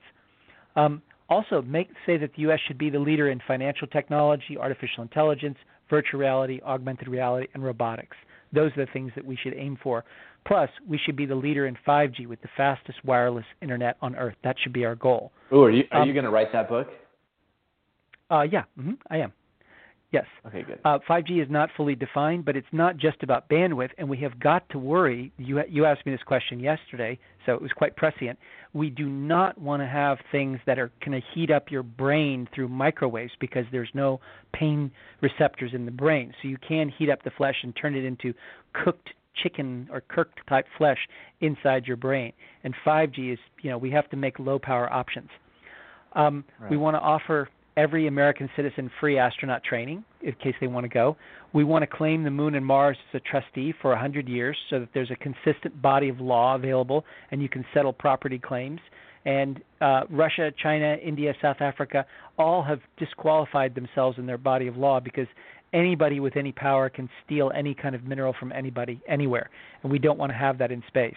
[0.75, 2.59] Um, also, make say that the U.S.
[2.67, 5.57] should be the leader in financial technology, artificial intelligence,
[5.89, 8.15] virtual reality, augmented reality, and robotics.
[8.53, 10.05] Those are the things that we should aim for.
[10.45, 14.35] Plus, we should be the leader in 5G with the fastest wireless internet on Earth.
[14.45, 15.33] That should be our goal.
[15.51, 16.87] Ooh, are you are um, you going to write that book?
[18.31, 19.33] Uh, yeah, mm-hmm, I am.
[20.11, 20.25] Yes.
[20.45, 20.79] Okay, good.
[20.85, 24.39] Uh, 5G is not fully defined, but it's not just about bandwidth, and we have
[24.39, 25.33] got to worry.
[25.37, 28.39] You, you asked me this question yesterday, so it was quite prescient.
[28.73, 32.47] We do not want to have things that are going to heat up your brain
[32.55, 34.21] through microwaves because there's no
[34.53, 36.33] pain receptors in the brain.
[36.41, 38.33] So you can heat up the flesh and turn it into
[38.85, 39.09] cooked
[39.43, 40.97] chicken or cooked type flesh
[41.41, 42.31] inside your brain.
[42.63, 45.29] And 5G is, you know, we have to make low power options.
[46.13, 46.71] Um, right.
[46.71, 50.89] We want to offer every American citizen free astronaut training in case they want to
[50.89, 51.15] go.
[51.53, 54.79] We want to claim the moon and Mars as a trustee for 100 years so
[54.79, 58.79] that there's a consistent body of law available and you can settle property claims.
[59.25, 62.05] And uh, Russia, China, India, South Africa
[62.37, 65.27] all have disqualified themselves in their body of law because
[65.73, 69.49] anybody with any power can steal any kind of mineral from anybody, anywhere.
[69.83, 71.15] And we don't want to have that in space.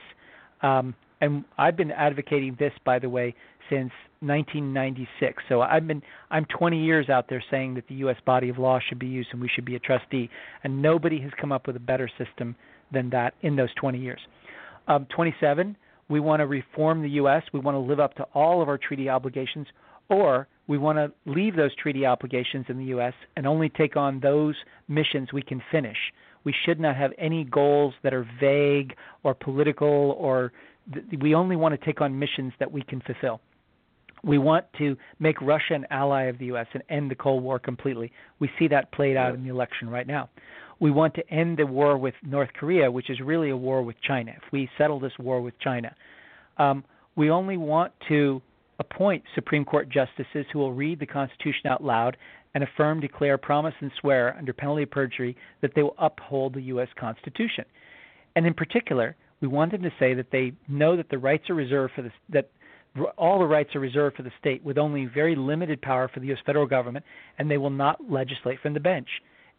[0.63, 3.35] Um, and I've been advocating this, by the way,
[3.69, 5.43] since 1996.
[5.49, 8.17] So I've been I'm 20 years out there saying that the U.S.
[8.27, 10.29] body of law should be used and we should be a trustee,
[10.65, 12.57] and nobody has come up with a better system
[12.93, 14.21] than that in those 20 years.
[14.89, 15.77] Um, 27,
[16.09, 17.43] we want to reform the U.S.
[17.53, 19.67] We want to live up to all of our treaty obligations,
[20.09, 23.15] or we want to leave those treaty obligations in the U.S.
[23.37, 24.57] and only take on those
[24.89, 25.97] missions we can finish.
[26.43, 30.53] We should not have any goals that are vague or political, or
[31.21, 33.41] we only want to take on missions that we can fulfill.
[34.23, 36.67] We want to make Russia an ally of the U.S.
[36.75, 38.13] and end the Cold War completely.
[38.39, 40.29] We see that played out in the election right now.
[40.79, 43.97] We want to end the war with North Korea, which is really a war with
[44.07, 44.33] China.
[44.37, 45.95] If we settle this war with China,
[46.59, 46.85] um,
[47.17, 48.43] we only want to
[48.79, 52.17] appoint Supreme Court justices who will read the Constitution out loud
[52.55, 56.63] and affirm, declare, promise, and swear under penalty of perjury that they will uphold the
[56.63, 56.89] U.S.
[56.99, 57.65] Constitution.
[58.35, 61.55] And in particular, we want them to say that they know that the rights are
[61.55, 62.51] reserved for the, that
[63.17, 66.27] all the rights are reserved for the state with only very limited power for the
[66.29, 66.41] U.S.
[66.45, 67.05] federal government,
[67.39, 69.09] and they will not legislate from the bench.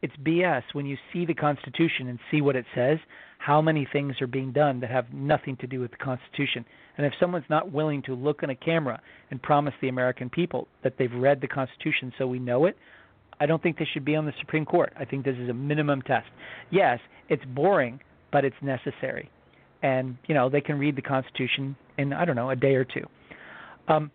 [0.02, 2.98] It's BS when you see the Constitution and see what it says,
[3.38, 6.66] how many things are being done that have nothing to do with the Constitution.
[6.98, 9.00] And if someone's not willing to look in a camera
[9.30, 12.78] and promise the American people that they've read the Constitution so we know it,
[13.40, 14.94] I don't think they should be on the Supreme Court.
[15.00, 16.28] I think this is a minimum test.
[16.70, 17.00] Yes,
[17.30, 18.00] it's boring,
[18.32, 19.30] but it's necessary.
[19.84, 22.86] And, you know, they can read the Constitution in, I don't know, a day or
[22.86, 23.06] two.
[23.88, 24.12] Um,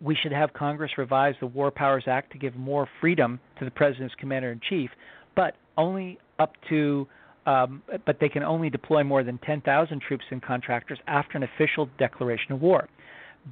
[0.00, 3.70] we should have Congress revise the War Powers Act to give more freedom to the
[3.70, 4.90] President's Commander in Chief,
[5.34, 7.08] but only up to,
[7.46, 11.88] um, but they can only deploy more than 10,000 troops and contractors after an official
[11.98, 12.88] declaration of war.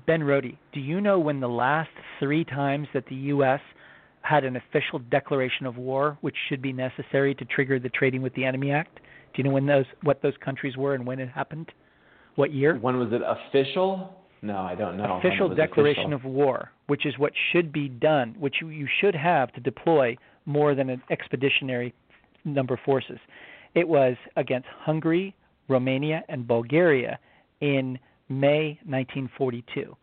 [0.06, 1.90] Ben Rode, do you know when the last
[2.20, 3.60] three times that the U.S.
[4.20, 8.34] had an official declaration of war, which should be necessary to trigger the Trading with
[8.34, 9.00] the Enemy Act?
[9.36, 11.70] Do you know when those what those countries were and when it happened?
[12.36, 12.78] What year?
[12.78, 14.16] When was it official?
[14.40, 15.18] No, I don't know.
[15.18, 16.30] Official declaration official.
[16.30, 20.16] of war, which is what should be done, which you, you should have to deploy
[20.46, 21.94] more than an expeditionary
[22.44, 23.18] number of forces.
[23.74, 25.34] It was against Hungary,
[25.68, 27.18] Romania, and Bulgaria
[27.60, 27.98] in
[28.28, 29.96] May 1942.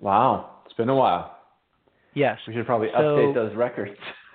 [0.00, 1.38] Wow, it's been a while.
[2.14, 2.38] Yes.
[2.48, 3.96] We should probably so, update those records.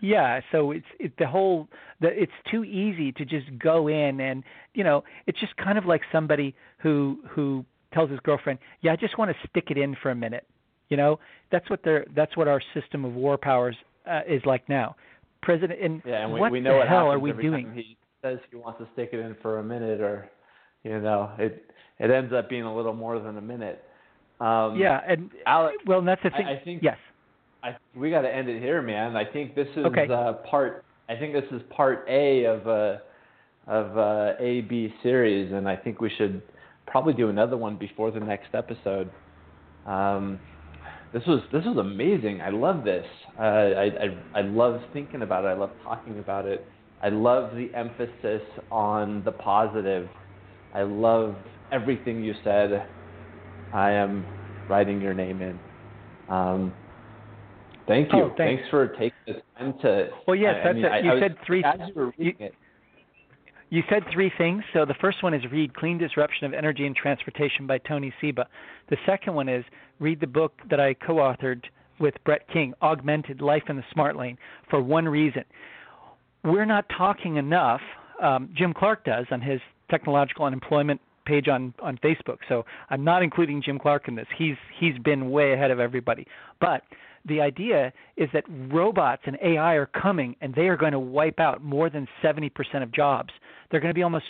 [0.00, 1.68] yeah, so it's it, the whole
[2.00, 4.44] the, it's too easy to just go in and
[4.74, 8.96] you know it's just kind of like somebody who who tells his girlfriend, "Yeah, I
[8.96, 10.46] just want to stick it in for a minute."
[10.88, 11.18] You know,
[11.50, 13.76] that's what they're that's what our system of war powers
[14.08, 14.96] uh, is like now.
[15.42, 17.72] President, and, yeah, and we, what we know the what hell are we doing?
[17.74, 20.30] He says he wants to stick it in for a minute, or
[20.82, 21.64] you know, it
[21.98, 23.84] it ends up being a little more than a minute.
[24.40, 26.46] Um, yeah, and Alex, well, and that's the thing.
[26.46, 26.96] I, I think yes.
[27.62, 29.16] I, we got to end it here, man.
[29.16, 30.06] I think this is Okay.
[30.10, 30.84] uh, part.
[31.08, 33.02] I think this is part A of a
[33.66, 36.42] of a A B series, and I think we should
[36.86, 39.10] probably do another one before the next episode.
[39.86, 40.38] Um,
[41.12, 42.40] this was this was amazing.
[42.40, 43.06] I love this.
[43.38, 45.48] Uh, I, I I love thinking about it.
[45.48, 46.66] I love talking about it.
[47.02, 50.08] I love the emphasis on the positive.
[50.74, 51.36] I love
[51.72, 52.86] everything you said.
[53.72, 54.26] I am
[54.68, 55.58] writing your name in.
[56.28, 56.74] Um,
[57.88, 58.20] thank you.
[58.24, 58.62] Oh, thanks.
[58.70, 60.08] for taking the time to.
[60.26, 60.88] Well, yes, I, I that's mean, it.
[60.92, 62.54] I- You I was- said three- As you were reading it,
[63.70, 64.62] You said three things.
[64.72, 68.46] So the first one is read Clean Disruption of Energy and Transportation by Tony Seba.
[68.88, 69.64] The second one is
[70.00, 71.64] read the book that I co authored
[72.00, 74.38] with Brett King, Augmented Life in the Smart Lane,
[74.70, 75.44] for one reason.
[76.44, 77.80] We're not talking enough,
[78.22, 79.60] um, Jim Clark does on his
[79.90, 82.38] technological unemployment page on, on Facebook.
[82.48, 84.26] So I'm not including Jim Clark in this.
[84.38, 86.26] He's he's been way ahead of everybody.
[86.60, 86.82] But
[87.26, 91.40] the idea is that robots and AI are coming and they are going to wipe
[91.40, 92.50] out more than 70%
[92.82, 93.30] of jobs.
[93.70, 94.26] They're going to be almost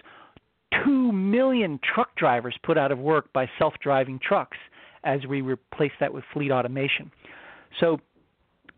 [0.85, 4.57] 2 million truck drivers put out of work by self driving trucks
[5.05, 7.11] as we replace that with fleet automation.
[7.81, 7.99] So,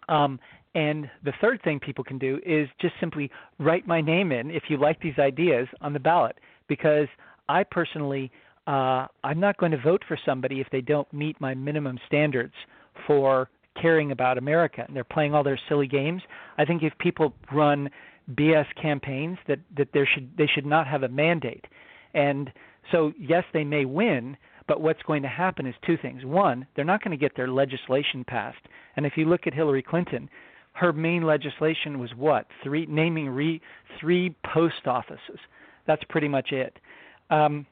[0.09, 0.39] um,
[0.75, 4.65] and the third thing people can do is just simply write my name in if
[4.69, 6.37] you like these ideas on the ballot
[6.69, 7.09] because
[7.49, 8.31] I personally
[8.67, 12.55] uh, I'm not going to vote for somebody if they don't meet my minimum standards
[13.07, 13.49] for
[13.81, 16.23] caring about America and they're playing all their silly games.
[16.59, 17.91] I think if people run
[18.33, 21.67] BS campaigns that that there should they should not have a mandate.
[22.15, 22.51] And
[22.93, 24.37] so yes, they may win,
[24.69, 26.25] but what's going to happen is two things.
[26.25, 28.65] One, they're not going to get their legislation passed.
[28.97, 30.29] And if you look at Hillary Clinton,
[30.73, 32.47] her main legislation was what?
[32.63, 33.61] Three naming re,
[34.01, 35.39] three post offices.
[35.87, 36.79] That's pretty much it.
[37.31, 37.67] Um,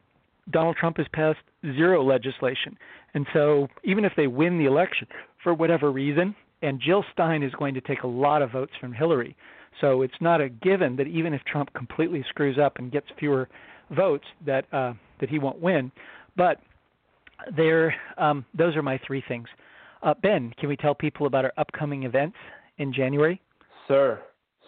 [0.50, 2.76] Donald Trump has passed zero legislation.
[3.14, 5.06] And so even if they win the election
[5.42, 8.92] for whatever reason, and Jill Stein is going to take a lot of votes from
[8.92, 9.36] Hillary.
[9.80, 13.48] So it's not a given that even if Trump completely screws up and gets fewer
[13.90, 15.92] votes that uh, that he won't win.
[16.36, 16.60] But
[17.56, 19.48] there, um, those are my three things.
[20.02, 22.36] Uh, ben, can we tell people about our upcoming events
[22.78, 23.40] in January?
[23.88, 24.20] sir,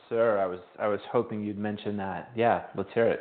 [0.09, 2.31] sir, I was I was hoping you'd mention that.
[2.35, 3.21] Yeah, let's hear it.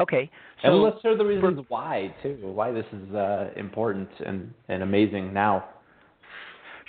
[0.00, 0.30] Okay,
[0.62, 2.38] so and let's hear the reasons why too.
[2.42, 5.68] Why this is uh, important and and amazing now.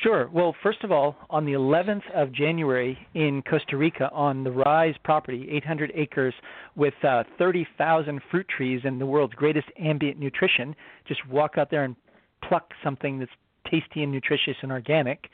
[0.02, 0.30] Sure.
[0.32, 4.96] Well, first of all, on the 11th of January in Costa Rica on the Rise
[5.04, 6.34] property, 800 acres
[6.78, 10.74] with uh, 30,000 fruit trees and the world's greatest ambient nutrition,
[11.06, 11.98] just walk out there and
[12.48, 13.32] pluck something that's
[13.70, 15.30] tasty and nutritious and organic.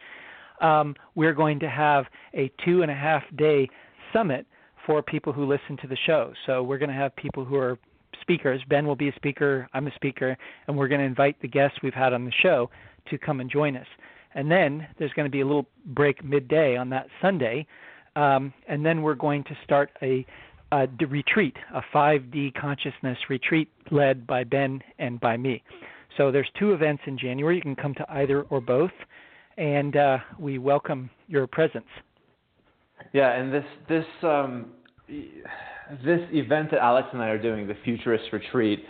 [0.61, 3.69] Um, we're going to have a two and a half day
[4.14, 4.47] summit
[4.86, 6.34] for people who listen to the show.
[6.45, 7.78] So we're going to have people who are
[8.22, 8.62] speakers.
[8.70, 10.38] Ben will be a speaker, I'm a speaker,
[10.68, 12.70] and we're going to invite the guests we've had on the show
[13.10, 13.88] to come and join us.
[14.34, 17.66] And then there's going to be a little break midday on that Sunday,
[18.16, 20.26] um, and then we're going to start a,
[21.07, 25.64] retreat, a 5D consciousness retreat led by Ben and by me.
[26.18, 27.57] So there's two events in January.
[27.57, 28.91] You can come to either or both,
[29.57, 31.86] and uh, we welcome your presence.
[33.14, 34.68] Yeah, and this this um,
[35.08, 38.84] this event that Alex and I are doing, the Futurist Retreat,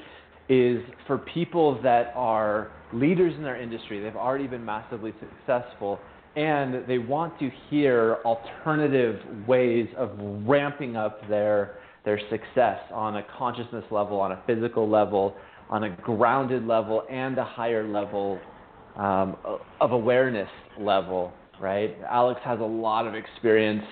[0.50, 4.02] is for people that are leaders in their industry.
[4.02, 6.00] They've already been massively successful,
[6.36, 10.12] and they want to hear alternative ways of
[10.46, 15.36] ramping up their their success on a consciousness level, on a physical level,
[15.70, 18.40] on a grounded level, and a higher level
[18.96, 19.36] um,
[19.82, 20.50] of awareness
[20.80, 21.34] level.
[21.60, 21.96] Right?
[22.10, 23.86] Alex has a lot of experience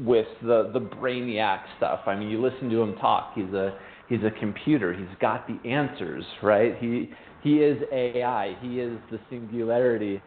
[0.00, 2.00] with the the brainiac stuff.
[2.06, 3.32] I mean, you listen to him talk.
[3.34, 3.78] He's a
[4.08, 4.92] he's a computer.
[4.92, 6.76] He's got the answers, right?
[6.78, 7.10] He
[7.42, 8.56] he is AI.
[8.60, 10.22] He is the singularity.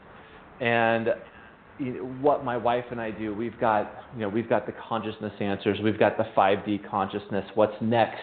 [0.60, 1.10] And
[2.22, 5.80] what my wife and I do, we've got you know we've got the consciousness answers.
[5.84, 7.46] We've got the 5D consciousness.
[7.56, 8.22] What's next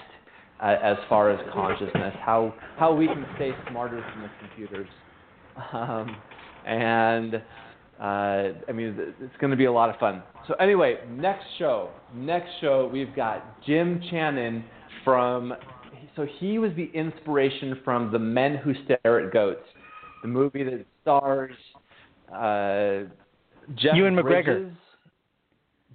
[0.61, 2.15] uh, as far as consciousness?
[2.21, 4.89] How how we can stay smarter than the computers.
[5.73, 6.17] Um,
[6.67, 7.43] and
[8.03, 10.25] uh, I mean, it's going to be a lot of fun.
[10.49, 14.65] So anyway, next show, next show, we've got Jim Channon
[15.05, 15.55] from.
[16.17, 19.65] So he was the inspiration from The Men Who Stare at Goats,
[20.23, 21.55] the movie that stars
[22.35, 23.09] uh,
[23.77, 24.45] Jeff Ewan McGregor.
[24.45, 24.73] Bridges,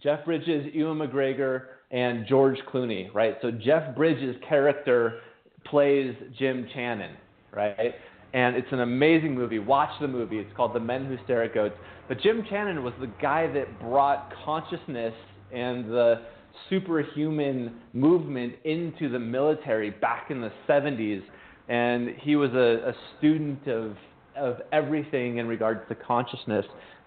[0.01, 3.35] Jeff Bridges, Ewan McGregor, and George Clooney, right?
[3.41, 5.19] So Jeff Bridges' character
[5.65, 7.15] plays Jim Channon,
[7.53, 7.95] right?
[8.33, 9.59] And it's an amazing movie.
[9.59, 10.37] Watch the movie.
[10.37, 11.75] It's called The Men Who Stare at Goats.
[12.07, 15.13] But Jim Channon was the guy that brought consciousness
[15.53, 16.21] and the
[16.69, 21.21] superhuman movement into the military back in the 70s.
[21.69, 23.95] And he was a, a student of,
[24.35, 26.65] of everything in regards to consciousness.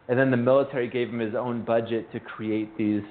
[0.09, 3.02] And then the military gave him his own budget to create these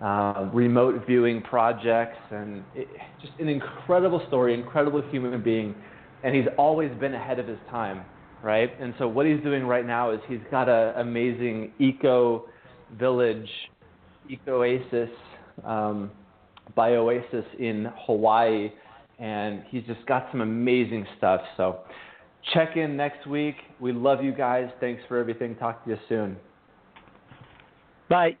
[0.00, 2.18] uh, remote viewing projects.
[2.30, 2.88] And it,
[3.20, 5.74] just an incredible story, incredible human being.
[6.22, 8.04] And he's always been ahead of his time,
[8.42, 8.70] right?
[8.80, 12.46] And so what he's doing right now is he's got an amazing eco
[12.98, 13.48] village,
[14.28, 15.10] eco oasis
[15.64, 16.10] um,
[16.76, 18.70] Bioasis in Hawaii,
[19.18, 21.40] and he's just got some amazing stuff.
[21.56, 21.80] So
[22.52, 23.56] check in next week.
[23.80, 24.68] We love you guys.
[24.80, 25.56] Thanks for everything.
[25.56, 26.36] Talk to you soon.
[28.08, 28.36] Bye.